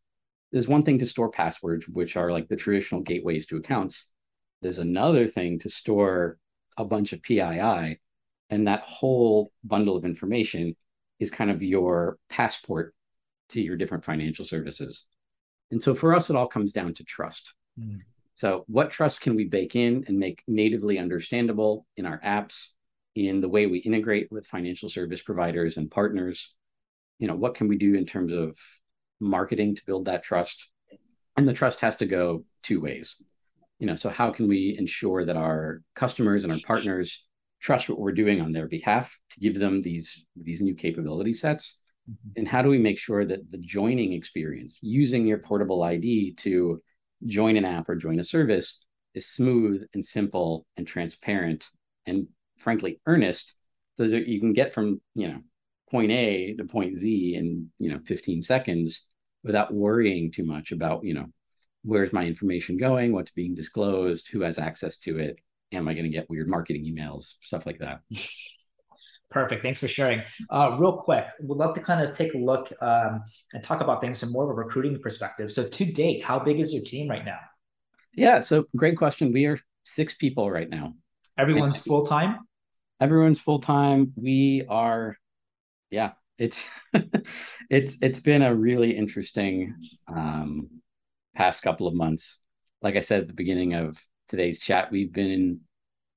there's 0.50 0.66
one 0.66 0.82
thing 0.82 0.98
to 0.98 1.06
store 1.06 1.30
passwords 1.30 1.86
which 1.86 2.16
are 2.16 2.32
like 2.32 2.48
the 2.48 2.56
traditional 2.56 3.02
gateways 3.02 3.46
to 3.46 3.56
accounts 3.56 4.10
there's 4.62 4.78
another 4.78 5.26
thing 5.26 5.58
to 5.60 5.70
store 5.70 6.38
a 6.76 6.84
bunch 6.84 7.12
of 7.12 7.22
PII, 7.22 7.98
and 8.50 8.66
that 8.66 8.82
whole 8.82 9.52
bundle 9.64 9.96
of 9.96 10.04
information 10.04 10.74
is 11.18 11.30
kind 11.30 11.50
of 11.50 11.62
your 11.62 12.18
passport 12.28 12.94
to 13.50 13.60
your 13.60 13.76
different 13.76 14.04
financial 14.04 14.44
services. 14.44 15.06
And 15.70 15.82
so 15.82 15.94
for 15.94 16.14
us, 16.14 16.30
it 16.30 16.36
all 16.36 16.46
comes 16.46 16.72
down 16.72 16.94
to 16.94 17.04
trust. 17.04 17.52
Mm. 17.78 18.00
So, 18.34 18.64
what 18.68 18.90
trust 18.90 19.20
can 19.20 19.34
we 19.34 19.44
bake 19.44 19.74
in 19.74 20.04
and 20.06 20.18
make 20.18 20.44
natively 20.46 20.98
understandable 20.98 21.86
in 21.96 22.06
our 22.06 22.20
apps, 22.20 22.68
in 23.16 23.40
the 23.40 23.48
way 23.48 23.66
we 23.66 23.78
integrate 23.80 24.30
with 24.30 24.46
financial 24.46 24.88
service 24.88 25.20
providers 25.20 25.76
and 25.76 25.90
partners? 25.90 26.54
You 27.18 27.26
know, 27.26 27.34
what 27.34 27.56
can 27.56 27.66
we 27.66 27.76
do 27.76 27.94
in 27.94 28.06
terms 28.06 28.32
of 28.32 28.56
marketing 29.18 29.74
to 29.74 29.84
build 29.84 30.04
that 30.04 30.22
trust? 30.22 30.68
And 31.36 31.48
the 31.48 31.52
trust 31.52 31.80
has 31.80 31.96
to 31.96 32.06
go 32.06 32.44
two 32.62 32.80
ways 32.80 33.16
you 33.78 33.86
know 33.86 33.94
so 33.94 34.08
how 34.08 34.30
can 34.30 34.48
we 34.48 34.76
ensure 34.78 35.24
that 35.24 35.36
our 35.36 35.80
customers 35.94 36.44
and 36.44 36.52
our 36.52 36.58
partners 36.66 37.24
trust 37.60 37.88
what 37.88 37.98
we're 37.98 38.12
doing 38.12 38.40
on 38.40 38.52
their 38.52 38.68
behalf 38.68 39.18
to 39.30 39.40
give 39.40 39.58
them 39.58 39.82
these 39.82 40.26
these 40.36 40.60
new 40.60 40.74
capability 40.74 41.32
sets 41.32 41.80
mm-hmm. 42.10 42.30
and 42.36 42.48
how 42.48 42.62
do 42.62 42.68
we 42.68 42.78
make 42.78 42.98
sure 42.98 43.24
that 43.24 43.50
the 43.50 43.58
joining 43.58 44.12
experience 44.12 44.78
using 44.80 45.26
your 45.26 45.38
Portabl 45.38 45.86
id 45.86 46.34
to 46.34 46.80
join 47.26 47.56
an 47.56 47.64
app 47.64 47.88
or 47.88 47.96
join 47.96 48.20
a 48.20 48.24
service 48.24 48.84
is 49.14 49.26
smooth 49.26 49.82
and 49.94 50.04
simple 50.04 50.66
and 50.76 50.86
transparent 50.86 51.68
and 52.06 52.28
frankly 52.58 53.00
earnest 53.06 53.54
so 53.96 54.06
that 54.06 54.28
you 54.28 54.38
can 54.40 54.52
get 54.52 54.72
from 54.72 55.00
you 55.14 55.28
know 55.28 55.40
point 55.90 56.12
a 56.12 56.54
to 56.54 56.64
point 56.64 56.96
z 56.96 57.34
in 57.34 57.70
you 57.78 57.90
know 57.90 57.98
15 58.04 58.42
seconds 58.42 59.06
without 59.42 59.72
worrying 59.72 60.30
too 60.30 60.44
much 60.44 60.72
about 60.72 61.04
you 61.04 61.14
know 61.14 61.26
where's 61.82 62.12
my 62.12 62.24
information 62.24 62.76
going, 62.76 63.12
what's 63.12 63.30
being 63.30 63.54
disclosed, 63.54 64.28
who 64.28 64.42
has 64.42 64.58
access 64.58 64.98
to 64.98 65.18
it, 65.18 65.38
am 65.72 65.88
I 65.88 65.94
going 65.94 66.04
to 66.04 66.10
get 66.10 66.28
weird 66.30 66.48
marketing 66.48 66.84
emails, 66.84 67.34
stuff 67.42 67.66
like 67.66 67.78
that. 67.78 68.00
Perfect. 69.30 69.62
Thanks 69.62 69.80
for 69.80 69.88
sharing. 69.88 70.22
Uh, 70.48 70.76
real 70.78 70.96
quick, 70.96 71.26
we'd 71.42 71.56
love 71.56 71.74
to 71.74 71.80
kind 71.80 72.02
of 72.02 72.16
take 72.16 72.32
a 72.32 72.38
look 72.38 72.72
um, 72.80 73.24
and 73.52 73.62
talk 73.62 73.82
about 73.82 74.00
things 74.00 74.20
from 74.20 74.32
more 74.32 74.44
of 74.44 74.50
a 74.50 74.54
recruiting 74.54 74.98
perspective. 75.00 75.52
So, 75.52 75.68
to 75.68 75.84
date, 75.84 76.24
how 76.24 76.38
big 76.38 76.58
is 76.60 76.72
your 76.72 76.82
team 76.82 77.10
right 77.10 77.24
now? 77.24 77.38
Yeah, 78.14 78.40
so 78.40 78.64
great 78.74 78.96
question. 78.96 79.32
We 79.32 79.44
are 79.44 79.58
six 79.84 80.14
people 80.14 80.50
right 80.50 80.68
now. 80.68 80.94
Everyone's 81.36 81.78
full 81.78 82.04
time. 82.04 82.38
everyone's 83.00 83.38
full 83.38 83.60
time. 83.60 84.12
We 84.16 84.64
are, 84.68 85.16
yeah, 85.90 86.12
it's 86.38 86.68
it's 87.70 87.96
it's 88.00 88.20
been 88.20 88.42
a 88.42 88.54
really 88.54 88.96
interesting 88.96 89.74
um, 90.08 90.68
past 91.38 91.62
couple 91.62 91.86
of 91.86 91.94
months. 91.94 92.40
Like 92.82 92.96
I 92.96 93.00
said 93.00 93.20
at 93.20 93.28
the 93.28 93.32
beginning 93.32 93.72
of 93.74 93.96
today's 94.26 94.58
chat, 94.58 94.90
we've 94.90 95.12
been 95.12 95.60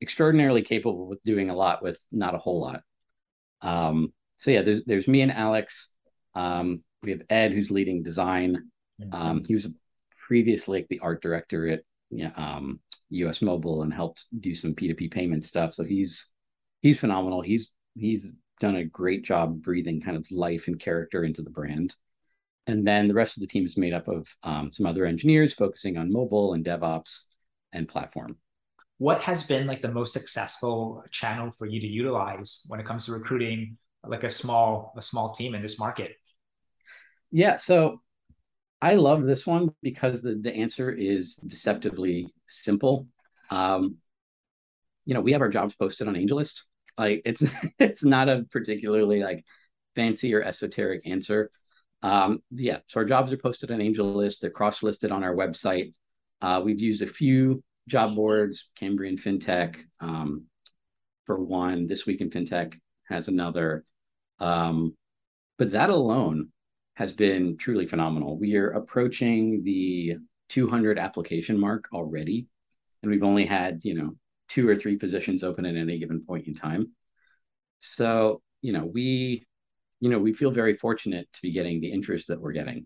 extraordinarily 0.01 0.63
capable 0.63 1.07
with 1.07 1.24
doing 1.24 1.51
a 1.51 1.55
lot 1.55 1.84
with 1.84 2.03
not 2.11 2.34
a 2.34 2.39
whole 2.39 2.59
lot. 2.59 2.82
Um, 3.61 4.11
so 4.38 4.49
yeah, 4.49 4.63
there's 4.63 4.84
there's 4.86 5.07
me 5.07 5.22
and 5.22 5.32
Alex. 5.32 5.89
Um, 6.34 6.84
we 7.03 7.11
have 7.11 7.22
Ed 7.30 7.51
who's 7.51 7.69
leading 7.69 8.01
design. 8.01 8.69
Um, 9.11 9.43
he 9.47 9.53
was 9.53 9.67
previously 10.28 10.80
like 10.80 10.88
the 10.89 10.99
art 10.99 11.22
director 11.22 11.67
at 11.67 11.82
yeah, 12.09 12.32
um, 12.36 12.80
US 13.09 13.41
Mobile 13.41 13.84
and 13.84 13.93
helped 13.93 14.26
do 14.39 14.55
some 14.55 14.74
P2P 14.74 15.11
payment 15.11 15.45
stuff. 15.45 15.74
So 15.74 15.84
he's 15.84 16.32
he's 16.82 16.99
phenomenal. 16.99 17.41
He's 17.41 17.72
he's 17.95 18.32
done 18.59 18.76
a 18.76 18.86
great 18.86 19.24
job 19.24 19.61
breathing 19.61 20.01
kind 20.01 20.17
of 20.17 20.30
life 20.32 20.67
and 20.67 20.80
character 20.80 21.24
into 21.24 21.43
the 21.43 21.49
brand. 21.49 21.95
And 22.68 22.88
then 22.88 23.07
the 23.07 23.14
rest 23.14 23.38
of 23.38 23.41
the 23.41 23.47
team 23.47 23.66
is 23.66 23.78
made 23.78 23.93
up 23.93 24.07
of 24.07 24.28
um, 24.43 24.72
some 24.72 24.86
other 24.86 25.05
engineers 25.05 25.53
focusing 25.53 25.97
on 25.97 26.12
mobile 26.12 26.53
and 26.53 26.64
DevOps 26.64 27.24
and 27.74 27.88
platform. 27.88 28.38
What 28.97 29.24
has 29.24 29.43
been 29.43 29.66
like 29.66 29.82
the 29.82 29.91
most 29.91 30.14
successful 30.14 31.03
channel 31.09 31.51
for 31.51 31.66
you 31.66 31.82
to 31.82 31.88
utilize 31.88 32.66
when 32.68 32.80
it 32.80 32.86
comes 32.86 33.05
to 33.05 33.14
recruiting 33.14 33.78
like 34.05 34.24
a 34.24 34.30
small 34.30 34.93
a 34.95 35.01
small 35.01 35.32
team 35.32 35.55
in 35.55 35.62
this 35.62 35.80
market? 35.80 36.12
Yeah, 37.32 37.55
so 37.55 38.01
I 38.82 38.95
love 38.95 39.24
this 39.24 39.47
one 39.47 39.74
because 39.82 40.22
the, 40.22 40.36
the 40.36 40.53
answer 40.53 40.91
is 40.91 41.36
deceptively 41.36 42.28
simple. 42.47 43.07
Um, 43.49 43.97
you 45.05 45.14
know, 45.14 45.22
we 45.22 45.32
have 45.34 45.41
our 45.41 45.49
jobs 45.49 45.76
posted 45.76 46.07
on 46.07 46.16
AngelList. 46.16 46.62
Like 46.97 47.22
it's 47.26 47.43
it's 47.80 48.03
not 48.03 48.30
a 48.30 48.45
particularly 48.51 49.24
like 49.24 49.45
fancy 49.95 50.34
or 50.34 50.43
esoteric 50.43 51.07
answer. 51.07 51.51
Um, 52.04 52.41
yeah, 52.52 52.80
so 52.88 52.99
our 52.99 53.06
jobs 53.06 53.32
are 53.32 53.38
posted 53.38 53.72
on 53.72 53.80
AngelList. 53.80 54.39
They're 54.39 54.49
cross 54.49 54.84
listed 54.84 55.12
on 55.12 55.24
our 55.24 55.36
website. 55.36 55.93
Uh, 56.41 56.62
we've 56.64 56.80
used 56.80 57.02
a 57.02 57.08
few 57.08 57.64
job 57.88 58.16
boards, 58.16 58.70
Cambrian 58.76 59.18
FinTech 59.18 59.78
um, 59.99 60.45
for 61.26 61.39
one. 61.39 61.88
This 61.88 62.06
Week 62.06 62.22
in 62.22 62.30
FinTech 62.30 62.80
has 63.08 63.28
another. 63.28 63.86
Um, 64.39 64.95
but 65.58 65.72
that 65.72 65.89
alone 65.89 66.49
has 66.95 67.14
been 67.14 67.58
truly 67.58 67.86
phenomenal. 67.86 68.38
We 68.38 68.56
are 68.56 68.72
approaching 68.72 69.64
the 69.64 70.18
200 70.49 70.97
application 70.97 71.60
mark 71.60 71.86
already, 71.93 72.47
and 73.02 73.12
we've 73.12 73.24
only 73.24 73.45
had 73.45 73.82
you 73.84 73.93
know 73.93 74.16
two 74.49 74.68
or 74.68 74.76
three 74.76 74.97
positions 74.97 75.43
open 75.43 75.66
at 75.66 75.76
any 75.76 75.97
given 75.97 76.26
point 76.26 76.47
in 76.47 76.54
time. 76.54 76.91
So, 77.80 78.41
you 78.62 78.74
know, 78.74 78.86
we, 78.86 79.45
you 80.02 80.10
know, 80.10 80.20
we 80.20 80.34
feel 80.34 80.52
very 80.52 80.76
fortunate 80.76 81.32
to 81.32 81.41
be 81.41 81.52
getting 81.52 81.80
the 81.80 81.91
interest 81.91 82.28
that 82.28 82.41
we're 82.41 82.52
getting. 82.52 82.86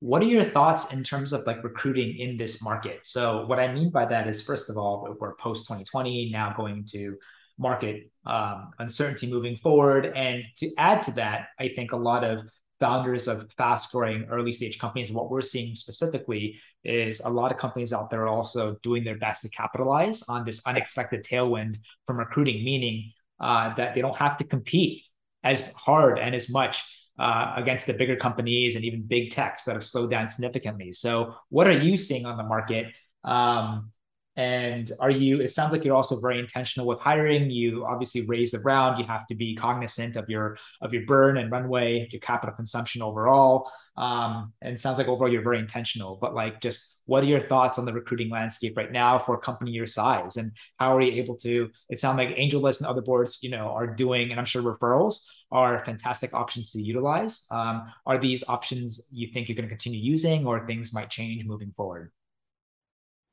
What 0.00 0.22
are 0.22 0.26
your 0.26 0.44
thoughts 0.44 0.92
in 0.92 1.04
terms 1.04 1.32
of 1.32 1.46
like 1.46 1.62
recruiting 1.62 2.18
in 2.18 2.36
this 2.36 2.62
market? 2.62 3.06
So, 3.06 3.46
what 3.46 3.58
I 3.58 3.72
mean 3.72 3.90
by 3.90 4.06
that 4.06 4.26
is, 4.26 4.42
first 4.42 4.68
of 4.68 4.76
all, 4.76 5.16
we're 5.20 5.36
post 5.36 5.66
2020 5.66 6.30
now 6.32 6.54
going 6.56 6.84
to 6.92 7.16
market 7.58 8.10
um, 8.26 8.70
uncertainty 8.78 9.30
moving 9.30 9.56
forward. 9.56 10.12
And 10.14 10.44
to 10.56 10.70
add 10.76 11.02
to 11.04 11.12
that, 11.12 11.48
I 11.58 11.68
think 11.68 11.92
a 11.92 11.96
lot 11.96 12.24
of 12.24 12.40
founders 12.78 13.26
of 13.26 13.50
fast 13.56 13.90
growing 13.92 14.24
early 14.30 14.52
stage 14.52 14.78
companies, 14.78 15.10
what 15.10 15.30
we're 15.30 15.40
seeing 15.40 15.74
specifically 15.74 16.60
is 16.84 17.20
a 17.20 17.30
lot 17.30 17.50
of 17.50 17.56
companies 17.56 17.92
out 17.92 18.10
there 18.10 18.22
are 18.22 18.28
also 18.28 18.76
doing 18.82 19.02
their 19.02 19.16
best 19.16 19.42
to 19.42 19.48
capitalize 19.48 20.22
on 20.28 20.44
this 20.44 20.66
unexpected 20.66 21.24
tailwind 21.24 21.76
from 22.06 22.18
recruiting, 22.18 22.62
meaning 22.64 23.12
uh, 23.40 23.74
that 23.74 23.94
they 23.94 24.02
don't 24.02 24.16
have 24.16 24.36
to 24.36 24.44
compete 24.44 25.02
as 25.46 25.72
hard 25.74 26.18
and 26.18 26.34
as 26.34 26.50
much 26.50 26.84
uh, 27.18 27.54
against 27.56 27.86
the 27.86 27.94
bigger 27.94 28.16
companies 28.16 28.76
and 28.76 28.84
even 28.84 29.02
big 29.06 29.30
techs 29.30 29.64
that 29.64 29.74
have 29.74 29.86
slowed 29.86 30.10
down 30.10 30.26
significantly. 30.26 30.92
So, 30.92 31.34
what 31.48 31.66
are 31.66 31.78
you 31.86 31.96
seeing 31.96 32.26
on 32.26 32.36
the 32.36 32.42
market? 32.42 32.92
Um, 33.24 33.92
and 34.36 34.90
are 35.00 35.10
you, 35.10 35.40
it 35.40 35.50
sounds 35.50 35.72
like 35.72 35.82
you're 35.82 35.96
also 35.96 36.20
very 36.20 36.38
intentional 36.38 36.86
with 36.86 37.00
hiring. 37.00 37.50
You 37.50 37.86
obviously 37.86 38.26
raise 38.26 38.50
the 38.50 38.58
round. 38.58 38.98
You 38.98 39.06
have 39.06 39.26
to 39.28 39.34
be 39.34 39.56
cognizant 39.56 40.14
of 40.16 40.28
your, 40.28 40.58
of 40.82 40.92
your 40.92 41.06
burn 41.06 41.38
and 41.38 41.50
runway, 41.50 42.06
your 42.10 42.20
capital 42.20 42.54
consumption 42.54 43.00
overall. 43.00 43.70
Um, 43.96 44.52
and 44.60 44.78
sounds 44.78 44.98
like 44.98 45.08
overall 45.08 45.32
you're 45.32 45.40
very 45.40 45.58
intentional, 45.58 46.18
but 46.20 46.34
like 46.34 46.60
just 46.60 47.02
what 47.06 47.24
are 47.24 47.26
your 47.26 47.40
thoughts 47.40 47.78
on 47.78 47.86
the 47.86 47.94
recruiting 47.94 48.28
landscape 48.28 48.76
right 48.76 48.92
now 48.92 49.18
for 49.18 49.36
a 49.36 49.38
company 49.38 49.70
your 49.70 49.86
size? 49.86 50.36
And 50.36 50.52
how 50.78 50.94
are 50.94 51.00
you 51.00 51.12
able 51.22 51.36
to, 51.36 51.70
it 51.88 51.98
sounds 51.98 52.18
like 52.18 52.36
AngelList 52.36 52.80
and 52.80 52.88
other 52.88 53.00
boards, 53.00 53.38
you 53.40 53.48
know, 53.48 53.70
are 53.70 53.86
doing, 53.86 54.32
and 54.32 54.38
I'm 54.38 54.44
sure 54.44 54.62
referrals 54.62 55.26
are 55.50 55.84
fantastic 55.84 56.34
options 56.34 56.72
to 56.72 56.82
utilize. 56.82 57.46
Um, 57.50 57.92
are 58.04 58.18
these 58.18 58.48
options 58.48 59.08
you 59.12 59.28
think 59.32 59.48
you're 59.48 59.56
going 59.56 59.68
to 59.68 59.74
continue 59.74 60.00
using 60.00 60.46
or 60.46 60.66
things 60.66 60.92
might 60.92 61.10
change 61.10 61.44
moving 61.44 61.72
forward? 61.76 62.10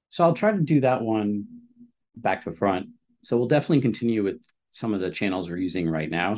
So 0.10 0.24
I'll 0.24 0.34
try 0.34 0.52
to 0.52 0.60
do 0.60 0.82
that 0.82 1.02
one 1.02 1.46
back 2.16 2.44
to 2.44 2.52
front. 2.52 2.88
So 3.24 3.38
we'll 3.38 3.48
definitely 3.48 3.82
continue 3.82 4.24
with 4.24 4.42
some 4.74 4.94
of 4.94 5.00
the 5.00 5.10
channels 5.10 5.50
we're 5.50 5.58
using 5.58 5.90
right 5.90 6.10
now. 6.10 6.36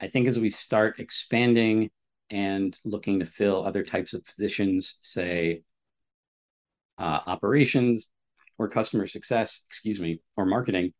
I 0.00 0.08
think 0.08 0.28
as 0.28 0.38
we 0.38 0.50
start 0.50 1.00
expanding 1.00 1.90
and 2.30 2.78
looking 2.84 3.20
to 3.20 3.26
fill 3.26 3.64
other 3.64 3.82
types 3.82 4.14
of 4.14 4.24
positions, 4.24 4.98
say 5.02 5.62
uh, 6.98 7.20
operations 7.26 8.06
or 8.58 8.68
customer 8.68 9.06
success, 9.06 9.62
excuse 9.66 9.98
me, 9.98 10.20
or 10.36 10.44
marketing, 10.44 10.92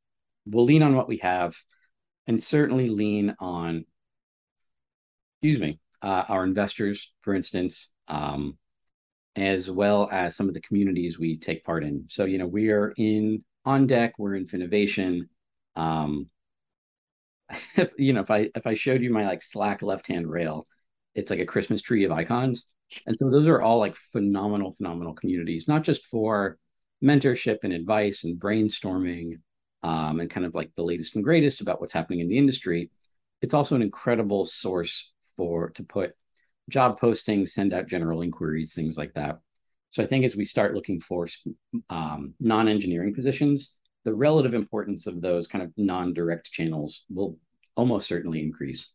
we'll 0.47 0.65
lean 0.65 0.83
on 0.83 0.97
what 0.97 1.09
we 1.09 1.19
have 1.19 1.57
and 2.27 2.43
certainly 2.43 2.89
lean 2.89 3.35
on, 3.39 3.85
excuse 5.41 5.61
me, 5.61 5.79
uh, 6.03 6.25
our 6.29 6.45
investors, 6.45 7.13
for 7.23 7.35
instance, 7.35 7.91
um, 8.09 8.59
as 9.37 9.71
well 9.71 10.09
as 10.11 10.35
some 10.35 10.49
of 10.49 10.55
the 10.55 10.61
communities 10.61 11.19
we 11.19 11.39
take 11.39 11.65
part 11.65 11.85
in. 11.85 12.05
So, 12.09 12.25
you 12.25 12.39
know, 12.39 12.47
we 12.47 12.71
are 12.71 12.93
in 12.97 13.45
On 13.65 13.87
Deck, 13.87 14.15
we're 14.19 14.35
in 14.35 14.47
Finovation. 14.47 15.29
Um, 15.77 16.27
you 17.97 18.13
know, 18.13 18.21
if 18.21 18.31
I 18.31 18.51
if 18.55 18.67
I 18.67 18.75
showed 18.75 19.03
you 19.03 19.13
my 19.13 19.27
like 19.27 19.43
Slack 19.43 19.83
left 19.83 20.09
hand 20.09 20.29
rail, 20.29 20.67
it's 21.15 21.31
like 21.31 21.41
a 21.41 21.47
Christmas 21.47 21.83
tree 21.83 22.05
of 22.05 22.13
icons. 22.13 22.67
And 23.07 23.17
so 23.19 23.31
those 23.31 23.47
are 23.47 23.63
all 23.63 23.79
like 23.79 23.97
phenomenal, 24.13 24.73
phenomenal 24.73 25.15
communities, 25.15 25.69
not 25.69 25.85
just 25.85 26.05
for 26.07 26.59
mentorship 27.05 27.59
and 27.63 27.73
advice 27.73 28.25
and 28.25 28.41
brainstorming 28.41 29.35
um, 29.83 30.21
and 30.21 30.31
kind 30.31 30.47
of 30.47 30.55
like 30.55 30.71
the 30.75 30.83
latest 30.83 31.15
and 31.15 31.23
greatest 31.23 31.61
about 31.61 31.81
what's 31.81 31.93
happening 31.93 32.21
in 32.21 32.29
the 32.29 32.39
industry. 32.39 32.91
It's 33.41 33.55
also 33.55 33.77
an 33.77 33.83
incredible 33.83 34.45
source 34.45 35.13
for 35.39 35.71
to 35.71 35.85
put 35.85 36.13
job 36.69 37.01
postings, 37.01 37.49
send 37.49 37.73
out 37.73 37.87
general 37.87 38.21
inquiries, 38.21 38.75
things 38.75 38.99
like 38.99 39.15
that. 39.15 39.39
So 39.89 40.03
I 40.03 40.07
think 40.07 40.27
as 40.27 40.37
we 40.37 40.45
start 40.45 40.75
looking 40.75 41.01
for 41.01 41.27
um, 41.89 42.35
non-engineering 42.41 43.15
positions, 43.15 43.79
the 44.05 44.13
relative 44.13 44.53
importance 44.53 45.07
of 45.07 45.23
those 45.23 45.49
kind 45.49 45.65
of 45.65 45.73
non-direct 45.79 46.53
channels 46.53 47.05
will 47.09 47.39
almost 47.75 48.07
certainly 48.07 48.43
increase. 48.43 48.93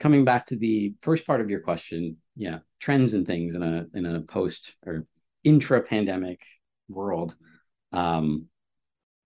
Coming 0.00 0.24
back 0.24 0.46
to 0.46 0.56
the 0.56 0.94
first 1.02 1.26
part 1.26 1.42
of 1.42 1.50
your 1.50 1.60
question, 1.60 2.16
yeah, 2.36 2.60
trends 2.80 3.14
and 3.14 3.26
things 3.26 3.54
in 3.54 3.62
a 3.62 3.86
in 3.94 4.06
a 4.06 4.22
post 4.22 4.74
or 4.86 5.06
intra-pandemic 5.44 6.40
world. 6.88 7.36
Um, 7.92 8.46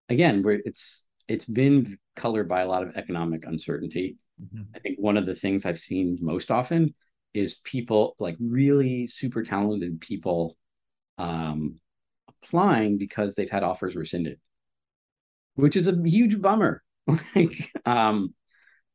again, 0.09 0.43
where 0.43 0.61
it's 0.65 1.07
it's 1.29 1.45
been 1.45 1.99
colored 2.17 2.49
by 2.49 2.63
a 2.63 2.69
lot 2.69 2.83
of 2.83 2.97
economic 2.97 3.47
uncertainty. 3.47 4.17
Mm-hmm. 4.43 4.63
I 4.75 4.79
think 4.79 4.99
one 4.99 5.17
of 5.17 5.27
the 5.27 5.35
things 5.35 5.67
I've 5.67 5.79
seen 5.79 6.19
most 6.21 6.51
often 6.51 6.95
is 7.35 7.57
people 7.57 8.15
like 8.19 8.37
really 8.41 9.07
super 9.07 9.43
talented 9.43 10.01
people 10.01 10.57
um, 11.19 11.81
applying 12.43 12.99
because 12.99 13.35
they've 13.35 13.51
had 13.51 13.63
offers 13.63 13.97
rescinded, 13.97 14.39
which 15.55 15.77
is 15.77 15.89
a 15.89 16.03
huge 16.03 16.41
bummer. 16.41 16.83
like, 17.35 17.71
um, 17.87 18.35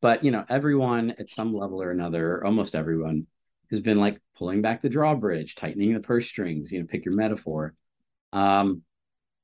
but 0.01 0.23
you 0.23 0.31
know, 0.31 0.45
everyone 0.49 1.11
at 1.17 1.29
some 1.29 1.53
level 1.53 1.81
or 1.81 1.91
another, 1.91 2.43
almost 2.43 2.75
everyone, 2.75 3.27
has 3.71 3.81
been 3.81 3.99
like 3.99 4.21
pulling 4.37 4.61
back 4.61 4.81
the 4.81 4.89
drawbridge, 4.89 5.55
tightening 5.55 5.93
the 5.93 5.99
purse 5.99 6.27
strings. 6.27 6.71
You 6.71 6.79
know, 6.79 6.87
pick 6.87 7.05
your 7.05 7.15
metaphor. 7.15 7.73
Um, 8.31 8.83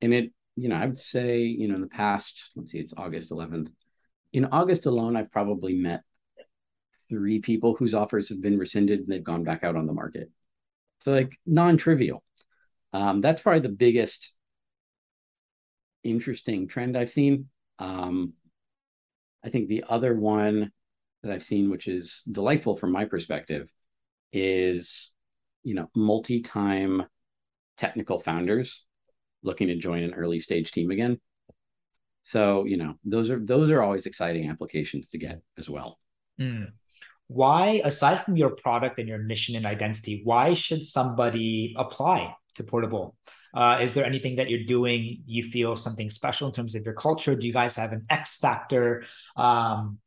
and 0.01 0.13
it, 0.13 0.31
you 0.55 0.69
know, 0.69 0.75
I 0.75 0.85
would 0.85 0.97
say, 0.97 1.43
you 1.43 1.67
know, 1.67 1.75
in 1.75 1.81
the 1.81 1.87
past, 1.87 2.51
let's 2.55 2.71
see, 2.71 2.79
it's 2.79 2.93
August 2.95 3.31
11th. 3.31 3.69
In 4.33 4.45
August 4.45 4.85
alone, 4.85 5.15
I've 5.15 5.31
probably 5.31 5.75
met 5.75 6.01
three 7.09 7.39
people 7.39 7.75
whose 7.75 7.95
offers 7.95 8.29
have 8.29 8.41
been 8.41 8.59
rescinded 8.59 8.99
and 8.99 9.07
they've 9.07 9.23
gone 9.23 9.43
back 9.43 9.63
out 9.63 9.75
on 9.75 9.87
the 9.87 9.93
market. 9.93 10.29
So 11.01 11.11
like 11.11 11.37
non-trivial. 11.45 12.23
Um, 12.93 13.21
that's 13.21 13.41
probably 13.41 13.61
the 13.61 13.69
biggest 13.69 14.33
interesting 16.03 16.67
trend 16.67 16.97
I've 16.97 17.09
seen. 17.09 17.49
Um, 17.79 18.33
I 19.43 19.49
think 19.49 19.67
the 19.67 19.85
other 19.87 20.15
one 20.15 20.71
that 21.23 21.31
I've 21.31 21.43
seen, 21.43 21.69
which 21.69 21.87
is 21.87 22.21
delightful 22.29 22.77
from 22.77 22.91
my 22.91 23.05
perspective, 23.05 23.69
is 24.31 25.11
you 25.63 25.75
know 25.75 25.89
multi-time 25.95 27.03
technical 27.77 28.19
founders 28.19 28.85
looking 29.43 29.67
to 29.67 29.75
join 29.75 30.03
an 30.03 30.13
early 30.13 30.39
stage 30.39 30.71
team 30.71 30.91
again. 30.91 31.19
So, 32.23 32.65
you 32.65 32.77
know, 32.77 32.95
those 33.03 33.29
are 33.29 33.39
those 33.39 33.69
are 33.71 33.81
always 33.81 34.05
exciting 34.05 34.49
applications 34.49 35.09
to 35.09 35.17
get 35.17 35.41
as 35.57 35.69
well. 35.69 35.99
Mm. 36.39 36.71
Why, 37.27 37.81
aside 37.83 38.25
from 38.25 38.37
your 38.37 38.49
product 38.49 38.99
and 38.99 39.07
your 39.07 39.19
mission 39.19 39.55
and 39.55 39.65
identity, 39.65 40.21
why 40.23 40.53
should 40.53 40.83
somebody 40.83 41.75
apply 41.77 42.33
to 42.55 42.63
Portabl? 42.63 43.13
Uh, 43.53 43.79
is 43.81 43.93
there 43.93 44.05
anything 44.05 44.35
that 44.37 44.49
you're 44.49 44.63
doing 44.65 45.21
you 45.25 45.43
feel 45.43 45.75
something 45.75 46.09
special 46.09 46.47
in 46.47 46.53
terms 46.53 46.75
of 46.75 46.83
your 46.83 46.93
culture? 46.93 47.35
Do 47.35 47.47
you 47.47 47.53
guys 47.53 47.75
have 47.75 47.91
an 47.91 48.03
X 48.09 48.37
factor? 48.37 49.03
Um, 49.35 49.99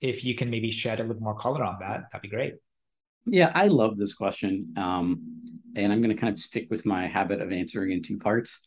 if 0.00 0.24
you 0.24 0.34
can 0.34 0.50
maybe 0.50 0.70
shed 0.70 1.00
a 1.00 1.04
little 1.04 1.22
more 1.22 1.36
color 1.36 1.64
on 1.64 1.78
that, 1.80 2.04
that'd 2.10 2.22
be 2.22 2.28
great. 2.28 2.54
Yeah, 3.26 3.50
I 3.54 3.68
love 3.68 3.96
this 3.96 4.14
question. 4.14 4.72
Um, 4.76 5.42
and 5.74 5.92
I'm 5.92 6.00
going 6.00 6.14
to 6.14 6.20
kind 6.20 6.32
of 6.32 6.38
stick 6.38 6.68
with 6.70 6.86
my 6.86 7.06
habit 7.06 7.40
of 7.40 7.52
answering 7.52 7.92
in 7.92 8.02
two 8.02 8.18
parts. 8.18 8.62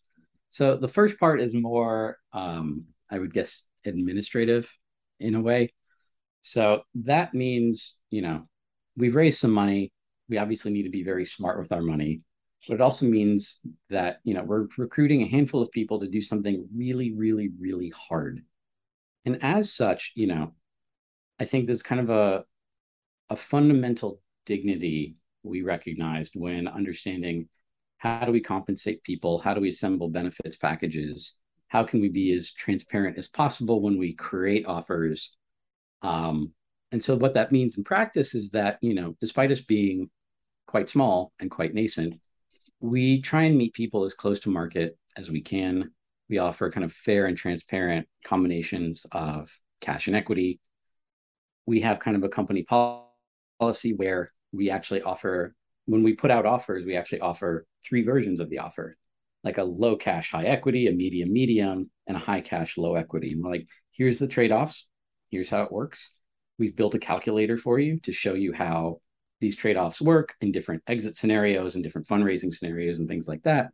So 0.50 0.76
the 0.78 0.88
first 0.88 1.20
part 1.20 1.42
is 1.42 1.54
more, 1.54 2.18
um, 2.34 2.86
I 3.10 3.20
would 3.20 3.34
guess, 3.34 3.64
administrative 3.86 4.72
in 5.20 5.36
a 5.36 5.42
way. 5.42 5.74
So 6.42 6.84
that 6.96 7.34
means, 7.34 7.98
you 8.10 8.22
know, 8.22 8.48
we've 8.96 9.16
raised 9.16 9.40
some 9.40 9.52
money. 9.52 9.92
We 10.30 10.38
obviously 10.38 10.72
need 10.72 10.84
to 10.84 10.90
be 10.90 11.04
very 11.04 11.26
smart 11.26 11.60
with 11.60 11.72
our 11.72 11.82
money. 11.82 12.22
But 12.68 12.76
it 12.76 12.82
also 12.82 13.06
means 13.06 13.60
that, 13.90 14.20
you 14.24 14.34
know, 14.34 14.44
we're 14.44 14.68
recruiting 14.78 15.22
a 15.22 15.28
handful 15.28 15.62
of 15.62 15.72
people 15.72 16.00
to 16.00 16.08
do 16.08 16.22
something 16.22 16.68
really, 16.76 17.14
really, 17.14 17.52
really 17.60 17.92
hard. 17.96 18.44
And 19.26 19.42
as 19.44 19.74
such, 19.74 20.12
you 20.16 20.28
know, 20.28 20.54
I 21.40 21.46
think 21.46 21.66
there's 21.66 21.84
kind 21.84 22.02
of 22.02 22.10
a 22.10 22.44
a 23.30 23.36
fundamental 23.36 24.22
dignity 24.46 25.16
we 25.44 25.62
recognized 25.62 26.34
when 26.36 26.68
understanding 26.68 27.48
how 28.00 28.26
do 28.26 28.32
we 28.32 28.42
compensate 28.42 29.04
people? 29.04 29.40
How 29.40 29.54
do 29.54 29.62
we 29.62 29.70
assemble 29.70 30.10
benefits 30.10 30.56
packages? 30.56 31.36
How 31.68 31.84
can 31.84 32.02
we 32.02 32.10
be 32.10 32.34
as 32.34 32.52
transparent 32.52 33.18
as 33.18 33.28
possible 33.28 33.82
when 33.82 33.98
we 33.98 34.14
create 34.14 34.66
offers? 34.66 35.36
Um, 36.02 36.54
and 36.92 37.04
so 37.04 37.16
what 37.18 37.36
that 37.36 37.52
means 37.52 37.78
in 37.78 37.84
practice 37.84 38.34
is 38.34 38.52
that, 38.52 38.80
you 38.82 38.96
know, 38.96 39.16
despite 39.20 39.52
us 39.52 39.62
being 39.62 40.10
quite 40.66 40.90
small 40.90 41.34
and 41.40 41.52
quite 41.52 41.74
nascent, 41.74 42.16
we 42.80 43.22
try 43.22 43.44
and 43.44 43.58
meet 43.58 43.74
people 43.74 44.06
as 44.06 44.14
close 44.14 44.40
to 44.40 44.50
market 44.50 44.98
as 45.18 45.30
we 45.30 45.42
can. 45.42 45.92
We 46.30 46.38
offer 46.38 46.72
kind 46.72 46.86
of 46.86 46.94
fair 46.94 47.26
and 47.26 47.36
transparent 47.38 48.08
combinations 48.24 49.06
of 49.12 49.52
cash 49.82 50.08
and 50.08 50.16
equity. 50.16 50.62
We 51.66 51.82
have 51.82 52.00
kind 52.00 52.16
of 52.16 52.24
a 52.24 52.30
company 52.30 52.64
policy 52.64 53.94
where 53.94 54.32
we 54.54 54.70
actually 54.70 55.02
offer, 55.02 55.54
when 55.86 56.02
we 56.02 56.14
put 56.14 56.32
out 56.32 56.46
offers, 56.46 56.86
we 56.86 56.96
actually 56.96 57.20
offer 57.20 57.66
three 57.86 58.04
versions 58.04 58.40
of 58.40 58.50
the 58.50 58.60
offer 58.60 58.98
like 59.44 59.58
a 59.58 59.64
low 59.64 59.96
cash, 59.96 60.32
high 60.32 60.46
equity, 60.46 60.88
a 60.88 60.92
medium, 60.92 61.32
medium, 61.32 61.90
and 62.08 62.18
a 62.18 62.20
high 62.20 62.42
cash, 62.42 62.78
low 62.78 62.96
equity. 62.96 63.32
And 63.32 63.44
we're 63.44 63.52
like, 63.52 63.68
here's 63.92 64.20
the 64.20 64.28
trade 64.28 64.52
offs. 64.52 64.88
Here's 65.30 65.50
how 65.50 65.64
it 65.64 65.72
works. 65.72 66.16
We've 66.58 66.76
built 66.76 66.96
a 66.96 67.00
calculator 67.00 67.58
for 67.58 67.80
you 67.80 68.00
to 68.02 68.12
show 68.12 68.34
you 68.34 68.52
how 68.52 69.00
these 69.40 69.56
trade 69.56 69.78
offs 69.78 70.02
work 70.02 70.34
in 70.42 70.52
different 70.52 70.84
exit 70.88 71.16
scenarios 71.16 71.76
and 71.76 71.84
different 71.84 72.08
fundraising 72.08 72.54
scenarios 72.54 73.00
and 73.00 73.08
things 73.08 73.28
like 73.28 73.44
that. 73.44 73.70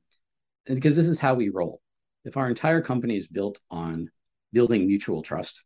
And 0.68 0.76
because 0.76 0.96
this 0.96 1.08
is 1.08 1.20
how 1.20 1.34
we 1.34 1.50
roll. 1.50 1.82
If 2.26 2.38
our 2.38 2.48
entire 2.48 2.82
company 2.82 3.18
is 3.18 3.28
built 3.28 3.60
on 3.72 4.10
building 4.52 4.88
mutual 4.88 5.24
trust, 5.24 5.64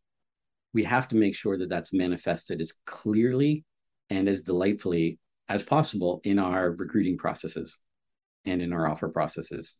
we 0.74 0.84
have 0.84 1.08
to 1.10 1.16
make 1.16 1.36
sure 1.36 1.58
that 1.58 1.70
that's 1.70 1.94
manifested 1.94 2.62
as 2.62 2.74
clearly 2.86 3.66
and 4.10 4.30
as 4.30 4.42
delightfully 4.42 5.20
as 5.50 5.64
possible 5.64 6.22
in 6.24 6.40
our 6.40 6.72
recruiting 6.72 7.18
processes 7.18 7.78
and 8.50 8.62
in 8.62 8.74
our 8.74 8.90
offer 8.90 9.10
processes. 9.10 9.76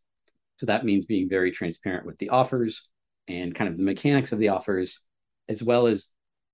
So 0.56 0.66
that 0.66 0.84
means 0.84 1.06
being 1.06 1.28
very 1.28 1.50
transparent 1.50 2.06
with 2.06 2.18
the 2.18 2.28
offers 2.28 2.88
and 3.28 3.54
kind 3.54 3.70
of 3.70 3.76
the 3.76 3.82
mechanics 3.82 4.32
of 4.32 4.38
the 4.38 4.48
offers, 4.48 5.00
as 5.48 5.62
well 5.62 5.86
as 5.86 6.08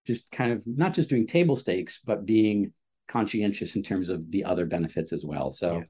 just 0.06 0.30
kind 0.30 0.52
of 0.52 0.62
not 0.66 0.94
just 0.94 1.08
doing 1.08 1.26
table 1.26 1.56
stakes, 1.56 2.00
but 2.04 2.26
being 2.26 2.72
conscientious 3.08 3.76
in 3.76 3.82
terms 3.82 4.08
of 4.08 4.30
the 4.30 4.44
other 4.44 4.66
benefits 4.66 5.12
as 5.12 5.24
well. 5.24 5.50
So, 5.50 5.78
yeah. 5.78 5.84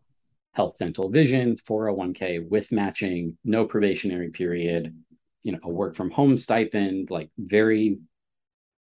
health, 0.53 0.77
dental, 0.79 1.11
vision, 1.11 1.57
401k 1.69 2.49
with 2.49 2.73
matching, 2.73 3.37
no 3.45 3.67
probationary 3.67 4.31
period, 4.31 4.97
you 5.43 5.53
know, 5.53 5.59
a 5.63 5.69
work 5.69 5.97
from 5.97 6.11
home 6.11 6.37
stipend, 6.37 7.11
like 7.11 7.31
very 7.39 7.99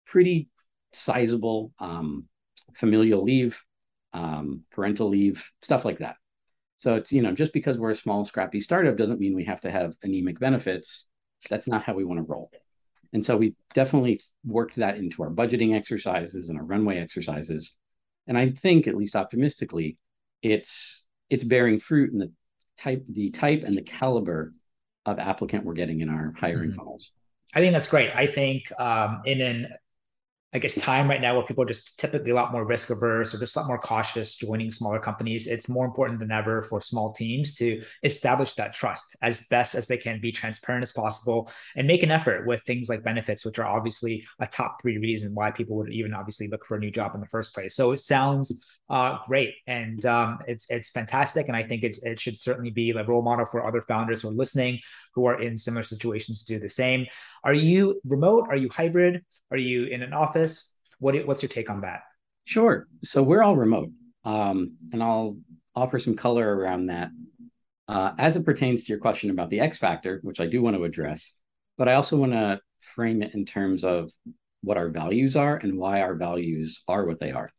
pretty 0.06 0.50
sizable 0.94 1.74
um, 1.80 2.26
familial 2.74 3.24
leave, 3.24 3.62
um, 4.14 4.62
parental 4.72 5.10
leave, 5.10 5.52
stuff 5.62 5.86
like 5.86 6.00
that. 6.00 6.16
So 6.86 6.94
it's, 6.94 7.12
you 7.12 7.24
know, 7.24 7.32
just 7.32 7.52
because 7.52 7.80
we're 7.80 7.90
a 7.90 7.96
small, 7.96 8.26
scrappy 8.26 8.60
startup 8.62 8.96
doesn't 8.96 9.20
mean 9.20 9.34
we 9.34 9.46
have 9.46 9.62
to 9.62 9.72
have 9.72 9.96
anemic 10.04 10.40
benefits. 10.40 11.08
That's 11.50 11.68
not 11.68 11.84
how 11.84 11.96
we 11.96 12.06
want 12.06 12.20
to 12.20 12.24
roll. 12.24 12.52
And 13.12 13.26
so 13.26 13.36
we've 13.36 13.56
definitely 13.74 14.22
worked 14.46 14.76
that 14.76 14.98
into 14.98 15.24
our 15.24 15.32
budgeting 15.32 15.76
exercises 15.76 16.50
and 16.50 16.60
our 16.60 16.64
runway 16.64 17.00
exercises 17.00 17.74
and 18.28 18.38
I 18.38 18.50
think, 18.50 18.88
at 18.88 18.96
least 18.96 19.16
optimistically, 19.16 19.98
it's 20.42 21.08
it's 21.30 21.44
bearing 21.44 21.80
fruit 21.80 22.12
in 22.12 22.20
the 22.20 22.32
type 22.78 23.04
the 23.10 23.32
type 23.32 23.64
and 23.64 23.78
the 23.78 23.82
caliber 23.82 24.54
of 25.06 25.20
applicant 25.20 25.66
we're 25.66 25.74
getting 25.74 26.02
in 26.02 26.10
our 26.10 26.34
hiring 26.38 26.70
mm-hmm. 26.70 26.78
funnels. 26.78 27.12
I 27.54 27.60
think 27.60 27.74
that's 27.74 27.88
great. 27.88 28.12
I 28.14 28.28
think 28.28 28.72
um, 28.80 29.22
in 29.26 29.42
an 29.42 29.68
I 30.56 30.58
guess 30.58 30.76
time 30.76 31.10
right 31.10 31.20
now 31.20 31.36
where 31.36 31.46
people 31.46 31.66
are 31.66 31.68
just 31.68 32.00
typically 32.00 32.32
a 32.32 32.34
lot 32.34 32.54
more 32.54 32.66
risk 32.66 32.90
averse 32.90 33.36
or 33.36 33.40
just 33.40 33.58
a 33.58 33.60
lot 33.60 33.68
more 33.68 33.78
cautious 33.78 34.38
joining 34.38 34.72
smaller 34.72 35.02
companies, 35.02 35.48
it's 35.48 35.68
more 35.68 35.84
important 35.84 36.18
than 36.18 36.32
ever 36.32 36.64
for 36.64 36.80
small 36.80 37.12
teams 37.12 37.56
to 37.56 37.84
establish 38.04 38.54
that 38.54 38.72
trust 38.72 39.18
as 39.22 39.48
best 39.50 39.76
as 39.76 39.86
they 39.88 39.98
can, 39.98 40.22
be 40.22 40.32
transparent 40.32 40.82
as 40.82 40.94
possible, 40.94 41.52
and 41.76 41.86
make 41.86 42.04
an 42.04 42.10
effort 42.10 42.48
with 42.48 42.62
things 42.62 42.88
like 42.88 43.04
benefits, 43.04 43.44
which 43.44 43.60
are 43.60 43.66
obviously 43.66 44.26
a 44.40 44.48
top 44.48 44.82
three 44.82 44.98
reason 44.98 45.36
why 45.36 45.52
people 45.52 45.76
would 45.76 45.92
even 45.92 46.14
obviously 46.14 46.48
look 46.48 46.66
for 46.66 46.78
a 46.78 46.80
new 46.80 46.90
job 46.90 47.14
in 47.16 47.20
the 47.20 47.28
first 47.28 47.54
place. 47.54 47.76
So 47.76 47.92
it 47.92 47.98
sounds 47.98 48.54
uh, 48.90 49.18
great, 49.26 49.56
and 49.68 50.06
um, 50.06 50.40
it's 50.48 50.72
it's 50.72 50.92
fantastic, 50.92 51.50
and 51.50 51.58
I 51.58 51.64
think 51.64 51.84
it 51.84 51.98
it 52.04 52.18
should 52.18 52.38
certainly 52.38 52.70
be 52.72 52.92
a 52.92 53.04
role 53.04 53.24
model 53.24 53.46
for 53.46 53.68
other 53.68 53.82
founders 53.82 54.22
who 54.22 54.30
are 54.30 54.34
listening 54.34 54.80
who 55.16 55.26
are 55.26 55.42
in 55.42 55.58
similar 55.58 55.84
situations 55.84 56.44
to 56.44 56.54
do 56.54 56.60
the 56.60 56.70
same. 56.70 57.08
Are 57.44 57.54
you 57.54 58.00
remote? 58.06 58.48
Are 58.50 58.58
you 58.58 58.70
hybrid? 58.70 59.24
Are 59.52 59.58
you 59.58 59.86
in 59.86 60.04
an 60.04 60.14
office? 60.14 60.76
What 61.00 61.16
what's 61.26 61.42
your 61.42 61.50
take 61.50 61.70
on 61.70 61.82
that? 61.82 62.02
Sure. 62.46 62.88
So 63.04 63.24
we're 63.24 63.42
all 63.42 63.56
remote, 63.56 63.90
um, 64.24 64.76
and 64.94 65.02
I'll 65.02 65.38
offer 65.76 66.00
some 66.00 66.16
color 66.16 66.56
around 66.56 66.88
that 66.88 67.10
uh, 67.88 68.12
as 68.18 68.36
it 68.36 68.46
pertains 68.46 68.84
to 68.84 68.90
your 68.90 69.00
question 69.00 69.30
about 69.30 69.50
the 69.50 69.60
X 69.60 69.78
factor, 69.78 70.20
which 70.24 70.40
I 70.40 70.46
do 70.46 70.62
want 70.62 70.76
to 70.76 70.84
address. 70.84 71.34
But 71.78 71.90
I 71.90 71.94
also 71.94 72.18
want 72.18 72.32
to 72.34 72.60
frame 72.80 73.22
it 73.22 73.34
in 73.34 73.46
terms 73.46 73.84
of 73.84 74.12
what 74.62 74.78
our 74.78 74.90
values 74.90 75.36
are 75.36 75.58
and 75.58 75.78
why 75.78 76.02
our 76.02 76.16
values 76.16 76.84
are 76.88 77.06
what 77.06 77.20
they 77.20 77.32
are. 77.32 77.52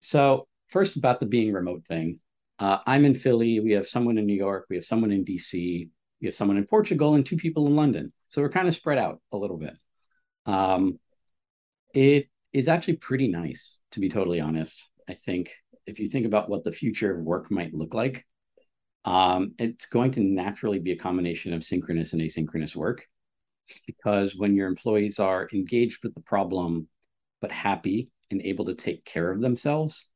So 0.00 0.46
first 0.68 0.96
about 0.96 1.20
the 1.20 1.26
being 1.26 1.52
remote 1.52 1.84
thing. 1.86 2.20
Uh, 2.58 2.78
I'm 2.86 3.04
in 3.04 3.14
Philly. 3.14 3.58
We 3.60 3.72
have 3.72 3.88
someone 3.88 4.18
in 4.18 4.26
New 4.26 4.34
York. 4.34 4.66
We 4.68 4.76
have 4.76 4.84
someone 4.84 5.10
in 5.10 5.24
DC. 5.24 5.88
We 6.20 6.26
have 6.26 6.34
someone 6.34 6.56
in 6.56 6.66
Portugal 6.66 7.14
and 7.14 7.24
two 7.24 7.36
people 7.36 7.66
in 7.66 7.76
London. 7.76 8.12
So 8.28 8.42
we're 8.42 8.50
kind 8.50 8.68
of 8.68 8.74
spread 8.74 8.98
out 8.98 9.20
a 9.32 9.36
little 9.36 9.56
bit. 9.56 9.74
Um, 10.46 10.98
it 11.94 12.28
is 12.52 12.68
actually 12.68 12.96
pretty 12.96 13.28
nice, 13.28 13.80
to 13.92 14.00
be 14.00 14.08
totally 14.08 14.40
honest. 14.40 14.88
I 15.08 15.14
think 15.14 15.50
if 15.86 15.98
you 15.98 16.08
think 16.08 16.26
about 16.26 16.48
what 16.48 16.64
the 16.64 16.72
future 16.72 17.16
of 17.16 17.24
work 17.24 17.50
might 17.50 17.74
look 17.74 17.94
like, 17.94 18.26
um, 19.04 19.54
it's 19.58 19.86
going 19.86 20.10
to 20.12 20.20
naturally 20.20 20.78
be 20.78 20.92
a 20.92 20.96
combination 20.96 21.52
of 21.52 21.64
synchronous 21.64 22.12
and 22.12 22.22
asynchronous 22.22 22.76
work. 22.76 23.06
Because 23.86 24.36
when 24.36 24.54
your 24.54 24.68
employees 24.68 25.18
are 25.18 25.48
engaged 25.52 26.02
with 26.02 26.14
the 26.14 26.20
problem, 26.20 26.88
but 27.40 27.52
happy 27.52 28.10
and 28.30 28.42
able 28.42 28.66
to 28.66 28.74
take 28.74 29.04
care 29.04 29.30
of 29.30 29.40
themselves, 29.40 30.08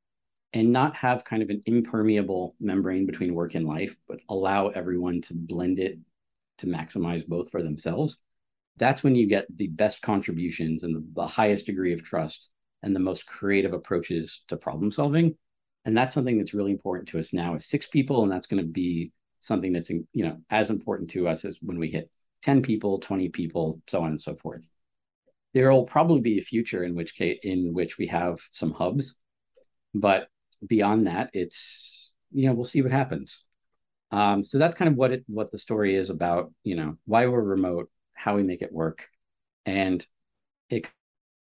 and 0.54 0.72
not 0.72 0.94
have 0.96 1.24
kind 1.24 1.42
of 1.42 1.50
an 1.50 1.60
impermeable 1.66 2.54
membrane 2.60 3.06
between 3.06 3.34
work 3.34 3.56
and 3.56 3.66
life, 3.66 3.96
but 4.06 4.20
allow 4.28 4.68
everyone 4.68 5.20
to 5.20 5.34
blend 5.34 5.80
it 5.80 5.98
to 6.58 6.66
maximize 6.66 7.26
both 7.26 7.50
for 7.50 7.60
themselves, 7.60 8.18
that's 8.76 9.02
when 9.02 9.16
you 9.16 9.26
get 9.26 9.46
the 9.56 9.66
best 9.66 10.00
contributions 10.00 10.84
and 10.84 11.04
the, 11.14 11.26
highest 11.26 11.66
degree 11.66 11.92
of 11.92 12.04
trust 12.04 12.50
and 12.84 12.94
the 12.94 13.00
most 13.00 13.26
creative 13.26 13.72
approaches 13.72 14.44
to 14.46 14.56
problem 14.56 14.92
solving. 14.92 15.36
And 15.84 15.96
that's 15.96 16.14
something 16.14 16.38
that's 16.38 16.54
really 16.54 16.70
important 16.70 17.08
to 17.08 17.18
us 17.18 17.32
now 17.32 17.56
as 17.56 17.66
six 17.66 17.88
people. 17.88 18.22
And 18.22 18.30
that's 18.30 18.46
going 18.46 18.62
to 18.62 18.68
be 18.68 19.12
something 19.40 19.72
that's, 19.72 19.90
you 19.90 20.04
know, 20.14 20.38
as 20.50 20.70
important 20.70 21.10
to 21.10 21.26
us 21.26 21.44
as 21.44 21.58
when 21.62 21.78
we 21.78 21.90
hit 21.90 22.10
10 22.42 22.62
people, 22.62 23.00
20 23.00 23.28
people, 23.30 23.80
so 23.88 24.02
on 24.02 24.10
and 24.10 24.22
so 24.22 24.36
forth. 24.36 24.66
There 25.52 25.70
will 25.72 25.84
probably 25.84 26.20
be 26.20 26.38
a 26.38 26.42
future 26.42 26.84
in 26.84 26.94
which 26.94 27.20
in 27.20 27.72
which 27.74 27.98
we 27.98 28.06
have 28.08 28.40
some 28.52 28.72
hubs, 28.72 29.16
but 29.94 30.28
beyond 30.66 31.06
that, 31.06 31.30
it's 31.32 32.12
you 32.32 32.46
know 32.48 32.54
we'll 32.54 32.64
see 32.64 32.82
what 32.82 32.92
happens. 32.92 33.42
Um, 34.10 34.44
so 34.44 34.58
that's 34.58 34.76
kind 34.76 34.88
of 34.90 34.96
what 34.96 35.12
it 35.12 35.24
what 35.26 35.50
the 35.52 35.58
story 35.58 35.94
is 35.96 36.10
about. 36.10 36.52
You 36.64 36.76
know 36.76 36.96
why 37.06 37.26
we're 37.26 37.42
remote, 37.42 37.90
how 38.14 38.36
we 38.36 38.42
make 38.42 38.62
it 38.62 38.72
work, 38.72 39.06
and 39.66 40.04
it 40.70 40.88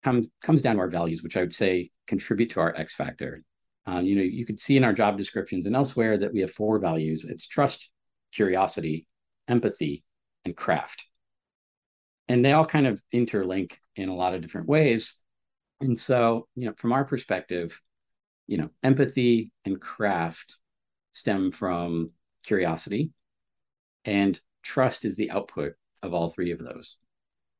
comes 0.03 0.27
comes 0.41 0.61
down 0.61 0.75
to 0.75 0.81
our 0.81 0.89
values, 0.89 1.23
which 1.23 1.37
I 1.37 1.41
would 1.41 1.53
say 1.53 1.91
contribute 2.07 2.51
to 2.51 2.61
our 2.61 2.75
X 2.75 2.93
factor. 2.93 3.43
Um, 3.87 4.05
you 4.05 4.15
know, 4.15 4.23
you 4.23 4.45
could 4.45 4.59
see 4.59 4.77
in 4.77 4.83
our 4.83 4.93
job 4.93 5.17
descriptions 5.17 5.65
and 5.65 5.75
elsewhere 5.75 6.17
that 6.17 6.33
we 6.33 6.41
have 6.41 6.51
four 6.51 6.79
values: 6.79 7.25
it's 7.25 7.47
trust, 7.47 7.89
curiosity, 8.33 9.07
empathy, 9.47 10.03
and 10.45 10.55
craft. 10.57 11.05
and 12.27 12.43
they 12.43 12.53
all 12.53 12.65
kind 12.65 12.87
of 12.87 13.01
interlink 13.13 13.73
in 13.95 14.09
a 14.09 14.15
lot 14.15 14.33
of 14.33 14.41
different 14.41 14.67
ways. 14.67 15.15
And 15.81 15.99
so, 15.99 16.47
you 16.55 16.67
know, 16.67 16.73
from 16.77 16.93
our 16.93 17.05
perspective, 17.05 17.79
you 18.47 18.57
know, 18.57 18.69
empathy 18.83 19.51
and 19.65 19.81
craft 19.81 20.57
stem 21.11 21.51
from 21.51 22.11
curiosity, 22.43 23.11
and 24.03 24.39
trust 24.61 25.05
is 25.05 25.15
the 25.15 25.31
output 25.31 25.73
of 26.03 26.13
all 26.13 26.29
three 26.29 26.51
of 26.51 26.59
those. 26.59 26.97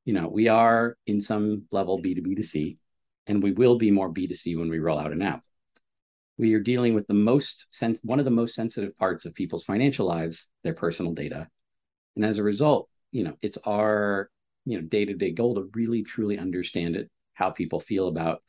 You 0.06 0.14
know, 0.14 0.28
we 0.28 0.48
are 0.48 0.98
in 1.08 1.20
some 1.20 1.64
level 1.72 2.02
B2B 2.02 2.36
to 2.36 2.44
C, 2.44 2.78
and 3.28 3.42
we 3.42 3.54
will 3.54 3.78
be 3.78 3.92
more 3.92 4.10
B2C 4.10 4.56
when 4.56 4.70
we 4.70 4.80
roll 4.80 5.00
out 5.00 5.12
an 5.12 5.22
app. 5.22 5.44
We 6.38 6.54
are 6.54 6.60
dealing 6.60 6.94
with 6.94 7.08
the 7.08 7.14
most 7.14 7.68
sen- 7.72 7.98
one 8.04 8.20
of 8.20 8.26
the 8.26 8.32
most 8.32 8.56
sensitive 8.56 8.96
parts 8.98 9.26
of 9.26 9.34
people's 9.34 9.64
financial 9.64 10.06
lives, 10.06 10.48
their 10.64 10.74
personal 10.74 11.14
data. 11.14 11.48
And 12.16 12.26
as 12.26 12.38
a 12.38 12.44
result, 12.44 12.90
you 13.12 13.24
know, 13.24 13.36
it's 13.42 13.58
our, 13.66 14.30
you 14.66 14.78
know, 14.78 14.86
day-to-day 14.86 15.32
goal 15.32 15.56
to 15.56 15.70
really 15.74 16.04
truly 16.04 16.38
understand 16.38 16.96
it, 16.96 17.10
how 17.34 17.50
people 17.50 17.80
feel 17.80 18.08
about 18.08 18.44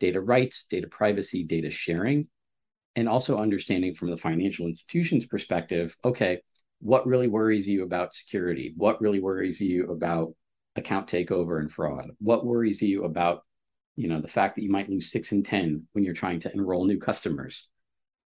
data 0.00 0.20
rights, 0.20 0.64
data 0.68 0.86
privacy, 0.86 1.44
data 1.44 1.70
sharing, 1.70 2.28
and 2.94 3.08
also 3.08 3.38
understanding 3.38 3.94
from 3.94 4.10
the 4.10 4.16
financial 4.16 4.66
institution's 4.66 5.26
perspective, 5.26 5.96
okay, 6.04 6.40
what 6.80 7.06
really 7.06 7.28
worries 7.28 7.68
you 7.68 7.82
about 7.82 8.14
security? 8.14 8.74
What 8.76 9.00
really 9.00 9.20
worries 9.20 9.60
you 9.60 9.90
about 9.90 10.34
account 10.76 11.08
takeover 11.08 11.60
and 11.60 11.70
fraud? 11.70 12.10
What 12.18 12.44
worries 12.44 12.82
you 12.82 13.04
about, 13.04 13.44
you 13.96 14.08
know, 14.08 14.20
the 14.20 14.28
fact 14.28 14.56
that 14.56 14.62
you 14.62 14.70
might 14.70 14.90
lose 14.90 15.10
six 15.10 15.32
and 15.32 15.44
10 15.44 15.86
when 15.92 16.04
you're 16.04 16.14
trying 16.14 16.40
to 16.40 16.52
enroll 16.52 16.84
new 16.84 16.98
customers? 16.98 17.68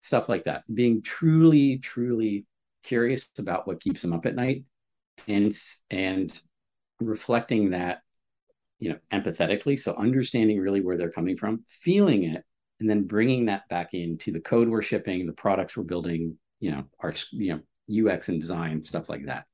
Stuff 0.01 0.29
like 0.29 0.45
that. 0.45 0.63
Being 0.73 1.03
truly, 1.03 1.79
truly 1.79 2.47
curious 2.85 3.29
about 3.39 3.67
what 3.67 3.81
keeps 3.81 4.03
them 4.03 4.13
up 4.13 4.27
at 4.27 4.37
night 4.37 4.63
and 5.27 5.53
and 5.91 6.41
reflecting 7.01 7.71
that 7.71 8.03
you 8.79 8.91
know 8.91 8.99
empathetically 9.13 9.79
so 9.79 9.95
understanding 9.95 10.59
really 10.59 10.81
where 10.81 10.97
they're 10.97 11.11
coming 11.11 11.37
from 11.37 11.65
feeling 11.69 12.25
it 12.25 12.45
and 12.81 12.91
then 12.91 13.05
bringing 13.05 13.47
that 13.47 13.69
back 13.69 13.95
into 13.95 14.31
the 14.31 14.41
code 14.41 14.69
we're 14.69 14.83
shipping 14.83 15.27
the 15.27 15.33
products 15.33 15.77
we're 15.77 15.83
building 15.83 16.37
you 16.61 16.71
know 16.71 16.85
our 17.01 17.13
you 17.33 17.53
know 17.55 17.61
ux 18.11 18.29
and 18.29 18.41
design 18.41 18.85
stuff 18.85 19.09
like 19.09 19.27
that. 19.27 19.47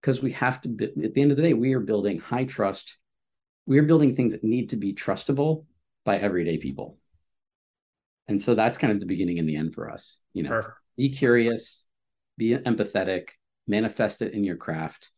Because 0.00 0.22
we 0.22 0.32
have 0.32 0.60
to 0.60 0.68
at 1.04 1.14
the 1.14 1.22
end 1.22 1.30
of 1.30 1.36
the 1.36 1.42
day 1.42 1.54
we 1.54 1.74
are 1.74 1.80
building 1.80 2.18
high 2.18 2.44
trust 2.44 2.96
we 3.66 3.78
are 3.78 3.82
building 3.82 4.16
things 4.16 4.32
that 4.32 4.44
need 4.44 4.70
to 4.70 4.76
be 4.76 4.94
trustable 4.94 5.66
by 6.04 6.16
everyday 6.18 6.56
people. 6.56 6.96
And 8.28 8.40
so 8.40 8.54
that's 8.54 8.78
kind 8.78 8.92
of 8.92 9.00
the 9.00 9.06
beginning 9.06 9.38
and 9.38 9.48
the 9.48 9.56
end 9.56 9.74
for 9.74 9.90
us 9.90 10.20
you 10.32 10.42
know. 10.42 10.50
Perfect. 10.50 10.76
be 10.96 11.08
curious 11.10 11.84
be 12.36 12.56
empathetic 12.56 13.28
manifest 13.66 14.22
it 14.22 14.32
in 14.32 14.44
your 14.44 14.56
craft 14.56 15.10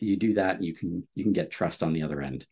you 0.00 0.16
do 0.16 0.34
that 0.34 0.62
you 0.62 0.74
can 0.74 1.06
you 1.14 1.24
can 1.24 1.32
get 1.32 1.50
trust 1.50 1.82
on 1.82 1.92
the 1.92 2.02
other 2.02 2.20
end. 2.22 2.46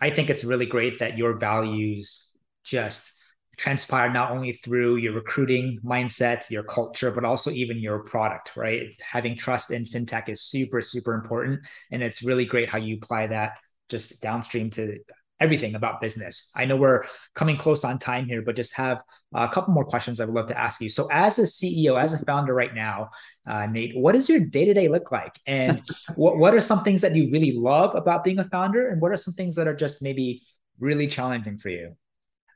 I 0.00 0.10
think 0.10 0.30
it's 0.30 0.44
really 0.44 0.66
great 0.66 0.98
that 0.98 1.18
your 1.18 1.34
values 1.38 2.36
just 2.64 3.12
transpire 3.56 4.10
not 4.10 4.30
only 4.30 4.52
through 4.52 4.96
your 4.96 5.12
recruiting 5.12 5.78
mindset 5.84 6.48
your 6.50 6.62
culture 6.62 7.10
but 7.10 7.24
also 7.24 7.50
even 7.50 7.78
your 7.78 8.00
product 8.00 8.56
right? 8.56 8.94
Having 9.10 9.36
trust 9.36 9.70
in 9.70 9.84
fintech 9.84 10.28
is 10.28 10.42
super 10.42 10.80
super 10.80 11.14
important. 11.14 11.60
And 11.90 12.02
it's 12.02 12.22
really 12.22 12.44
great 12.44 12.70
how 12.70 12.78
you 12.78 12.96
apply 12.96 13.28
that 13.28 13.52
just 13.88 14.22
downstream 14.22 14.70
to 14.70 14.98
everything 15.38 15.74
about 15.74 16.00
business. 16.00 16.52
I 16.56 16.66
know 16.66 16.76
we're 16.76 17.04
coming 17.34 17.56
close 17.56 17.84
on 17.84 17.98
time 17.98 18.26
here 18.26 18.42
but 18.42 18.56
just 18.56 18.74
have 18.74 19.02
a 19.34 19.48
couple 19.48 19.72
more 19.72 19.84
questions 19.84 20.20
i 20.20 20.24
would 20.24 20.34
love 20.34 20.48
to 20.48 20.58
ask 20.58 20.80
you. 20.80 20.88
So 20.88 21.08
as 21.10 21.38
a 21.38 21.42
ceo 21.42 22.00
as 22.00 22.14
a 22.14 22.24
founder 22.24 22.54
right 22.54 22.74
now 22.74 23.10
uh, 23.46 23.66
Nate, 23.66 23.96
what 23.96 24.12
does 24.12 24.28
your 24.28 24.40
day 24.40 24.64
to 24.64 24.74
day 24.74 24.88
look 24.88 25.10
like? 25.10 25.38
And 25.46 25.80
what, 26.14 26.38
what 26.38 26.54
are 26.54 26.60
some 26.60 26.84
things 26.84 27.00
that 27.02 27.14
you 27.14 27.30
really 27.30 27.52
love 27.52 27.94
about 27.94 28.24
being 28.24 28.38
a 28.38 28.44
founder? 28.44 28.88
And 28.88 29.00
what 29.00 29.12
are 29.12 29.16
some 29.16 29.34
things 29.34 29.56
that 29.56 29.66
are 29.66 29.74
just 29.74 30.02
maybe 30.02 30.42
really 30.78 31.06
challenging 31.06 31.58
for 31.58 31.68
you? 31.68 31.96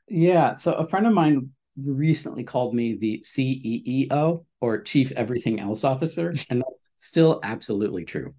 Yeah. 0.07 0.53
So 0.53 0.73
a 0.73 0.87
friend 0.87 1.05
of 1.05 1.13
mine 1.13 1.49
recently 1.81 2.43
called 2.43 2.73
me 2.73 2.95
the 2.95 3.23
CEO 3.25 4.45
or 4.61 4.81
Chief 4.81 5.11
Everything 5.11 5.59
Else 5.59 5.83
Officer. 5.83 6.33
And 6.49 6.61
that's 6.61 6.91
still 6.95 7.39
absolutely 7.43 8.05
true. 8.05 8.33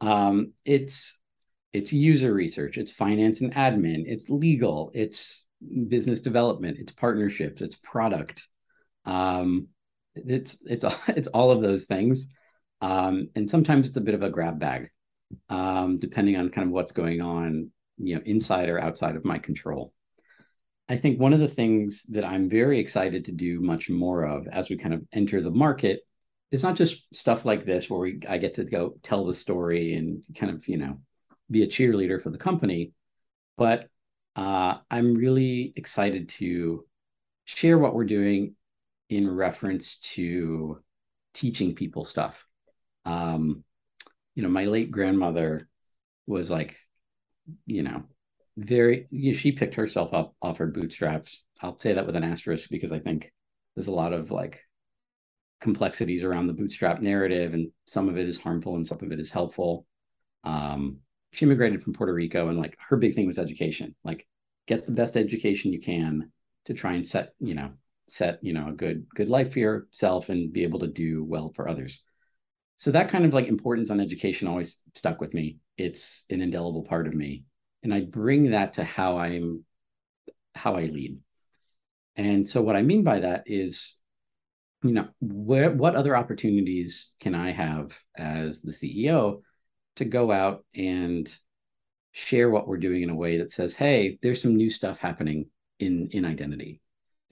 Um, 0.00 0.52
it's 0.64 1.20
it's 1.72 1.92
user 1.92 2.32
research, 2.32 2.78
it's 2.78 2.92
finance 2.92 3.40
and 3.40 3.52
admin, 3.54 4.04
it's 4.06 4.30
legal, 4.30 4.92
it's 4.94 5.44
business 5.88 6.20
development, 6.20 6.78
it's 6.78 6.92
partnerships, 6.92 7.62
it's 7.62 7.74
product. 7.74 8.46
Um, 9.04 9.68
it's 10.14 10.62
it's 10.66 10.84
it's 11.08 11.28
all 11.28 11.50
of 11.50 11.62
those 11.62 11.86
things. 11.86 12.28
Um, 12.80 13.28
and 13.34 13.48
sometimes 13.48 13.88
it's 13.88 13.96
a 13.96 14.02
bit 14.02 14.14
of 14.14 14.22
a 14.22 14.30
grab 14.30 14.58
bag 14.58 14.90
um, 15.48 15.98
depending 15.98 16.36
on 16.36 16.50
kind 16.50 16.66
of 16.66 16.72
what's 16.72 16.92
going 16.92 17.20
on 17.20 17.70
you 17.98 18.16
know 18.16 18.22
inside 18.24 18.68
or 18.68 18.80
outside 18.80 19.16
of 19.16 19.24
my 19.24 19.38
control. 19.38 19.92
I 20.88 20.96
think 20.96 21.18
one 21.18 21.32
of 21.32 21.40
the 21.40 21.48
things 21.48 22.02
that 22.10 22.24
i'm 22.24 22.50
very 22.50 22.78
excited 22.78 23.24
to 23.24 23.32
do 23.32 23.60
much 23.60 23.88
more 23.88 24.24
of 24.24 24.46
as 24.48 24.68
we 24.68 24.76
kind 24.76 24.92
of 24.92 25.02
enter 25.12 25.40
the 25.40 25.50
market 25.50 26.00
is 26.50 26.62
not 26.62 26.76
just 26.76 27.06
stuff 27.14 27.44
like 27.44 27.64
this 27.64 27.88
where 27.88 28.00
we 28.00 28.20
i 28.28 28.36
get 28.36 28.54
to 28.54 28.64
go 28.64 28.94
tell 29.02 29.24
the 29.24 29.34
story 29.34 29.94
and 29.94 30.22
kind 30.36 30.52
of 30.54 30.68
you 30.68 30.76
know 30.76 30.98
be 31.50 31.62
a 31.62 31.66
cheerleader 31.66 32.22
for 32.22 32.30
the 32.30 32.38
company 32.38 32.92
but 33.56 33.88
uh, 34.36 34.76
i'm 34.90 35.14
really 35.14 35.72
excited 35.76 36.28
to 36.28 36.84
share 37.44 37.78
what 37.78 37.94
we're 37.94 38.04
doing 38.04 38.54
in 39.16 39.30
reference 39.30 39.98
to 39.98 40.80
teaching 41.32 41.74
people 41.74 42.04
stuff. 42.04 42.46
Um, 43.04 43.64
you 44.34 44.42
know, 44.42 44.48
my 44.48 44.64
late 44.64 44.90
grandmother 44.90 45.68
was 46.26 46.50
like, 46.50 46.76
you 47.66 47.82
know, 47.82 48.04
very, 48.56 49.06
you 49.10 49.32
know, 49.32 49.38
she 49.38 49.52
picked 49.52 49.74
herself 49.74 50.14
up 50.14 50.34
off 50.40 50.58
her 50.58 50.66
bootstraps. 50.66 51.42
I'll 51.60 51.78
say 51.78 51.92
that 51.94 52.06
with 52.06 52.16
an 52.16 52.24
asterisk 52.24 52.68
because 52.70 52.92
I 52.92 52.98
think 52.98 53.32
there's 53.74 53.88
a 53.88 53.92
lot 53.92 54.12
of 54.12 54.30
like 54.30 54.62
complexities 55.60 56.22
around 56.22 56.46
the 56.46 56.52
bootstrap 56.52 57.00
narrative, 57.00 57.54
and 57.54 57.70
some 57.86 58.08
of 58.08 58.18
it 58.18 58.28
is 58.28 58.38
harmful 58.38 58.76
and 58.76 58.86
some 58.86 58.98
of 59.02 59.12
it 59.12 59.20
is 59.20 59.30
helpful. 59.30 59.86
Um, 60.44 60.98
she 61.32 61.44
immigrated 61.44 61.82
from 61.82 61.94
Puerto 61.94 62.14
Rico, 62.14 62.48
and 62.48 62.58
like 62.58 62.76
her 62.88 62.96
big 62.96 63.14
thing 63.14 63.26
was 63.26 63.38
education. 63.38 63.94
Like, 64.04 64.26
get 64.66 64.86
the 64.86 64.92
best 64.92 65.16
education 65.16 65.72
you 65.72 65.80
can 65.80 66.30
to 66.66 66.74
try 66.74 66.94
and 66.94 67.06
set, 67.06 67.32
you 67.40 67.54
know, 67.54 67.72
set 68.06 68.38
you 68.42 68.52
know 68.52 68.68
a 68.68 68.72
good 68.72 69.06
good 69.14 69.28
life 69.28 69.52
for 69.52 69.58
yourself 69.58 70.28
and 70.28 70.52
be 70.52 70.62
able 70.62 70.80
to 70.80 70.86
do 70.86 71.24
well 71.24 71.52
for 71.54 71.68
others. 71.68 72.02
So 72.76 72.90
that 72.90 73.08
kind 73.08 73.24
of 73.24 73.32
like 73.32 73.46
importance 73.46 73.90
on 73.90 74.00
education 74.00 74.48
always 74.48 74.80
stuck 74.94 75.20
with 75.20 75.32
me. 75.32 75.58
It's 75.78 76.24
an 76.30 76.40
indelible 76.40 76.84
part 76.84 77.06
of 77.06 77.14
me. 77.14 77.44
And 77.82 77.92
i 77.92 78.00
bring 78.00 78.50
that 78.50 78.74
to 78.74 78.84
how 78.84 79.18
i'm 79.18 79.64
how 80.54 80.74
i 80.74 80.84
lead. 80.86 81.18
And 82.16 82.46
so 82.46 82.62
what 82.62 82.76
i 82.76 82.82
mean 82.82 83.02
by 83.02 83.20
that 83.20 83.44
is 83.46 83.98
you 84.84 84.92
know 84.92 85.08
where 85.20 85.70
what 85.70 85.96
other 85.96 86.14
opportunities 86.14 87.12
can 87.18 87.34
i 87.34 87.50
have 87.50 87.98
as 88.16 88.60
the 88.60 88.70
ceo 88.70 89.40
to 89.96 90.04
go 90.04 90.30
out 90.30 90.64
and 90.74 91.34
share 92.12 92.50
what 92.50 92.68
we're 92.68 92.76
doing 92.76 93.02
in 93.02 93.10
a 93.10 93.14
way 93.14 93.38
that 93.38 93.50
says 93.50 93.74
hey 93.74 94.18
there's 94.22 94.42
some 94.42 94.56
new 94.56 94.70
stuff 94.70 94.98
happening 94.98 95.46
in 95.80 96.08
in 96.12 96.24
identity 96.24 96.80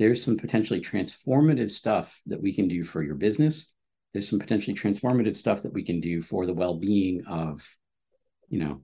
there's 0.02 0.24
some 0.24 0.36
potentially 0.36 0.80
transformative 0.80 1.70
stuff 1.70 2.20
that 2.26 2.42
we 2.42 2.52
can 2.52 2.66
do 2.66 2.82
for 2.82 3.04
your 3.04 3.14
business. 3.14 3.70
There's 4.12 4.28
some 4.28 4.40
potentially 4.40 4.76
transformative 4.76 5.36
stuff 5.36 5.62
that 5.62 5.72
we 5.72 5.84
can 5.84 6.00
do 6.00 6.20
for 6.20 6.44
the 6.44 6.52
well-being 6.52 7.24
of, 7.28 7.64
you 8.48 8.58
know, 8.58 8.82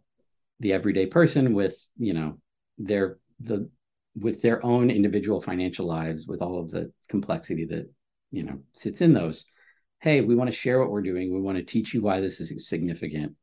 the 0.60 0.72
everyday 0.72 1.06
person 1.06 1.54
with, 1.54 1.76
you 1.96 2.14
know, 2.14 2.38
their 2.78 3.18
the 3.40 3.68
with 4.14 4.42
their 4.42 4.64
own 4.64 4.90
individual 4.90 5.40
financial 5.40 5.86
lives 5.86 6.28
with 6.28 6.40
all 6.40 6.60
of 6.60 6.70
the 6.70 6.92
complexity 7.08 7.64
that, 7.66 7.90
you 8.30 8.44
know, 8.44 8.60
sits 8.74 9.00
in 9.00 9.12
those. 9.12 9.46
Hey, 10.00 10.20
we 10.20 10.36
want 10.36 10.48
to 10.48 10.56
share 10.56 10.78
what 10.78 10.90
we're 10.90 11.02
doing. 11.02 11.34
We 11.34 11.40
want 11.40 11.58
to 11.58 11.64
teach 11.64 11.94
you 11.94 12.00
why 12.00 12.20
this 12.20 12.40
is 12.40 12.68
significant. 12.68 13.34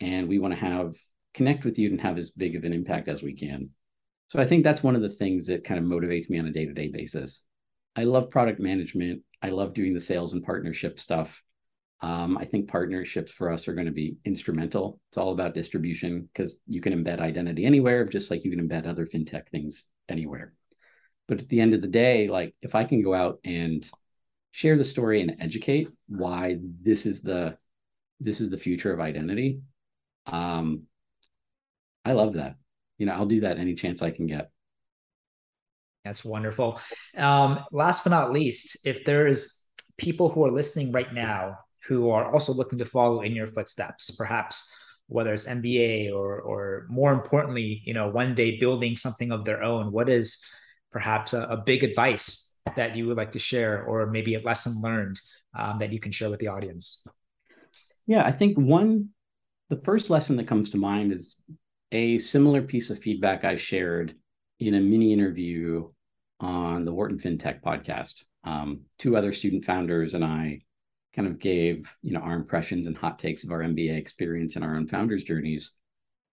And 0.00 0.28
we 0.28 0.38
want 0.38 0.54
to 0.54 0.60
have 0.60 0.96
connect 1.34 1.66
with 1.66 1.78
you 1.78 1.90
and 1.90 2.00
have 2.00 2.16
as 2.16 2.30
big 2.30 2.56
of 2.56 2.64
an 2.64 2.72
impact 2.72 3.08
as 3.08 3.22
we 3.22 3.34
can. 3.34 3.68
So 4.28 4.38
I 4.38 4.46
think 4.46 4.62
that's 4.62 4.82
one 4.82 4.94
of 4.94 5.02
the 5.02 5.10
things 5.10 5.46
that 5.46 5.64
kind 5.64 5.80
of 5.80 5.86
motivates 5.86 6.28
me 6.28 6.38
on 6.38 6.46
a 6.46 6.52
day 6.52 6.66
to 6.66 6.72
day 6.72 6.88
basis. 6.88 7.44
I 7.96 8.04
love 8.04 8.30
product 8.30 8.60
management. 8.60 9.22
I 9.42 9.48
love 9.48 9.74
doing 9.74 9.94
the 9.94 10.00
sales 10.00 10.34
and 10.34 10.44
partnership 10.44 11.00
stuff. 11.00 11.42
Um, 12.00 12.38
I 12.38 12.44
think 12.44 12.68
partnerships 12.68 13.32
for 13.32 13.50
us 13.50 13.66
are 13.66 13.74
going 13.74 13.86
to 13.86 13.92
be 13.92 14.18
instrumental. 14.24 15.00
It's 15.10 15.18
all 15.18 15.32
about 15.32 15.54
distribution 15.54 16.28
because 16.32 16.60
you 16.66 16.80
can 16.80 16.92
embed 16.92 17.20
identity 17.20 17.64
anywhere, 17.64 18.04
just 18.04 18.30
like 18.30 18.44
you 18.44 18.50
can 18.50 18.68
embed 18.68 18.86
other 18.86 19.06
fintech 19.06 19.48
things 19.48 19.84
anywhere. 20.08 20.52
But 21.26 21.40
at 21.40 21.48
the 21.48 21.60
end 21.60 21.74
of 21.74 21.80
the 21.80 21.88
day, 21.88 22.28
like 22.28 22.54
if 22.62 22.74
I 22.74 22.84
can 22.84 23.02
go 23.02 23.14
out 23.14 23.40
and 23.44 23.88
share 24.52 24.76
the 24.76 24.84
story 24.84 25.22
and 25.22 25.36
educate 25.40 25.90
why 26.06 26.58
this 26.82 27.06
is 27.06 27.22
the 27.22 27.56
this 28.20 28.40
is 28.40 28.50
the 28.50 28.58
future 28.58 28.92
of 28.92 29.00
identity, 29.00 29.60
um, 30.26 30.82
I 32.04 32.12
love 32.12 32.34
that 32.34 32.56
you 32.98 33.06
know, 33.06 33.12
I'll 33.12 33.26
do 33.26 33.40
that 33.40 33.58
any 33.58 33.74
chance 33.74 34.02
I 34.02 34.10
can 34.10 34.26
get. 34.26 34.50
That's 36.04 36.24
wonderful. 36.24 36.80
Um, 37.16 37.60
last 37.72 38.04
but 38.04 38.10
not 38.10 38.32
least, 38.32 38.86
if 38.86 39.04
there's 39.04 39.66
people 39.96 40.28
who 40.28 40.44
are 40.44 40.50
listening 40.50 40.92
right 40.92 41.12
now 41.12 41.58
who 41.86 42.10
are 42.10 42.32
also 42.32 42.52
looking 42.52 42.78
to 42.78 42.84
follow 42.84 43.22
in 43.22 43.34
your 43.34 43.46
footsteps, 43.46 44.10
perhaps 44.12 44.74
whether 45.06 45.32
it's 45.32 45.48
MBA 45.48 46.12
or 46.12 46.40
or 46.40 46.86
more 46.88 47.12
importantly, 47.12 47.82
you 47.84 47.94
know, 47.94 48.08
one 48.08 48.34
day 48.34 48.58
building 48.58 48.94
something 48.94 49.32
of 49.32 49.44
their 49.44 49.62
own? 49.62 49.90
What 49.90 50.08
is 50.08 50.44
perhaps 50.92 51.32
a, 51.32 51.42
a 51.42 51.56
big 51.56 51.82
advice 51.82 52.56
that 52.76 52.94
you 52.94 53.06
would 53.06 53.16
like 53.16 53.32
to 53.32 53.38
share, 53.38 53.84
or 53.84 54.06
maybe 54.06 54.34
a 54.34 54.40
lesson 54.40 54.80
learned 54.82 55.20
um, 55.56 55.78
that 55.78 55.92
you 55.92 56.00
can 56.00 56.12
share 56.12 56.30
with 56.30 56.40
the 56.40 56.48
audience? 56.48 57.06
Yeah, 58.06 58.24
I 58.24 58.32
think 58.32 58.56
one, 58.56 59.10
the 59.70 59.80
first 59.82 60.10
lesson 60.10 60.36
that 60.36 60.46
comes 60.46 60.70
to 60.70 60.76
mind 60.76 61.12
is 61.12 61.42
a 61.92 62.18
similar 62.18 62.62
piece 62.62 62.90
of 62.90 62.98
feedback 62.98 63.44
I 63.44 63.56
shared 63.56 64.14
in 64.60 64.74
a 64.74 64.80
mini 64.80 65.12
interview 65.12 65.88
on 66.40 66.84
the 66.84 66.92
Wharton 66.92 67.18
FinTech 67.18 67.62
podcast. 67.62 68.24
Um, 68.44 68.82
two 68.98 69.16
other 69.16 69.32
student 69.32 69.64
founders 69.64 70.14
and 70.14 70.24
I 70.24 70.60
kind 71.14 71.26
of 71.26 71.38
gave 71.38 71.92
you 72.02 72.12
know 72.12 72.20
our 72.20 72.34
impressions 72.34 72.86
and 72.86 72.96
hot 72.96 73.18
takes 73.18 73.44
of 73.44 73.50
our 73.50 73.60
MBA 73.60 73.96
experience 73.96 74.56
and 74.56 74.64
our 74.64 74.76
own 74.76 74.86
founders 74.86 75.24
journeys. 75.24 75.72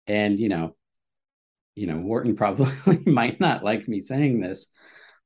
And 0.08 0.40
you 0.40 0.50
know, 0.50 0.76
you 1.76 1.88
know, 1.88 1.98
Wharton 1.98 2.36
probably 2.38 3.00
might 3.06 3.40
not 3.40 3.64
like 3.64 3.88
me 3.88 4.00
saying 4.00 4.40
this, 4.40 4.72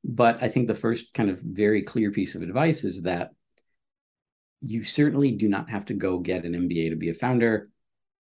but 0.03 0.41
I 0.41 0.49
think 0.49 0.67
the 0.67 0.75
first 0.75 1.13
kind 1.13 1.29
of 1.29 1.39
very 1.39 1.83
clear 1.83 2.11
piece 2.11 2.35
of 2.35 2.41
advice 2.41 2.83
is 2.83 3.03
that 3.03 3.31
you 4.61 4.83
certainly 4.83 5.31
do 5.31 5.47
not 5.47 5.69
have 5.69 5.85
to 5.85 5.93
go 5.93 6.19
get 6.19 6.45
an 6.45 6.53
MBA 6.53 6.89
to 6.89 6.95
be 6.95 7.09
a 7.09 7.13
founder. 7.13 7.69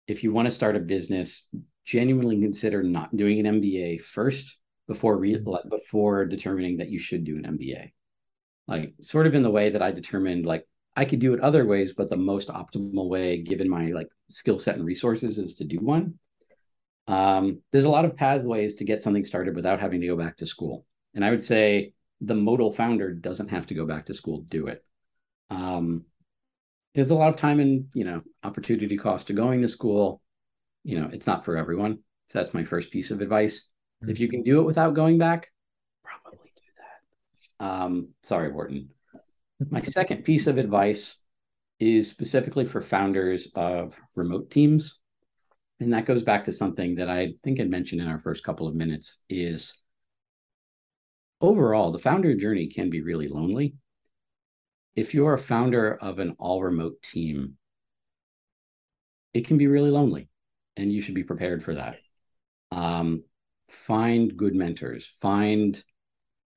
If 0.07 0.23
you 0.23 0.31
want 0.31 0.47
to 0.47 0.55
start 0.55 0.75
a 0.75 0.79
business, 0.79 1.47
genuinely 1.85 2.39
consider 2.41 2.83
not 2.83 3.15
doing 3.15 3.45
an 3.45 3.61
MBA 3.61 4.01
first 4.01 4.57
before 4.87 5.17
re- 5.17 5.35
mm-hmm. 5.35 5.69
before 5.69 6.25
determining 6.25 6.77
that 6.77 6.89
you 6.89 6.99
should 6.99 7.23
do 7.23 7.37
an 7.37 7.57
MBA. 7.57 7.91
Like 8.67 8.93
sort 9.01 9.27
of 9.27 9.35
in 9.35 9.43
the 9.43 9.51
way 9.51 9.69
that 9.69 9.81
I 9.81 9.91
determined 9.91 10.45
like 10.45 10.65
I 10.95 11.05
could 11.05 11.19
do 11.19 11.33
it 11.33 11.41
other 11.41 11.65
ways, 11.65 11.93
but 11.93 12.09
the 12.09 12.17
most 12.17 12.47
optimal 12.47 13.07
way, 13.07 13.41
given 13.43 13.69
my 13.69 13.91
like 13.91 14.07
skill 14.29 14.57
set 14.57 14.75
and 14.75 14.85
resources, 14.85 15.37
is 15.37 15.55
to 15.55 15.63
do 15.63 15.77
one. 15.77 16.15
Um, 17.07 17.61
there's 17.71 17.85
a 17.85 17.89
lot 17.89 18.03
of 18.03 18.17
pathways 18.17 18.73
to 18.75 18.83
get 18.83 19.03
something 19.03 19.23
started 19.23 19.55
without 19.55 19.79
having 19.79 20.01
to 20.01 20.07
go 20.07 20.17
back 20.17 20.37
to 20.37 20.45
school, 20.45 20.85
and 21.13 21.23
I 21.23 21.29
would 21.29 21.43
say 21.43 21.93
the 22.19 22.33
modal 22.33 22.73
founder 22.73 23.13
doesn't 23.13 23.49
have 23.49 23.67
to 23.67 23.75
go 23.75 23.85
back 23.85 24.07
to 24.07 24.13
school 24.13 24.39
to 24.39 24.45
do 24.45 24.67
it. 24.67 24.83
Um, 25.51 26.05
there's 26.97 27.11
a 27.11 27.15
lot 27.15 27.29
of 27.29 27.35
time 27.35 27.59
and 27.59 27.85
you 27.93 28.03
know 28.03 28.23
opportunity 28.43 28.97
cost 28.97 29.27
to 29.27 29.33
going 29.33 29.61
to 29.61 29.67
school. 29.67 30.19
You 30.83 30.99
know, 30.99 31.09
it's 31.13 31.27
not 31.27 31.45
for 31.45 31.55
everyone. 31.55 31.99
So 32.29 32.39
that's 32.39 32.55
my 32.55 32.63
first 32.63 32.91
piece 32.91 33.11
of 33.11 33.21
advice. 33.21 33.69
Mm-hmm. 34.01 34.11
If 34.11 34.19
you 34.19 34.27
can 34.27 34.41
do 34.41 34.61
it 34.61 34.63
without 34.63 34.95
going 34.95 35.19
back, 35.19 35.51
probably 36.03 36.51
do 36.55 36.63
that. 37.59 37.65
Um, 37.65 38.09
sorry, 38.23 38.51
Wharton. 38.51 38.89
My 39.69 39.81
second 39.97 40.23
piece 40.23 40.47
of 40.47 40.57
advice 40.57 41.21
is 41.79 42.09
specifically 42.09 42.65
for 42.65 42.81
founders 42.81 43.49
of 43.53 43.93
remote 44.15 44.49
teams. 44.49 44.97
And 45.79 45.93
that 45.93 46.07
goes 46.07 46.23
back 46.23 46.45
to 46.45 46.51
something 46.51 46.95
that 46.95 47.11
I 47.11 47.33
think 47.43 47.59
I 47.59 47.65
mentioned 47.65 48.01
in 48.01 48.07
our 48.07 48.19
first 48.19 48.43
couple 48.43 48.67
of 48.67 48.73
minutes 48.73 49.21
is 49.29 49.79
overall, 51.41 51.91
the 51.91 51.99
founder 51.99 52.35
journey 52.35 52.67
can 52.67 52.89
be 52.89 53.01
really 53.01 53.27
lonely. 53.27 53.75
If 54.97 55.13
you're 55.13 55.35
a 55.35 55.39
founder 55.39 55.93
of 55.93 56.17
an 56.17 56.35
all 56.39 56.63
remote 56.63 57.03
team, 57.03 57.53
it 59.35 59.45
can 59.45 59.59
be 59.59 59.67
really 59.67 59.91
lonely, 59.91 60.27
and 60.75 60.91
you 60.91 61.01
should 61.01 61.13
be 61.13 61.23
prepared 61.23 61.63
for 61.63 61.75
that. 61.75 61.97
Um, 62.71 63.23
find 63.69 64.35
good 64.35 64.55
mentors, 64.55 65.13
find 65.21 65.81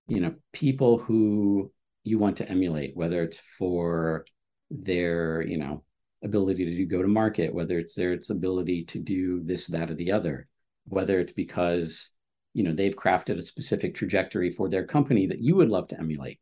you 0.08 0.20
know 0.20 0.34
people 0.54 0.96
who 0.96 1.70
you 2.02 2.18
want 2.18 2.38
to 2.38 2.48
emulate, 2.48 2.96
whether 2.96 3.22
it's 3.22 3.36
for 3.58 4.24
their, 4.70 5.42
you 5.42 5.58
know, 5.58 5.84
ability 6.24 6.64
to 6.64 6.84
go 6.86 7.02
to 7.02 7.08
market, 7.08 7.54
whether 7.54 7.78
it's 7.78 7.94
their 7.94 8.14
its 8.14 8.30
ability 8.30 8.84
to 8.86 8.98
do 8.98 9.42
this, 9.44 9.66
that, 9.66 9.90
or 9.90 9.94
the 9.94 10.12
other, 10.12 10.48
whether 10.86 11.20
it's 11.20 11.32
because 11.32 12.08
you 12.54 12.64
know 12.64 12.72
they've 12.72 12.96
crafted 12.96 13.36
a 13.36 13.42
specific 13.42 13.94
trajectory 13.94 14.50
for 14.50 14.70
their 14.70 14.86
company 14.86 15.26
that 15.26 15.42
you 15.42 15.56
would 15.56 15.68
love 15.68 15.88
to 15.88 15.98
emulate. 15.98 16.40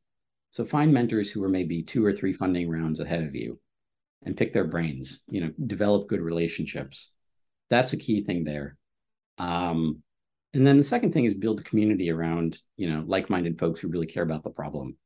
So 0.51 0.65
find 0.65 0.93
mentors 0.93 1.31
who 1.31 1.43
are 1.45 1.49
maybe 1.49 1.83
two 1.83 2.05
or 2.05 2.13
three 2.13 2.33
funding 2.33 2.69
rounds 2.69 3.01
ahead 3.01 3.23
of 3.23 3.35
you 3.35 3.61
and 4.25 4.37
pick 4.37 4.53
their 4.53 4.67
brains, 4.67 5.21
you 5.29 5.41
know, 5.41 5.51
develop 5.67 6.09
good 6.09 6.21
relationships. 6.21 7.13
That's 7.71 7.93
a 7.93 7.99
key 7.99 8.25
thing 8.25 8.45
there. 8.45 8.77
Um, 9.39 10.03
and 10.55 10.67
then 10.67 10.79
the 10.79 10.83
second 10.83 11.13
thing 11.13 11.27
is 11.27 11.35
build 11.35 11.61
a 11.61 11.65
community 11.65 12.11
around, 12.11 12.61
you 12.77 12.91
know, 12.91 13.05
like-minded 13.07 13.59
folks 13.59 13.81
who 13.81 13.89
really 13.89 14.07
care 14.07 14.23
about 14.23 14.43
the 14.43 14.51
problem. 14.51 14.97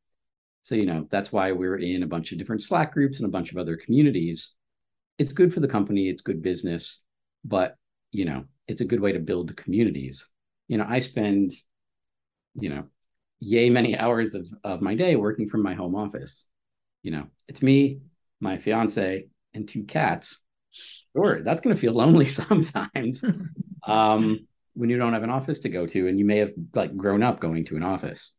So, 0.62 0.76
you 0.76 0.86
know, 0.86 1.08
that's 1.10 1.32
why 1.32 1.50
we're 1.50 1.78
in 1.78 2.04
a 2.04 2.06
bunch 2.06 2.30
of 2.30 2.38
different 2.38 2.62
Slack 2.62 2.92
groups 2.92 3.18
and 3.18 3.26
a 3.26 3.32
bunch 3.32 3.50
of 3.50 3.58
other 3.58 3.76
communities. 3.76 4.54
It's 5.18 5.32
good 5.32 5.52
for 5.52 5.60
the 5.60 5.68
company, 5.68 6.08
it's 6.08 6.22
good 6.22 6.40
business, 6.40 7.02
but, 7.44 7.76
you 8.12 8.24
know, 8.24 8.44
it's 8.68 8.80
a 8.80 8.86
good 8.86 9.00
way 9.00 9.12
to 9.12 9.18
build 9.18 9.56
communities. 9.56 10.28
You 10.68 10.78
know, 10.78 10.86
I 10.88 11.00
spend, 11.00 11.50
you 12.54 12.68
know, 12.70 12.84
yay 13.42 13.68
many 13.70 13.98
hours 13.98 14.34
of, 14.34 14.48
of 14.62 14.80
my 14.80 14.94
day 14.94 15.16
working 15.16 15.48
from 15.48 15.62
my 15.62 15.74
home 15.74 15.96
office. 15.96 16.48
You 17.02 17.10
know, 17.10 17.26
it's 17.48 17.60
me, 17.60 17.98
my 18.40 18.56
fiance, 18.56 19.26
and 19.52 19.68
two 19.68 19.82
cats. 19.82 20.40
Sure, 20.70 21.42
that's 21.42 21.60
going 21.60 21.74
to 21.74 21.80
feel 21.80 21.92
lonely 21.92 22.26
sometimes 22.42 23.24
um, 23.86 24.46
when 24.74 24.90
you 24.90 24.96
don't 24.96 25.12
have 25.12 25.24
an 25.24 25.30
office 25.30 25.58
to 25.60 25.68
go 25.68 25.86
to, 25.86 26.06
and 26.06 26.18
you 26.18 26.24
may 26.24 26.38
have 26.38 26.52
like 26.74 26.96
grown 26.96 27.22
up 27.22 27.40
going 27.40 27.64
to 27.66 27.76
an 27.76 27.82
office. 27.82 28.32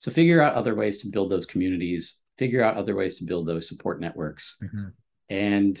So 0.00 0.10
figure 0.10 0.42
out 0.42 0.54
other 0.54 0.74
ways 0.74 0.98
to 1.02 1.08
build 1.08 1.30
those 1.30 1.46
communities, 1.46 2.18
figure 2.36 2.62
out 2.62 2.76
other 2.76 2.96
ways 2.96 3.14
to 3.18 3.24
build 3.24 3.46
those 3.46 3.68
support 3.68 4.00
networks, 4.00 4.56
mm-hmm. 4.62 4.88
and 5.30 5.78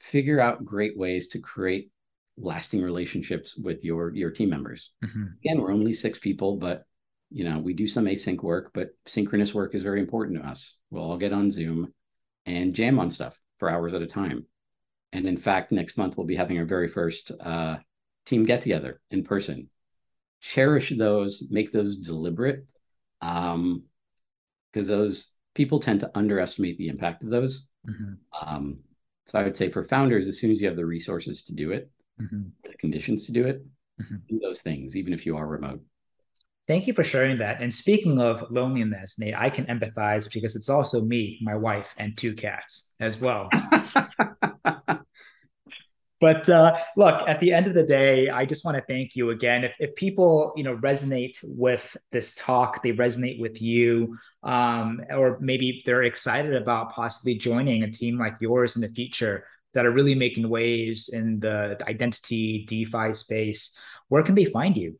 figure 0.00 0.40
out 0.40 0.64
great 0.64 0.98
ways 0.98 1.28
to 1.28 1.38
create 1.38 1.90
lasting 2.36 2.82
relationships 2.82 3.56
with 3.56 3.84
your 3.84 4.12
your 4.12 4.32
team 4.32 4.50
members. 4.50 4.90
Mm-hmm. 5.04 5.24
Again, 5.38 5.60
we're 5.60 5.72
only 5.72 5.92
six 5.92 6.18
people, 6.18 6.56
but 6.56 6.84
you 7.32 7.44
know 7.44 7.58
we 7.58 7.74
do 7.74 7.86
some 7.86 8.06
async 8.06 8.42
work, 8.42 8.70
but 8.74 8.90
synchronous 9.06 9.54
work 9.54 9.74
is 9.74 9.82
very 9.82 10.00
important 10.00 10.40
to 10.40 10.48
us. 10.48 10.76
We'll 10.90 11.04
all 11.04 11.18
get 11.18 11.32
on 11.32 11.50
Zoom 11.50 11.92
and 12.46 12.74
jam 12.74 12.98
on 12.98 13.10
stuff 13.10 13.38
for 13.58 13.70
hours 13.70 13.94
at 13.94 14.02
a 14.02 14.06
time. 14.06 14.46
And 15.12 15.26
in 15.26 15.36
fact, 15.36 15.72
next 15.72 15.96
month 15.96 16.16
we'll 16.16 16.26
be 16.26 16.36
having 16.36 16.58
our 16.58 16.64
very 16.64 16.88
first 16.88 17.32
uh, 17.40 17.78
team 18.26 18.44
get 18.44 18.60
together 18.60 19.00
in 19.10 19.24
person. 19.24 19.68
Cherish 20.40 20.90
those, 20.96 21.44
make 21.50 21.70
those 21.70 21.98
deliberate, 21.98 22.66
um, 23.20 23.84
because 24.72 24.88
those 24.88 25.36
people 25.54 25.78
tend 25.78 26.00
to 26.00 26.10
underestimate 26.14 26.78
the 26.78 26.88
impact 26.88 27.22
of 27.22 27.30
those. 27.30 27.68
Mm-hmm. 27.88 28.14
Um, 28.40 28.78
so 29.26 29.38
I 29.38 29.44
would 29.44 29.56
say 29.56 29.68
for 29.68 29.84
founders, 29.84 30.26
as 30.26 30.38
soon 30.38 30.50
as 30.50 30.60
you 30.60 30.66
have 30.66 30.76
the 30.76 30.86
resources 30.86 31.44
to 31.44 31.54
do 31.54 31.70
it, 31.70 31.90
mm-hmm. 32.20 32.42
the 32.64 32.76
conditions 32.78 33.26
to 33.26 33.32
do 33.32 33.46
it, 33.46 33.64
mm-hmm. 34.00 34.16
do 34.28 34.40
those 34.40 34.62
things, 34.62 34.96
even 34.96 35.12
if 35.12 35.26
you 35.26 35.36
are 35.36 35.46
remote. 35.46 35.82
Thank 36.72 36.86
you 36.86 36.94
for 36.94 37.04
sharing 37.04 37.36
that. 37.36 37.60
And 37.60 37.72
speaking 37.72 38.18
of 38.18 38.50
loneliness, 38.50 39.18
Nate, 39.18 39.34
I 39.36 39.50
can 39.50 39.66
empathize 39.66 40.32
because 40.32 40.56
it's 40.56 40.70
also 40.70 41.02
me, 41.02 41.38
my 41.42 41.54
wife, 41.54 41.94
and 41.98 42.16
two 42.16 42.34
cats 42.34 42.94
as 42.98 43.20
well. 43.20 43.50
But 46.18 46.48
uh, 46.48 46.78
look, 46.96 47.28
at 47.28 47.40
the 47.40 47.52
end 47.52 47.66
of 47.66 47.74
the 47.74 47.82
day, 47.82 48.30
I 48.30 48.46
just 48.46 48.64
want 48.64 48.76
to 48.76 48.84
thank 48.84 49.16
you 49.16 49.30
again. 49.30 49.64
If, 49.64 49.74
if 49.80 49.96
people, 49.96 50.52
you 50.56 50.62
know, 50.62 50.76
resonate 50.76 51.36
with 51.42 51.96
this 52.12 52.36
talk, 52.36 52.80
they 52.80 52.92
resonate 52.92 53.40
with 53.40 53.60
you, 53.60 54.16
um, 54.44 55.00
or 55.10 55.38
maybe 55.40 55.82
they're 55.84 56.04
excited 56.04 56.54
about 56.54 56.92
possibly 56.92 57.34
joining 57.34 57.82
a 57.82 57.90
team 57.90 58.18
like 58.18 58.34
yours 58.40 58.76
in 58.76 58.82
the 58.82 58.88
future 58.88 59.44
that 59.74 59.84
are 59.84 59.90
really 59.90 60.14
making 60.14 60.48
waves 60.48 61.08
in 61.08 61.40
the, 61.40 61.74
the 61.80 61.88
identity 61.88 62.64
DeFi 62.66 63.12
space, 63.12 63.76
where 64.08 64.22
can 64.22 64.36
they 64.36 64.44
find 64.44 64.76
you? 64.76 64.96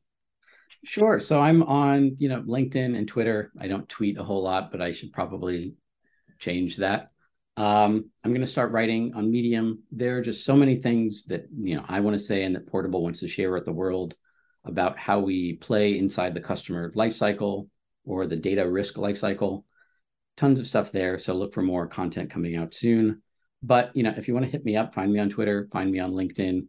Sure. 0.85 1.21
So 1.21 1.41
I'm 1.41 1.63
on, 1.63 2.17
you 2.19 2.29
know, 2.29 2.43
LinkedIn 2.43 2.97
and 2.97 3.07
Twitter. 3.07 3.53
I 3.59 3.69
don't 3.69 3.89
tweet 3.89 4.19
a 4.19 4.25
whole 4.25 4.43
lot, 4.43 4.73
but 4.73 4.83
I 4.83 4.93
should 4.93 5.13
probably 5.13 5.75
change 6.39 6.79
that. 6.79 7.11
Um, 7.57 8.11
I'm 8.25 8.33
going 8.33 8.41
to 8.41 8.47
start 8.47 8.73
writing 8.73 9.13
on 9.15 9.31
Medium. 9.31 9.83
There 9.93 10.19
are 10.19 10.23
just 10.23 10.45
so 10.45 10.57
many 10.57 10.77
things 10.77 11.25
that 11.25 11.45
you 11.57 11.77
know 11.77 11.85
I 11.87 12.01
want 12.01 12.15
to 12.15 12.23
say 12.25 12.43
and 12.43 12.55
that 12.57 12.67
Portabl 12.67 13.03
wants 13.03 13.21
to 13.21 13.29
share 13.29 13.53
with 13.53 13.65
the 13.65 13.73
world 13.73 14.17
about 14.65 14.99
how 14.99 15.21
we 15.21 15.55
play 15.55 15.99
inside 15.99 16.35
the 16.35 16.41
customer 16.41 16.93
lifecycle 16.93 17.69
or 18.05 18.27
the 18.27 18.37
data 18.37 18.69
risk 18.69 18.95
lifecycle. 18.95 19.65
Tons 20.37 20.59
of 20.59 20.67
stuff 20.67 20.91
there. 20.91 21.19
So 21.19 21.35
look 21.35 21.53
for 21.53 21.63
more 21.63 21.87
content 21.87 22.31
coming 22.31 22.57
out 22.57 22.75
soon. 22.75 23.23
But 23.63 23.95
you 23.95 24.03
know, 24.03 24.15
if 24.17 24.27
you 24.27 24.35
want 24.35 24.47
to 24.47 24.53
hit 24.53 24.65
me 24.65 24.77
up, 24.77 24.95
find 24.95 25.13
me 25.13 25.21
on 25.21 25.29
Twitter, 25.29 25.69
find 25.71 25.93
me 25.93 26.01
on 26.01 26.13
LinkedIn. 26.13 26.67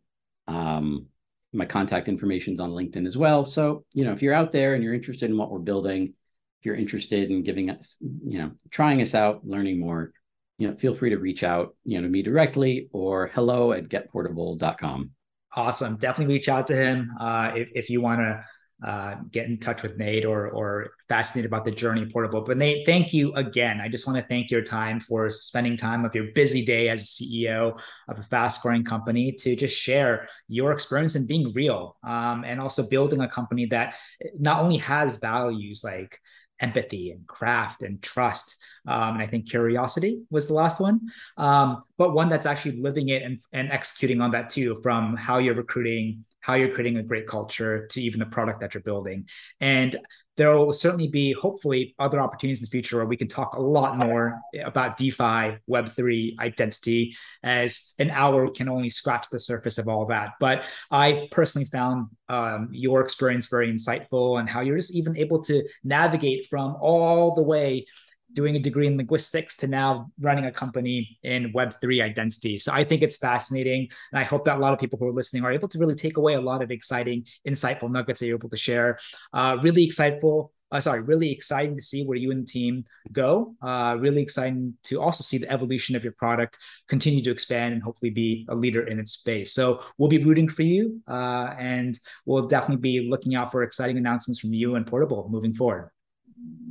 Um, 0.47 1.07
my 1.53 1.65
contact 1.65 2.09
information 2.09 2.53
is 2.53 2.59
on 2.59 2.71
LinkedIn 2.71 3.05
as 3.05 3.17
well. 3.17 3.45
So 3.45 3.85
you 3.93 4.05
know, 4.05 4.11
if 4.11 4.21
you're 4.21 4.33
out 4.33 4.51
there 4.51 4.73
and 4.73 4.83
you're 4.83 4.93
interested 4.93 5.29
in 5.29 5.37
what 5.37 5.51
we're 5.51 5.59
building, 5.59 6.13
if 6.59 6.65
you're 6.65 6.75
interested 6.75 7.29
in 7.29 7.43
giving 7.43 7.69
us, 7.69 7.97
you 8.01 8.39
know, 8.39 8.51
trying 8.69 9.01
us 9.01 9.15
out, 9.15 9.45
learning 9.45 9.79
more, 9.79 10.13
you 10.57 10.67
know, 10.67 10.75
feel 10.75 10.93
free 10.93 11.09
to 11.09 11.17
reach 11.17 11.43
out, 11.43 11.75
you 11.83 11.97
know, 11.97 12.03
to 12.03 12.09
me 12.09 12.21
directly 12.21 12.89
or 12.93 13.27
hello 13.33 13.73
at 13.73 13.89
getportabl.com. 13.89 15.11
Awesome. 15.55 15.97
Definitely 15.97 16.33
reach 16.33 16.49
out 16.49 16.67
to 16.67 16.75
him 16.75 17.11
uh, 17.19 17.51
if, 17.55 17.69
if 17.75 17.89
you 17.89 18.01
want 18.01 18.21
to 18.21 18.43
uh, 18.83 19.15
get 19.31 19.47
in 19.47 19.57
touch 19.57 19.81
with 19.81 19.97
Nate 19.97 20.25
or 20.25 20.49
or 20.49 20.91
fascinated 21.07 21.49
about 21.49 21.63
the 21.63 21.71
journey 21.71 22.05
Portabl. 22.05 22.45
But 22.45 22.57
Nate, 22.57 22.85
thank 22.85 23.13
you 23.13 23.33
again. 23.33 23.79
I 23.79 23.87
just 23.87 24.05
want 24.05 24.19
to 24.19 24.25
thank 24.27 24.51
your 24.51 24.61
time 24.61 24.99
for 24.99 25.29
spending 25.29 25.77
time 25.77 26.05
of 26.05 26.13
your 26.13 26.25
busy 26.35 26.65
day 26.65 26.89
as 26.89 27.01
a 27.01 27.05
CEO 27.05 27.79
of 28.09 28.19
a 28.19 28.23
fast 28.23 28.61
growing 28.61 28.83
company 28.83 29.31
to 29.39 29.55
just 29.55 29.79
share 29.79 30.27
your 30.47 30.71
experience 30.71 31.15
and 31.15 31.27
being 31.27 31.53
real, 31.53 31.97
um, 32.03 32.43
and 32.45 32.59
also 32.59 32.87
building 32.89 33.21
a 33.21 33.27
company 33.27 33.65
that 33.67 33.95
not 34.37 34.61
only 34.61 34.77
has 34.77 35.15
values 35.15 35.81
like 35.83 36.19
empathy 36.59 37.11
and 37.11 37.25
craft 37.27 37.81
and 37.81 38.01
trust. 38.01 38.55
Um, 38.87 39.15
and 39.15 39.23
I 39.23 39.27
think 39.27 39.49
curiosity 39.49 40.23
was 40.29 40.47
the 40.47 40.53
last 40.53 40.79
one, 40.79 40.99
um, 41.37 41.83
but 41.97 42.13
one 42.13 42.29
that's 42.29 42.45
actually 42.45 42.81
living 42.81 43.09
it 43.09 43.23
and, 43.23 43.39
and 43.53 43.71
executing 43.71 44.21
on 44.21 44.31
that 44.31 44.49
too, 44.49 44.79
from 44.83 45.15
how 45.15 45.37
you're 45.37 45.55
recruiting, 45.55 46.25
how 46.43 46.55
you're 46.55 46.73
creating 46.73 46.97
a 46.97 47.03
great 47.03 47.25
culture 47.25 47.87
to 47.87 48.01
even 48.01 48.19
the 48.19 48.25
product 48.25 48.59
that 48.59 48.73
you're 48.73 48.83
building. 48.83 49.25
And 49.61 49.95
there 50.35 50.57
will 50.57 50.73
certainly 50.73 51.07
be, 51.07 51.31
hopefully, 51.31 51.95
other 51.99 52.19
opportunities 52.19 52.59
in 52.59 52.65
the 52.65 52.69
future 52.69 52.97
where 52.97 53.05
we 53.05 53.15
can 53.15 53.29
talk 53.29 53.55
a 53.55 53.61
lot 53.61 53.97
more 53.97 54.41
about 54.65 54.97
DeFi, 54.97 55.57
Web3, 55.69 56.39
identity, 56.39 57.15
as 57.43 57.93
an 57.97 58.09
hour 58.09 58.49
can 58.49 58.67
only 58.67 58.89
scratch 58.89 59.29
the 59.29 59.39
surface 59.39 59.77
of 59.77 59.87
all 59.87 60.05
that. 60.07 60.31
But 60.39 60.63
I've 60.91 61.29
personally 61.31 61.65
found 61.65 62.07
um, 62.27 62.69
your 62.71 63.01
experience 63.01 63.47
very 63.47 63.71
insightful 63.71 64.39
and 64.39 64.49
how 64.49 64.61
you're 64.61 64.77
just 64.77 64.95
even 64.95 65.15
able 65.15 65.41
to 65.43 65.63
navigate 65.83 66.47
from 66.49 66.75
all 66.81 67.35
the 67.35 67.43
way 67.43 67.85
doing 68.33 68.55
a 68.55 68.59
degree 68.59 68.87
in 68.87 68.97
linguistics 68.97 69.57
to 69.57 69.67
now 69.67 70.11
running 70.19 70.45
a 70.45 70.51
company 70.51 71.17
in 71.23 71.53
Web3 71.53 72.03
identity. 72.03 72.57
So 72.57 72.71
I 72.73 72.83
think 72.83 73.01
it's 73.01 73.17
fascinating. 73.17 73.89
And 74.11 74.19
I 74.19 74.23
hope 74.23 74.45
that 74.45 74.57
a 74.57 74.59
lot 74.59 74.73
of 74.73 74.79
people 74.79 74.99
who 74.99 75.07
are 75.07 75.13
listening 75.13 75.43
are 75.43 75.51
able 75.51 75.67
to 75.69 75.79
really 75.79 75.95
take 75.95 76.17
away 76.17 76.33
a 76.33 76.41
lot 76.41 76.61
of 76.61 76.71
exciting, 76.71 77.25
insightful 77.47 77.91
nuggets 77.91 78.19
that 78.19 78.27
you're 78.27 78.37
able 78.37 78.49
to 78.49 78.57
share. 78.57 78.99
Uh, 79.33 79.57
really 79.61 79.83
exciteful. 79.83 80.51
Uh, 80.71 80.79
sorry, 80.79 81.03
really 81.03 81.31
exciting 81.31 81.75
to 81.75 81.83
see 81.83 82.03
where 82.03 82.17
you 82.17 82.31
and 82.31 82.41
the 82.41 82.51
team 82.51 82.83
go. 83.11 83.53
Uh, 83.61 83.95
really 83.99 84.23
exciting 84.23 84.73
to 84.83 84.99
also 84.99 85.23
see 85.23 85.37
the 85.37 85.49
evolution 85.51 85.95
of 85.95 86.03
your 86.03 86.13
product 86.13 86.57
continue 86.87 87.23
to 87.23 87.29
expand 87.29 87.75
and 87.75 87.83
hopefully 87.83 88.09
be 88.09 88.43
a 88.49 88.55
leader 88.55 88.87
in 88.87 88.99
its 88.99 89.11
space. 89.11 89.53
So 89.53 89.83
we'll 89.99 90.09
be 90.09 90.23
rooting 90.23 90.49
for 90.49 90.63
you, 90.63 90.99
uh, 91.07 91.53
and 91.59 91.95
we'll 92.25 92.47
definitely 92.47 92.81
be 92.81 93.07
looking 93.07 93.35
out 93.35 93.51
for 93.51 93.61
exciting 93.61 93.97
announcements 93.97 94.39
from 94.39 94.51
you 94.51 94.73
and 94.73 94.83
Portabl 94.83 95.29
moving 95.29 95.53
forward. 95.53 95.91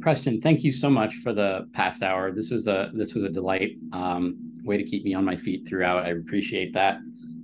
Preston, 0.01 0.41
thank 0.41 0.65
you 0.65 0.73
so 0.73 0.91
much 0.91 1.17
for 1.17 1.33
the 1.33 1.69
past 1.73 2.03
hour. 2.03 2.33
This 2.33 2.51
was 2.51 2.67
a 2.67 2.91
this 2.95 3.15
was 3.15 3.25
a 3.25 3.29
delight. 3.29 3.77
Um, 3.93 4.53
way 4.65 4.77
to 4.77 4.85
keep 4.85 5.05
me 5.05 5.15
on 5.15 5.25
my 5.25 5.37
feet 5.37 5.67
throughout. 5.69 6.05
I 6.05 6.11
appreciate 6.11 6.73
that. 6.75 6.99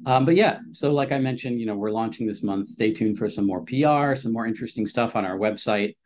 Um, 0.07 0.25
but 0.25 0.37
yeah, 0.37 0.61
so 0.73 0.93
like 0.93 1.13
I 1.13 1.19
mentioned, 1.19 1.61
you 1.61 1.67
know, 1.67 1.75
we're 1.75 1.91
launching 1.91 2.27
this 2.27 2.43
month. 2.43 2.69
Stay 2.69 2.93
tuned 2.93 3.19
for 3.19 3.29
some 3.29 3.47
more 3.47 3.63
PR, 3.63 4.15
some 4.15 4.33
more 4.33 4.47
interesting 4.47 4.87
stuff 4.87 5.17
on 5.17 5.25
our 5.25 5.37
website. 5.37 5.97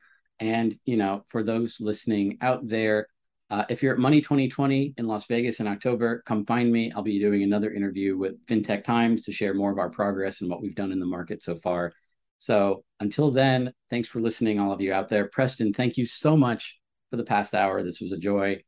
And 0.40 0.74
you 0.84 0.96
know, 0.96 1.24
for 1.28 1.42
those 1.42 1.80
listening 1.80 2.38
out 2.40 2.66
there, 2.66 3.06
uh, 3.50 3.64
if 3.68 3.82
you're 3.82 3.92
at 3.92 3.98
Money 3.98 4.20
2020 4.20 4.94
in 4.96 5.06
Las 5.06 5.26
Vegas 5.26 5.60
in 5.60 5.68
October, 5.68 6.22
come 6.26 6.46
find 6.46 6.72
me. 6.72 6.90
I'll 6.92 7.02
be 7.02 7.20
doing 7.20 7.42
another 7.42 7.70
interview 7.70 8.16
with 8.16 8.44
FinTech 8.46 8.82
Times 8.82 9.22
to 9.22 9.32
share 9.32 9.52
more 9.52 9.70
of 9.70 9.78
our 9.78 9.90
progress 9.90 10.40
and 10.40 10.50
what 10.50 10.62
we've 10.62 10.74
done 10.74 10.90
in 10.90 10.98
the 10.98 11.06
market 11.06 11.42
so 11.42 11.56
far. 11.56 11.92
So 12.42 12.82
until 12.98 13.30
then, 13.30 13.72
thanks 13.88 14.08
for 14.08 14.20
listening, 14.20 14.58
all 14.58 14.72
of 14.72 14.80
you 14.80 14.92
out 14.92 15.08
there. 15.08 15.26
Preston, 15.26 15.72
thank 15.72 15.96
you 15.96 16.04
so 16.04 16.36
much 16.36 16.76
for 17.08 17.16
the 17.16 17.22
past 17.22 17.54
hour. 17.54 17.84
This 17.84 18.00
was 18.00 18.10
a 18.10 18.18
joy. 18.18 18.64